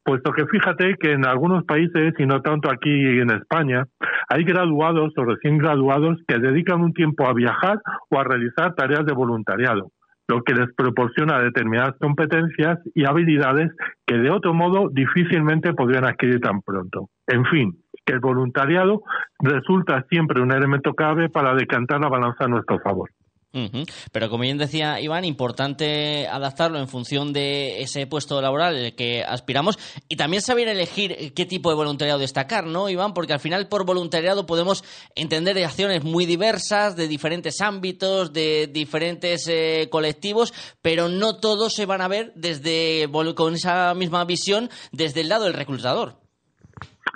Puesto 0.03 0.31
que 0.31 0.47
fíjate 0.47 0.95
que 0.99 1.11
en 1.11 1.25
algunos 1.25 1.65
países, 1.65 2.13
y 2.17 2.25
no 2.25 2.41
tanto 2.41 2.71
aquí 2.71 3.19
en 3.19 3.29
España, 3.31 3.83
hay 4.29 4.43
graduados 4.45 5.13
o 5.17 5.25
recién 5.25 5.57
graduados 5.57 6.17
que 6.27 6.39
dedican 6.39 6.81
un 6.81 6.93
tiempo 6.93 7.27
a 7.27 7.33
viajar 7.33 7.79
o 8.09 8.17
a 8.17 8.23
realizar 8.23 8.73
tareas 8.75 9.05
de 9.05 9.13
voluntariado 9.13 9.91
lo 10.29 10.43
que 10.43 10.53
les 10.53 10.73
proporciona 10.75 11.39
determinadas 11.39 11.95
competencias 11.99 12.79
y 12.95 13.03
habilidades 13.03 13.69
que 14.05 14.17
de 14.17 14.29
otro 14.29 14.53
modo 14.53 14.87
difícilmente 14.89 15.73
podrían 15.73 16.05
adquirir 16.05 16.39
tan 16.39 16.61
pronto. 16.61 17.09
En 17.27 17.43
fin, 17.45 17.73
que 18.05 18.13
el 18.13 18.21
voluntariado 18.21 19.01
resulta 19.39 20.05
siempre 20.09 20.41
un 20.41 20.53
elemento 20.53 20.93
clave 20.93 21.27
para 21.27 21.53
decantar 21.53 21.99
la 21.99 22.07
balanza 22.07 22.45
a 22.45 22.47
nuestro 22.47 22.79
favor. 22.79 23.09
Ujú. 23.53 23.83
Pero 24.13 24.29
como 24.29 24.43
bien 24.43 24.57
decía 24.57 25.01
Iván, 25.01 25.25
importante 25.25 26.25
adaptarlo 26.25 26.79
en 26.79 26.87
función 26.87 27.33
de 27.33 27.81
ese 27.81 28.07
puesto 28.07 28.41
laboral 28.41 28.75
al 28.75 28.95
que 28.95 29.25
aspiramos 29.25 29.77
y 30.07 30.15
también 30.15 30.41
saber 30.41 30.69
elegir 30.69 31.33
qué 31.33 31.45
tipo 31.45 31.69
de 31.69 31.75
voluntariado 31.75 32.19
destacar, 32.19 32.65
¿no, 32.65 32.89
Iván? 32.89 33.13
Porque 33.13 33.33
al 33.33 33.41
final 33.41 33.67
por 33.67 33.85
voluntariado 33.85 34.45
podemos 34.45 34.85
entender 35.15 35.55
de 35.55 35.65
acciones 35.65 36.05
muy 36.05 36.25
diversas, 36.25 36.95
de 36.95 37.09
diferentes 37.09 37.59
ámbitos, 37.59 38.31
de 38.31 38.67
diferentes 38.67 39.45
eh, 39.49 39.89
colectivos, 39.91 40.53
pero 40.81 41.09
no 41.09 41.37
todos 41.37 41.73
se 41.73 41.85
van 41.85 42.01
a 42.01 42.07
ver 42.07 42.31
desde 42.35 43.09
con 43.35 43.55
esa 43.55 43.93
misma 43.95 44.23
visión 44.23 44.69
desde 44.93 45.21
el 45.21 45.29
lado 45.29 45.43
del 45.43 45.53
reclutador. 45.53 46.20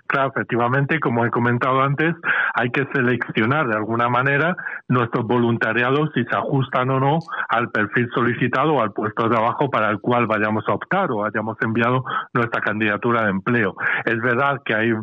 Claro, 0.08 0.30
efectivamente, 0.30 1.00
como 1.00 1.26
he 1.26 1.32
comentado 1.32 1.82
antes, 1.82 2.16
hay 2.54 2.70
que 2.70 2.86
seleccionar 2.94 3.68
de 3.68 3.76
alguna 3.76 4.08
manera 4.08 4.56
nuestros 4.88 5.26
voluntariados 5.26 6.12
si 6.14 6.24
se 6.26 6.36
ajustan 6.36 6.92
o 6.92 7.00
no 7.00 7.20
al 7.50 7.72
perfil 7.72 8.08
solicitado 8.14 8.76
o 8.76 8.82
al 8.82 8.94
puesto 8.94 9.24
de 9.24 9.36
trabajo 9.36 9.70
para 9.72 9.90
el 9.90 10.00
cual 10.00 10.28
vayamos 10.28 10.64
a 10.68 10.74
optar 10.74 11.12
o 11.12 11.26
hayamos 11.26 11.58
enviado 11.62 12.04
nuestra 12.34 12.62
candidatura 12.62 13.24
de 13.24 13.32
empleo. 13.32 13.76
Es 14.06 14.20
verdad 14.22 14.62
que 14.64 14.76
hay 14.76 14.94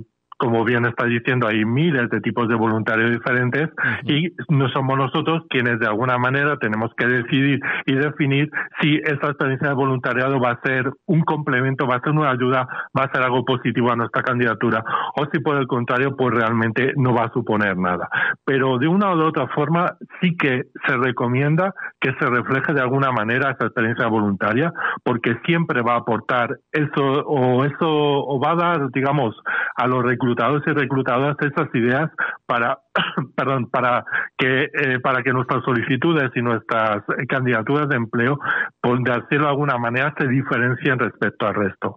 como 0.42 0.64
bien 0.64 0.84
está 0.86 1.04
diciendo, 1.04 1.46
hay 1.46 1.64
miles 1.64 2.10
de 2.10 2.20
tipos 2.20 2.48
de 2.48 2.56
voluntarios 2.56 3.12
diferentes 3.12 3.70
y 4.02 4.28
no 4.48 4.68
somos 4.70 4.98
nosotros 4.98 5.44
quienes 5.48 5.78
de 5.78 5.86
alguna 5.86 6.18
manera 6.18 6.56
tenemos 6.56 6.90
que 6.96 7.06
decidir 7.06 7.60
y 7.86 7.94
definir 7.94 8.50
si 8.80 8.96
esa 9.04 9.28
experiencia 9.28 9.68
de 9.68 9.74
voluntariado 9.74 10.40
va 10.40 10.50
a 10.50 10.60
ser 10.64 10.90
un 11.06 11.20
complemento, 11.20 11.86
va 11.86 11.94
a 11.94 12.00
ser 12.00 12.10
una 12.10 12.32
ayuda, 12.32 12.66
va 12.98 13.04
a 13.04 13.12
ser 13.12 13.22
algo 13.22 13.44
positivo 13.44 13.92
a 13.92 13.94
nuestra 13.94 14.24
candidatura 14.24 14.82
o 15.14 15.26
si 15.32 15.38
por 15.38 15.58
el 15.58 15.68
contrario 15.68 16.16
pues 16.16 16.34
realmente 16.34 16.92
no 16.96 17.14
va 17.14 17.26
a 17.26 17.32
suponer 17.32 17.76
nada. 17.76 18.08
Pero 18.44 18.78
de 18.78 18.88
una 18.88 19.12
o 19.12 19.16
de 19.16 19.24
otra 19.24 19.46
forma 19.46 19.96
sí 20.20 20.36
que 20.36 20.64
se 20.88 20.96
recomienda 20.96 21.72
que 22.00 22.14
se 22.18 22.26
refleje 22.26 22.72
de 22.72 22.80
alguna 22.80 23.12
manera 23.12 23.52
esa 23.52 23.66
experiencia 23.66 24.08
voluntaria 24.08 24.72
porque 25.04 25.36
siempre 25.46 25.82
va 25.82 25.92
a 25.92 25.98
aportar 25.98 26.58
eso 26.72 27.04
o 27.26 27.64
eso 27.64 27.86
o 27.86 28.40
va 28.40 28.50
a 28.50 28.56
dar 28.56 28.90
digamos 28.90 29.36
a 29.76 29.86
los 29.86 30.04
reclutadores 30.32 30.66
y 30.66 30.70
reclutadoras 30.70 31.36
esas 31.40 31.74
ideas 31.74 32.10
para 32.46 32.78
perdón 33.36 33.68
para 33.70 34.04
que 34.36 34.64
eh, 34.64 35.00
para 35.00 35.22
que 35.22 35.32
nuestras 35.32 35.64
solicitudes 35.64 36.30
y 36.34 36.42
nuestras 36.42 37.02
candidaturas 37.28 37.88
de 37.88 37.96
empleo 37.96 38.38
por 38.80 39.02
decirlo 39.02 39.44
de 39.44 39.50
alguna 39.50 39.78
manera 39.78 40.14
se 40.18 40.26
diferencien 40.26 40.98
respecto 40.98 41.46
al 41.46 41.54
resto. 41.54 41.96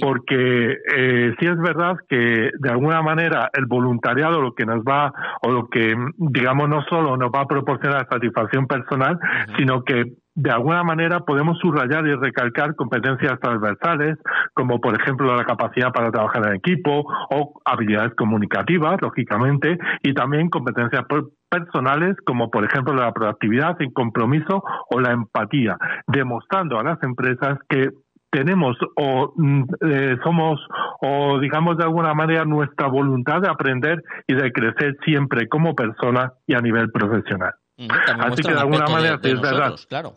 Porque 0.00 0.76
eh, 0.94 1.34
sí 1.38 1.46
es 1.46 1.58
verdad 1.58 1.96
que 2.08 2.50
de 2.58 2.70
alguna 2.70 3.02
manera 3.02 3.50
el 3.52 3.66
voluntariado 3.66 4.40
lo 4.40 4.54
que 4.54 4.66
nos 4.66 4.80
va 4.80 5.12
o 5.42 5.50
lo 5.50 5.68
que 5.68 5.94
digamos 6.16 6.68
no 6.68 6.82
solo 6.88 7.16
nos 7.16 7.30
va 7.30 7.42
a 7.42 7.46
proporcionar 7.46 8.06
satisfacción 8.08 8.66
personal 8.66 9.18
sino 9.56 9.82
que 9.84 10.12
de 10.34 10.50
alguna 10.50 10.82
manera 10.82 11.20
podemos 11.20 11.58
subrayar 11.58 12.06
y 12.06 12.14
recalcar 12.14 12.74
competencias 12.74 13.38
transversales, 13.40 14.18
como 14.52 14.80
por 14.80 15.00
ejemplo 15.00 15.34
la 15.36 15.44
capacidad 15.44 15.92
para 15.92 16.10
trabajar 16.10 16.48
en 16.48 16.54
equipo 16.56 17.04
o 17.30 17.60
habilidades 17.64 18.14
comunicativas, 18.16 19.00
lógicamente, 19.00 19.78
y 20.02 20.12
también 20.12 20.48
competencias 20.50 21.04
per- 21.06 21.24
personales, 21.48 22.16
como 22.26 22.50
por 22.50 22.64
ejemplo 22.64 22.94
la 22.94 23.12
proactividad, 23.12 23.76
el 23.80 23.92
compromiso 23.92 24.64
o 24.90 25.00
la 25.00 25.12
empatía, 25.12 25.76
demostrando 26.08 26.80
a 26.80 26.82
las 26.82 27.02
empresas 27.04 27.58
que 27.68 27.90
tenemos 28.30 28.76
o 28.96 29.32
mm, 29.36 29.62
eh, 29.88 30.16
somos 30.24 30.60
o 31.00 31.38
digamos 31.38 31.76
de 31.78 31.84
alguna 31.84 32.12
manera 32.14 32.44
nuestra 32.44 32.88
voluntad 32.88 33.40
de 33.40 33.48
aprender 33.48 34.02
y 34.26 34.34
de 34.34 34.50
crecer 34.50 34.96
siempre 35.04 35.48
como 35.48 35.76
persona 35.76 36.32
y 36.44 36.54
a 36.54 36.60
nivel 36.60 36.90
profesional. 36.90 37.52
Así 37.78 38.42
que 38.42 38.48
de 38.48 38.54
un 38.54 38.60
alguna 38.60 38.86
manera 38.88 39.16
de, 39.16 39.18
de 39.18 39.28
sí 39.28 39.34
es 39.36 39.40
verdad. 39.40 39.74
claro. 39.88 40.12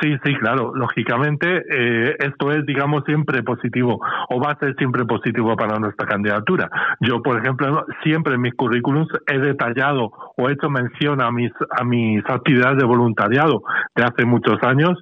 Sí, 0.00 0.16
sí, 0.24 0.34
claro. 0.36 0.72
Lógicamente, 0.74 1.62
eh, 1.70 2.16
esto 2.18 2.50
es, 2.50 2.66
digamos, 2.66 3.04
siempre 3.04 3.42
positivo 3.42 4.00
o 4.28 4.40
va 4.40 4.52
a 4.52 4.58
ser 4.58 4.74
siempre 4.76 5.04
positivo 5.04 5.54
para 5.56 5.78
nuestra 5.78 6.06
candidatura. 6.06 6.68
Yo, 7.00 7.22
por 7.22 7.38
ejemplo, 7.38 7.86
siempre 8.02 8.34
en 8.34 8.40
mis 8.40 8.54
currículums 8.54 9.08
he 9.26 9.38
detallado 9.38 10.10
o 10.36 10.48
he 10.48 10.52
hecho 10.52 10.68
mención 10.68 11.20
a 11.20 11.30
mis, 11.30 11.52
a 11.70 11.84
mis 11.84 12.22
actividades 12.28 12.78
de 12.78 12.84
voluntariado 12.84 13.62
de 13.94 14.02
hace 14.02 14.24
muchos 14.24 14.58
años 14.62 15.00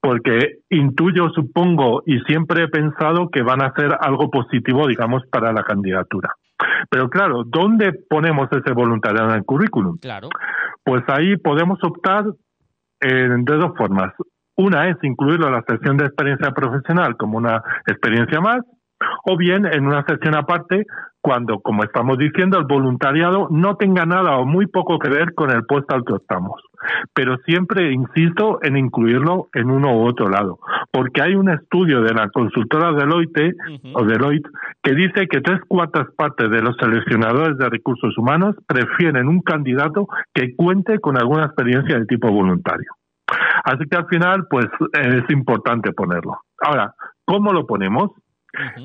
porque 0.00 0.58
intuyo, 0.68 1.30
supongo 1.30 2.02
y 2.04 2.20
siempre 2.26 2.64
he 2.64 2.68
pensado 2.68 3.30
que 3.30 3.42
van 3.42 3.62
a 3.62 3.72
ser 3.72 3.96
algo 3.98 4.30
positivo, 4.30 4.86
digamos, 4.86 5.22
para 5.32 5.50
la 5.50 5.62
candidatura. 5.62 6.28
Pero 6.90 7.08
claro, 7.08 7.44
¿dónde 7.46 7.94
ponemos 8.10 8.48
ese 8.52 8.74
voluntariado 8.74 9.30
en 9.30 9.36
el 9.36 9.44
currículum? 9.44 9.96
Claro. 9.96 10.28
Pues 10.84 11.02
ahí 11.08 11.38
podemos 11.38 11.78
optar 11.82 12.26
de 13.00 13.56
dos 13.56 13.72
formas. 13.76 14.12
Una 14.56 14.88
es 14.88 14.96
incluirlo 15.02 15.48
en 15.48 15.54
la 15.54 15.64
sección 15.66 15.96
de 15.96 16.06
experiencia 16.06 16.52
profesional 16.52 17.16
como 17.16 17.38
una 17.38 17.62
experiencia 17.86 18.40
más, 18.40 18.60
o 19.24 19.36
bien 19.36 19.66
en 19.66 19.86
una 19.86 20.04
sección 20.06 20.36
aparte 20.36 20.86
cuando, 21.20 21.60
como 21.60 21.84
estamos 21.84 22.18
diciendo, 22.18 22.58
el 22.58 22.66
voluntariado 22.66 23.48
no 23.50 23.76
tenga 23.76 24.04
nada 24.04 24.36
o 24.36 24.44
muy 24.44 24.66
poco 24.66 24.98
que 24.98 25.08
ver 25.08 25.32
con 25.34 25.50
el 25.50 25.64
puesto 25.64 25.94
al 25.94 26.04
que 26.04 26.16
estamos. 26.16 26.60
Pero 27.14 27.38
siempre 27.46 27.92
insisto 27.92 28.58
en 28.62 28.76
incluirlo 28.76 29.48
en 29.54 29.70
uno 29.70 29.96
u 29.96 30.06
otro 30.06 30.28
lado, 30.28 30.58
porque 30.92 31.22
hay 31.22 31.34
un 31.34 31.48
estudio 31.48 32.02
de 32.02 32.12
la 32.12 32.28
consultora 32.28 32.92
Deloitte, 32.92 33.54
o 33.94 34.04
Deloitte 34.04 34.50
que 34.82 34.94
dice 34.94 35.26
que 35.26 35.40
tres 35.40 35.60
cuartas 35.66 36.08
partes 36.14 36.50
de 36.50 36.60
los 36.60 36.76
seleccionadores 36.76 37.56
de 37.56 37.70
recursos 37.70 38.16
humanos 38.18 38.54
prefieren 38.66 39.26
un 39.26 39.40
candidato 39.40 40.06
que 40.34 40.54
cuente 40.54 40.98
con 41.00 41.16
alguna 41.16 41.46
experiencia 41.46 41.98
de 41.98 42.04
tipo 42.04 42.30
voluntario. 42.30 42.92
Así 43.64 43.84
que 43.90 43.96
al 43.96 44.06
final, 44.06 44.46
pues 44.48 44.66
es 44.92 45.30
importante 45.30 45.92
ponerlo. 45.92 46.38
Ahora, 46.60 46.94
¿cómo 47.24 47.52
lo 47.52 47.66
ponemos? 47.66 48.10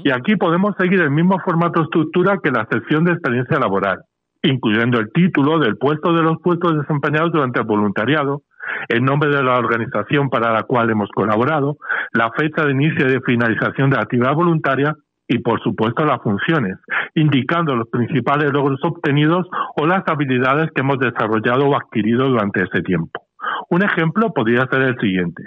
Y 0.04 0.12
aquí 0.12 0.36
podemos 0.36 0.74
seguir 0.80 1.02
el 1.02 1.12
mismo 1.12 1.38
formato 1.40 1.84
estructura 1.84 2.40
que 2.42 2.50
la 2.50 2.66
sección 2.72 3.04
de 3.04 3.12
experiencia 3.12 3.60
laboral, 3.60 4.00
incluyendo 4.42 5.00
el 5.00 5.12
título 5.12 5.60
del 5.60 5.78
puesto 5.78 6.14
de 6.14 6.24
los 6.24 6.42
puestos 6.42 6.78
desempeñados 6.78 7.32
durante 7.32 7.60
el 7.60 7.68
voluntariado, 7.68 8.42
el 8.88 9.04
nombre 9.04 9.30
de 9.30 9.44
la 9.44 9.58
organización 9.58 10.30
para 10.30 10.52
la 10.52 10.64
cual 10.64 10.90
hemos 10.90 11.10
colaborado, 11.10 11.78
la 12.14 12.32
fecha 12.32 12.66
de 12.66 12.72
inicio 12.72 13.08
y 13.08 13.12
de 13.12 13.22
finalización 13.22 13.90
de 13.90 13.98
la 13.98 14.04
actividad 14.04 14.34
voluntaria 14.34 14.96
y, 15.28 15.40
por 15.40 15.62
supuesto, 15.62 16.06
las 16.06 16.22
funciones, 16.24 16.78
indicando 17.14 17.76
los 17.76 17.90
principales 17.90 18.52
logros 18.52 18.80
obtenidos 18.84 19.48
o 19.76 19.86
las 19.86 20.04
habilidades 20.08 20.72
que 20.74 20.82
hemos 20.82 21.00
desarrollado 21.00 21.68
o 21.68 21.76
adquirido 21.76 22.28
durante 22.28 22.64
ese 22.64 22.82
tiempo. 22.82 23.29
Un 23.70 23.84
ejemplo 23.84 24.34
podría 24.34 24.68
ser 24.68 24.82
el 24.82 25.00
siguiente. 25.00 25.44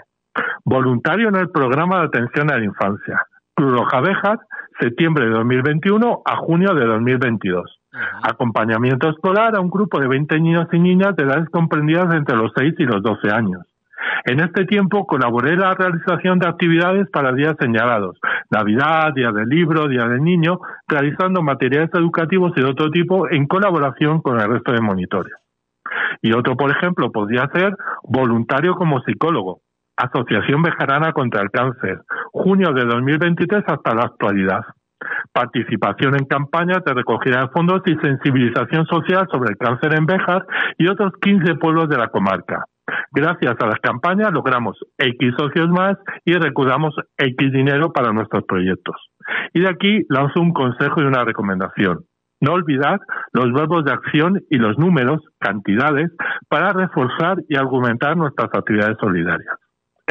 Voluntario 0.65 1.29
en 1.29 1.37
el 1.37 1.51
programa 1.51 1.99
de 1.99 2.07
atención 2.07 2.51
a 2.51 2.59
la 2.59 2.65
infancia. 2.65 3.27
Cruz 3.55 3.79
Roja 3.79 4.01
Bejar, 4.01 4.39
septiembre 4.81 5.27
de 5.27 5.33
2021 5.33 6.23
a 6.25 6.37
junio 6.37 6.75
de 6.75 6.87
2022. 6.87 7.79
Acompañamiento 8.23 9.11
escolar 9.11 9.55
a 9.55 9.61
un 9.61 9.69
grupo 9.69 10.01
de 10.01 10.09
20 10.09 10.41
niños 10.41 10.67
y 10.73 10.79
niñas 10.79 11.15
de 11.17 11.25
edades 11.25 11.49
comprendidas 11.51 12.15
entre 12.15 12.37
los 12.37 12.53
6 12.57 12.75
y 12.79 12.85
los 12.85 13.03
12 13.03 13.31
años. 13.31 13.61
En 14.25 14.41
este 14.41 14.65
tiempo 14.65 15.07
colaboré 15.07 15.53
en 15.53 15.61
la 15.61 15.75
realización 15.75 16.39
de 16.39 16.49
actividades 16.49 17.09
para 17.11 17.33
días 17.33 17.55
señalados, 17.59 18.19
Navidad, 18.51 19.13
Día 19.15 19.33
del 19.33 19.49
Libro, 19.49 19.89
Día 19.89 20.07
del 20.07 20.23
Niño, 20.23 20.61
realizando 20.89 21.43
materiales 21.43 21.91
educativos 21.93 22.53
y 22.57 22.61
de 22.61 22.71
otro 22.71 22.91
tipo 22.91 23.29
en 23.31 23.47
colaboración 23.47 24.21
con 24.23 24.41
el 24.41 24.49
resto 24.49 24.73
de 24.73 24.81
monitores. 24.81 25.35
Y 26.21 26.33
otro, 26.33 26.57
por 26.57 26.71
ejemplo, 26.71 27.11
podría 27.11 27.49
ser 27.53 27.75
voluntario 28.05 28.75
como 28.75 29.01
psicólogo, 29.03 29.61
Asociación 29.97 30.63
Bejarana 30.63 31.13
contra 31.13 31.43
el 31.43 31.51
Cáncer, 31.51 32.01
junio 32.33 32.73
de 32.73 32.85
2023 32.85 33.65
hasta 33.67 33.95
la 33.95 34.03
actualidad. 34.03 34.63
Participación 35.33 36.15
en 36.15 36.27
campañas 36.27 36.85
de 36.85 36.95
recogida 36.95 37.41
de 37.41 37.49
fondos 37.49 37.83
y 37.87 37.97
sensibilización 37.97 38.87
social 38.87 39.27
sobre 39.31 39.51
el 39.51 39.57
cáncer 39.57 39.95
en 39.95 40.07
Bejar 40.07 40.47
y 40.79 40.89
otros 40.89 41.13
15 41.21 41.57
pueblos 41.57 41.89
de 41.89 41.99
la 41.99 42.09
comarca. 42.09 42.65
Gracias 43.11 43.57
a 43.61 43.67
las 43.67 43.81
campañas 43.81 44.33
logramos 44.33 44.79
X 44.99 45.35
socios 45.37 45.69
más 45.69 45.97
y 46.25 46.35
recaudamos 46.35 46.95
X 47.17 47.53
dinero 47.53 47.93
para 47.93 48.13
nuestros 48.13 48.45
proyectos. 48.45 48.97
Y 49.53 49.61
de 49.61 49.69
aquí 49.69 50.03
lanzo 50.09 50.41
un 50.41 50.53
consejo 50.53 51.01
y 51.01 51.05
una 51.05 51.25
recomendación. 51.25 52.05
No 52.43 52.55
olvidar 52.55 52.99
los 53.33 53.53
verbos 53.53 53.85
de 53.85 53.93
acción 53.93 54.43
y 54.51 54.57
los 54.59 54.77
números, 54.77 55.21
cantidades, 55.39 56.11
para 56.49 56.73
reforzar 56.73 57.39
y 57.49 57.57
argumentar 57.57 58.17
nuestras 58.17 58.49
actividades 58.53 58.97
solidarias. 59.01 59.62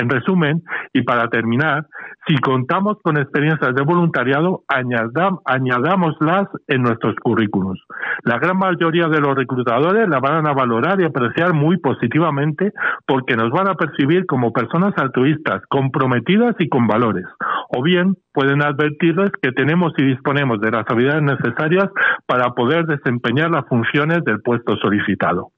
En 0.02 0.10
resumen, 0.10 0.64
y 0.94 1.04
para 1.04 1.28
terminar, 1.30 1.86
si 2.28 2.36
contamos 2.38 2.98
con 3.04 3.18
experiencias 3.18 3.76
de 3.76 3.84
voluntariado, 3.84 4.64
añadámoslas 4.68 6.48
en 6.68 6.82
nuestros 6.82 7.14
currículos. 7.22 7.80
La 8.24 8.40
gran 8.40 8.58
mayoría 8.58 9.08
de 9.10 9.22
los 9.22 9.36
reclutadores 9.36 10.10
la 10.10 10.20
van 10.20 10.48
a 10.48 10.54
valorar 10.54 11.00
y 11.00 11.06
apreciar 11.06 11.54
muy 11.54 11.78
positivamente 11.78 12.74
porque 13.06 13.36
nos 13.36 13.52
van 13.52 13.68
a 13.68 13.76
percibir 13.76 14.26
como 14.26 14.52
personas 14.52 14.94
altruistas, 14.98 15.62
comprometidas 15.70 16.56
y 16.58 16.68
con 16.68 16.88
valores. 16.88 17.26
O 17.70 17.84
bien 17.84 18.16
pueden 18.34 18.64
advertirles 18.64 19.32
que 19.40 19.52
tenemos 19.52 19.94
y 19.98 20.04
disponemos 20.04 20.60
de 20.62 20.72
las 20.72 20.86
habilidades 20.90 21.24
necesarias 21.24 21.90
para 22.26 22.56
poder 22.56 22.86
desempeñar 22.88 23.52
las 23.52 23.68
funciones 23.68 24.24
del 24.24 24.42
puesto 24.42 24.76
solicitado. 24.78 25.52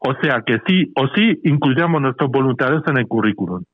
O 0.00 0.14
sea 0.22 0.42
que 0.46 0.58
sí 0.66 0.92
o 0.94 1.08
sí 1.14 1.40
incluyamos 1.44 2.00
nuestros 2.00 2.30
voluntarios 2.30 2.82
en 2.86 2.98
el 2.98 3.06
currículum. 3.06 3.64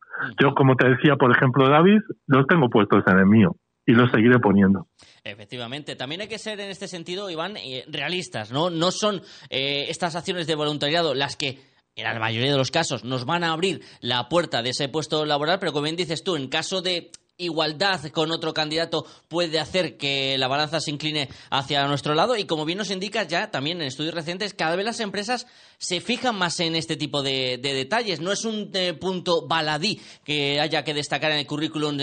Yo, 0.40 0.54
como 0.54 0.76
te 0.76 0.88
decía, 0.88 1.16
por 1.16 1.34
ejemplo, 1.34 1.68
David, 1.68 2.00
los 2.26 2.46
tengo 2.46 2.68
puestos 2.68 3.02
en 3.06 3.18
el 3.18 3.26
mío 3.26 3.56
y 3.84 3.92
los 3.92 4.10
seguiré 4.10 4.38
poniendo. 4.38 4.86
Efectivamente, 5.24 5.96
también 5.96 6.20
hay 6.20 6.28
que 6.28 6.38
ser 6.38 6.60
en 6.60 6.70
este 6.70 6.88
sentido, 6.88 7.28
Iván, 7.30 7.56
eh, 7.56 7.84
realistas, 7.88 8.52
¿no? 8.52 8.70
No 8.70 8.90
son 8.90 9.20
eh, 9.50 9.86
estas 9.88 10.14
acciones 10.14 10.46
de 10.46 10.54
voluntariado 10.54 11.14
las 11.14 11.36
que 11.36 11.58
en 11.94 12.04
la 12.04 12.18
mayoría 12.18 12.52
de 12.52 12.56
los 12.56 12.70
casos 12.70 13.04
nos 13.04 13.26
van 13.26 13.44
a 13.44 13.52
abrir 13.52 13.82
la 14.00 14.28
puerta 14.28 14.62
de 14.62 14.70
ese 14.70 14.88
puesto 14.88 15.26
laboral, 15.26 15.58
pero 15.58 15.72
como 15.72 15.84
bien 15.84 15.96
dices 15.96 16.24
tú, 16.24 16.36
en 16.36 16.48
caso 16.48 16.80
de 16.80 17.10
igualdad 17.42 18.00
con 18.10 18.30
otro 18.30 18.54
candidato 18.54 19.06
puede 19.28 19.60
hacer 19.60 19.96
que 19.96 20.36
la 20.38 20.48
balanza 20.48 20.80
se 20.80 20.90
incline 20.90 21.28
hacia 21.50 21.86
nuestro 21.86 22.14
lado 22.14 22.36
y 22.36 22.44
como 22.44 22.64
bien 22.64 22.78
nos 22.78 22.90
indica 22.90 23.24
ya 23.24 23.50
también 23.50 23.80
en 23.80 23.88
estudios 23.88 24.14
recientes, 24.14 24.54
cada 24.54 24.76
vez 24.76 24.84
las 24.84 25.00
empresas 25.00 25.46
se 25.78 26.00
fijan 26.00 26.36
más 26.36 26.60
en 26.60 26.76
este 26.76 26.96
tipo 26.96 27.22
de, 27.22 27.58
detalles. 27.62 28.20
No 28.20 28.32
es 28.32 28.44
un 28.44 28.70
eh, 28.74 28.94
punto 28.94 29.46
baladí 29.46 30.00
que 30.24 30.60
haya 30.60 30.84
que 30.84 30.94
destacar 30.94 31.32
en 31.32 31.38
el 31.38 31.46
currículum 31.46 31.98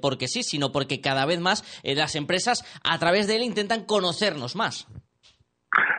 porque 0.00 0.28
sí, 0.28 0.42
sino 0.42 0.72
porque 0.72 1.00
cada 1.00 1.26
vez 1.26 1.40
más 1.40 1.64
eh, 1.82 1.94
las 1.94 2.14
empresas 2.14 2.64
a 2.82 2.98
través 2.98 3.26
de 3.26 3.36
él 3.36 3.42
intentan 3.42 3.84
conocernos 3.84 4.56
más. 4.56 4.86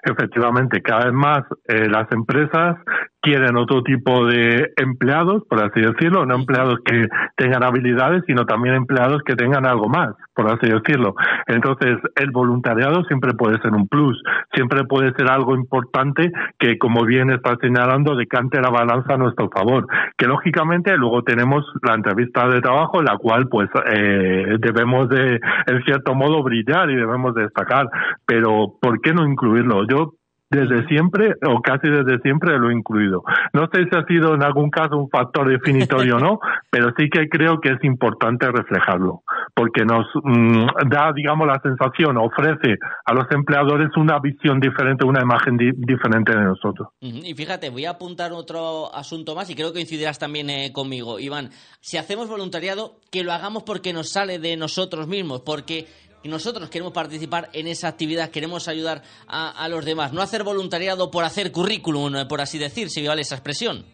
Efectivamente, 0.04 0.82
cada 0.82 1.06
vez 1.06 1.14
más 1.14 1.44
las 1.68 2.12
empresas 2.12 2.78
quieren 3.22 3.58
otro 3.58 3.84
tipo 3.84 4.26
de 4.26 4.72
empleados, 4.78 5.44
por 5.50 5.64
así 5.64 5.82
decirlo, 5.82 6.26
no 6.26 6.36
empleados 6.36 6.80
que 6.86 7.08
tengan 7.36 7.64
habilidades, 7.64 8.24
sino 8.26 8.46
también 8.46 8.76
empleados 8.76 9.22
que 9.24 9.36
tengan 9.36 9.66
algo 9.66 9.88
más, 9.88 10.16
por 10.40 10.50
así 10.50 10.70
decirlo. 10.72 11.16
Entonces, 11.48 11.98
el 12.16 12.32
voluntariado 12.32 13.04
siempre 13.04 13.34
puede 13.34 13.60
ser 13.60 13.74
un 13.74 13.90
plus, 13.90 14.24
siempre 14.54 14.86
puede 14.86 15.12
ser 15.18 15.30
algo 15.30 15.54
importante 15.54 16.32
que, 16.58 16.78
como 16.78 17.04
bien 17.04 17.30
está 17.30 17.58
señalando, 17.62 18.16
decante 18.16 18.62
la 18.62 18.70
balanza 18.70 19.16
a 19.16 19.18
nuestro 19.18 19.50
favor. 19.50 19.86
Que 20.18 20.28
lógicamente 20.28 20.96
luego 20.96 21.24
tenemos 21.24 21.66
la 21.82 21.96
entrevista 21.96 22.48
de 22.48 22.62
trabajo, 22.62 23.02
la 23.02 23.18
cual 23.18 23.50
pues 23.50 23.70
eh, 23.92 24.56
debemos 24.60 25.10
de, 25.10 25.42
en 25.68 25.84
cierto 25.84 26.16
modo, 26.16 26.42
brillar 26.42 26.90
y 26.90 26.96
debemos 26.96 27.36
destacar. 27.36 27.90
Pero, 28.26 28.76
¿por 28.82 29.02
qué 29.02 29.14
no 29.14 29.28
incluirlo? 29.28 29.86
Yo 29.90 30.14
desde 30.50 30.88
siempre 30.88 31.36
o 31.46 31.62
casi 31.62 31.90
desde 31.90 32.20
siempre 32.22 32.58
lo 32.58 32.70
he 32.70 32.74
incluido. 32.74 33.24
No 33.54 33.68
sé 33.72 33.84
si 33.90 33.96
ha 33.96 34.04
sido 34.06 34.34
en 34.36 34.44
algún 34.44 34.70
caso 34.70 34.98
un 34.98 35.10
factor 35.10 35.50
definitorio 35.50 36.18
o 36.18 36.20
no, 36.20 36.40
pero 36.72 36.92
sí 36.98 37.10
que 37.10 37.30
creo 37.30 37.60
que 37.60 37.70
es 37.70 37.84
importante 37.84 38.52
reflejarlo, 38.52 39.24
porque 39.54 39.86
nos 39.86 40.08
mm, 40.24 40.90
da, 40.90 41.12
digamos, 41.14 41.48
la 41.48 41.60
sensación, 41.62 42.18
ofrece 42.18 42.78
a 43.06 43.14
los 43.14 43.26
empleadores 43.32 43.90
una 43.98 44.20
visión 44.20 44.60
diferente, 44.60 45.06
una 45.06 45.22
imagen 45.22 45.58
diferente 45.58 46.36
de 46.36 46.44
nosotros. 46.44 46.90
Y 47.00 47.34
fíjate, 47.34 47.70
voy 47.70 47.86
a 47.86 47.92
apuntar 47.92 48.32
otro 48.32 48.94
asunto 48.94 49.36
más 49.36 49.50
y 49.50 49.56
creo 49.56 49.68
que 49.68 49.80
coincidirás 49.80 50.20
también 50.20 50.50
eh, 50.50 50.72
conmigo, 50.74 51.20
Iván. 51.20 51.50
Si 51.80 51.98
hacemos 51.98 52.28
voluntariado, 52.28 52.96
que 53.12 53.24
lo 53.24 53.32
hagamos 53.32 53.64
porque 53.64 53.94
nos 53.94 54.10
sale 54.10 54.40
de 54.40 54.58
nosotros 54.58 55.08
mismos, 55.08 55.42
porque 55.42 55.86
y 56.24 56.30
nosotros 56.30 56.70
queremos 56.70 56.94
participar 56.94 57.50
en 57.54 57.68
esa 57.68 57.88
actividad, 57.88 58.30
queremos 58.30 58.68
ayudar 58.68 59.02
a, 59.28 59.68
los 59.70 59.86
demás, 59.86 60.14
no 60.14 60.22
hacer 60.22 60.44
voluntariado 60.44 61.12
por 61.12 61.24
hacer 61.24 61.52
currículum, 61.52 62.16
eh, 62.16 62.26
por 62.28 62.42
así 62.42 62.58
decir, 62.58 62.90
si 62.90 63.06
vale 63.08 63.22
esa 63.22 63.36
expresión. 63.36 63.86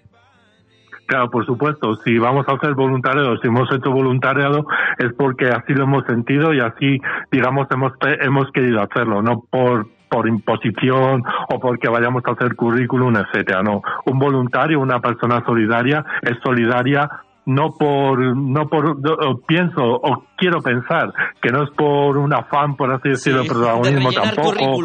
Claro, 1.08 1.30
por 1.30 1.46
supuesto, 1.46 1.96
si 2.04 2.18
vamos 2.18 2.46
a 2.48 2.54
hacer 2.54 2.74
voluntariado, 2.74 3.38
si 3.38 3.48
hemos 3.48 3.72
hecho 3.72 3.92
voluntariado, 3.92 4.66
es 4.98 5.14
porque 5.16 5.46
así 5.46 5.74
lo 5.74 5.84
hemos 5.84 6.04
sentido 6.06 6.52
y 6.52 6.60
así, 6.60 7.00
digamos, 7.32 7.68
hemos, 7.70 7.94
hemos 8.22 8.52
querido 8.52 8.82
hacerlo, 8.82 9.22
no 9.22 9.44
por, 9.48 9.88
por 10.10 10.28
imposición 10.28 11.22
o 11.50 11.60
porque 11.60 11.90
vayamos 11.90 12.24
a 12.26 12.32
hacer 12.32 12.56
currículum, 12.56 13.16
etcétera, 13.18 13.62
no. 13.62 13.84
Un 14.06 14.18
voluntario, 14.18 14.80
una 14.80 15.00
persona 15.00 15.44
solidaria, 15.46 16.04
es 16.24 16.38
solidaria 16.44 17.08
no 17.46 17.74
por, 17.74 18.20
no 18.36 18.68
por, 18.68 18.98
pienso 19.46 19.82
o 19.84 20.24
quiero 20.36 20.62
pensar 20.62 21.14
que 21.42 21.52
no 21.52 21.64
es 21.64 21.70
por 21.72 22.18
un 22.18 22.34
afán, 22.34 22.76
por 22.76 22.92
así 22.92 23.10
decirlo, 23.10 23.44
de 23.44 23.50
protagonismo 23.50 24.12
tampoco, 24.12 24.82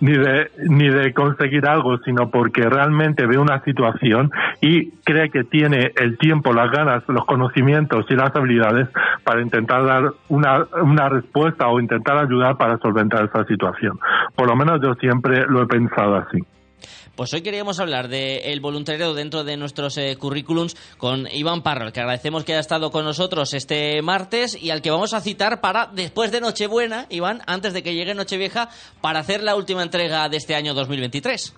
ni 0.00 0.12
de, 0.12 0.50
ni 0.68 0.88
de 0.88 1.12
conseguir 1.12 1.66
algo, 1.66 1.98
sino 1.98 2.30
porque 2.30 2.62
realmente 2.62 3.26
ve 3.26 3.38
una 3.38 3.62
situación 3.64 4.30
y 4.60 4.92
cree 5.04 5.30
que 5.30 5.44
tiene 5.44 5.92
el 5.96 6.18
tiempo, 6.18 6.52
las 6.52 6.70
ganas, 6.70 7.02
los 7.08 7.24
conocimientos 7.24 8.06
y 8.08 8.14
las 8.14 8.34
habilidades 8.34 8.88
para 9.24 9.42
intentar 9.42 9.84
dar 9.84 10.12
una, 10.28 10.66
una 10.82 11.08
respuesta 11.08 11.68
o 11.68 11.80
intentar 11.80 12.18
ayudar 12.18 12.56
para 12.56 12.78
solventar 12.78 13.24
esa 13.24 13.44
situación. 13.44 13.98
Por 14.36 14.48
lo 14.48 14.56
menos 14.56 14.80
yo 14.82 14.94
siempre 14.94 15.44
lo 15.48 15.62
he 15.62 15.66
pensado 15.66 16.16
así. 16.16 16.38
Pues 17.16 17.32
hoy 17.34 17.42
queríamos 17.42 17.80
hablar 17.80 18.08
del 18.08 18.60
voluntariado 18.60 19.14
dentro 19.14 19.44
de 19.44 19.56
nuestros 19.56 19.96
eh, 19.98 20.16
currículums 20.16 20.76
con 20.98 21.28
Iván 21.32 21.62
Parro, 21.62 21.92
que 21.92 22.00
agradecemos 22.00 22.44
que 22.44 22.52
haya 22.52 22.60
estado 22.60 22.90
con 22.90 23.04
nosotros 23.04 23.52
este 23.54 24.00
martes 24.02 24.56
y 24.60 24.70
al 24.70 24.82
que 24.82 24.90
vamos 24.90 25.14
a 25.14 25.20
citar 25.20 25.60
para 25.60 25.86
después 25.86 26.32
de 26.32 26.40
Nochebuena, 26.40 27.06
Iván, 27.10 27.42
antes 27.46 27.72
de 27.72 27.82
que 27.82 27.94
llegue 27.94 28.14
Nochevieja, 28.14 28.70
para 29.00 29.20
hacer 29.20 29.42
la 29.42 29.56
última 29.56 29.82
entrega 29.82 30.28
de 30.28 30.36
este 30.36 30.54
año 30.54 30.74
2023. 30.74 31.54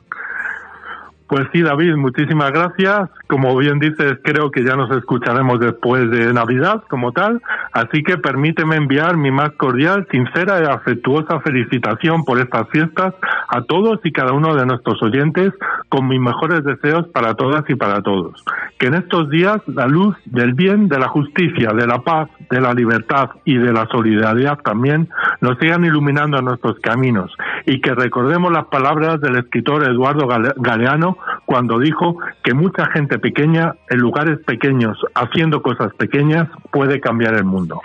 Pues 1.26 1.46
sí, 1.52 1.62
David, 1.62 1.96
muchísimas 1.96 2.52
gracias. 2.52 3.08
Como 3.28 3.56
bien 3.56 3.78
dices, 3.78 4.18
creo 4.22 4.50
que 4.50 4.62
ya 4.62 4.76
nos 4.76 4.94
escucharemos 4.94 5.58
después 5.58 6.10
de 6.10 6.34
Navidad 6.34 6.82
como 6.90 7.12
tal, 7.12 7.40
así 7.72 8.02
que 8.02 8.18
permíteme 8.18 8.76
enviar 8.76 9.16
mi 9.16 9.30
más 9.30 9.52
cordial, 9.52 10.06
sincera 10.10 10.60
y 10.62 10.66
afectuosa 10.66 11.40
felicitación 11.40 12.24
por 12.24 12.38
estas 12.40 12.68
fiestas 12.68 13.14
a 13.48 13.62
todos 13.62 14.00
y 14.04 14.12
cada 14.12 14.32
uno 14.32 14.54
de 14.54 14.66
nuestros 14.66 15.02
oyentes 15.02 15.54
con 15.88 16.08
mis 16.08 16.20
mejores 16.20 16.62
deseos 16.62 17.08
para 17.08 17.34
todas 17.34 17.64
y 17.70 17.74
para 17.74 18.02
todos. 18.02 18.44
Que 18.78 18.86
en 18.86 18.94
estos 18.94 19.30
días 19.30 19.62
la 19.66 19.86
luz 19.86 20.14
del 20.26 20.52
bien, 20.52 20.88
de 20.88 20.98
la 20.98 21.08
justicia, 21.08 21.70
de 21.72 21.86
la 21.86 22.00
paz, 22.00 22.28
de 22.50 22.60
la 22.60 22.74
libertad 22.74 23.30
y 23.44 23.56
de 23.56 23.72
la 23.72 23.86
solidaridad 23.86 24.58
también 24.58 25.08
nos 25.40 25.58
sigan 25.58 25.84
iluminando 25.84 26.40
nuestros 26.42 26.78
caminos 26.80 27.34
y 27.64 27.80
que 27.80 27.94
recordemos 27.94 28.52
las 28.52 28.66
palabras 28.66 29.20
del 29.20 29.36
escritor 29.36 29.84
Eduardo 29.88 30.28
Galeano 30.56 31.13
cuando 31.46 31.78
dijo 31.78 32.16
que 32.42 32.54
mucha 32.54 32.86
gente 32.92 33.18
pequeña 33.18 33.72
en 33.90 33.98
lugares 33.98 34.38
pequeños 34.46 34.98
haciendo 35.14 35.62
cosas 35.62 35.92
pequeñas 35.94 36.48
puede 36.70 37.00
cambiar 37.00 37.34
el 37.34 37.44
mundo. 37.44 37.80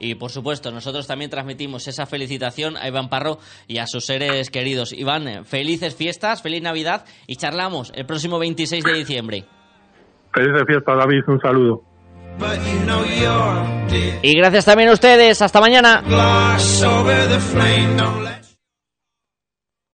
Y 0.00 0.14
por 0.14 0.30
supuesto, 0.30 0.70
nosotros 0.70 1.06
también 1.06 1.30
transmitimos 1.30 1.88
esa 1.88 2.06
felicitación 2.06 2.76
a 2.76 2.86
Iván 2.86 3.08
Parro 3.08 3.38
y 3.66 3.78
a 3.78 3.86
sus 3.86 4.06
seres 4.06 4.50
queridos. 4.50 4.92
Iván, 4.92 5.44
felices 5.44 5.96
fiestas, 5.96 6.42
feliz 6.42 6.62
Navidad 6.62 7.04
y 7.26 7.36
charlamos 7.36 7.92
el 7.94 8.06
próximo 8.06 8.38
26 8.38 8.84
de 8.84 8.94
diciembre. 8.94 9.44
Felices 10.32 10.62
fiestas, 10.66 10.96
David, 10.96 11.22
un 11.26 11.40
saludo. 11.40 11.82
Y 14.22 14.38
gracias 14.38 14.64
también 14.64 14.90
a 14.90 14.92
ustedes, 14.92 15.42
hasta 15.42 15.60
mañana. 15.60 16.02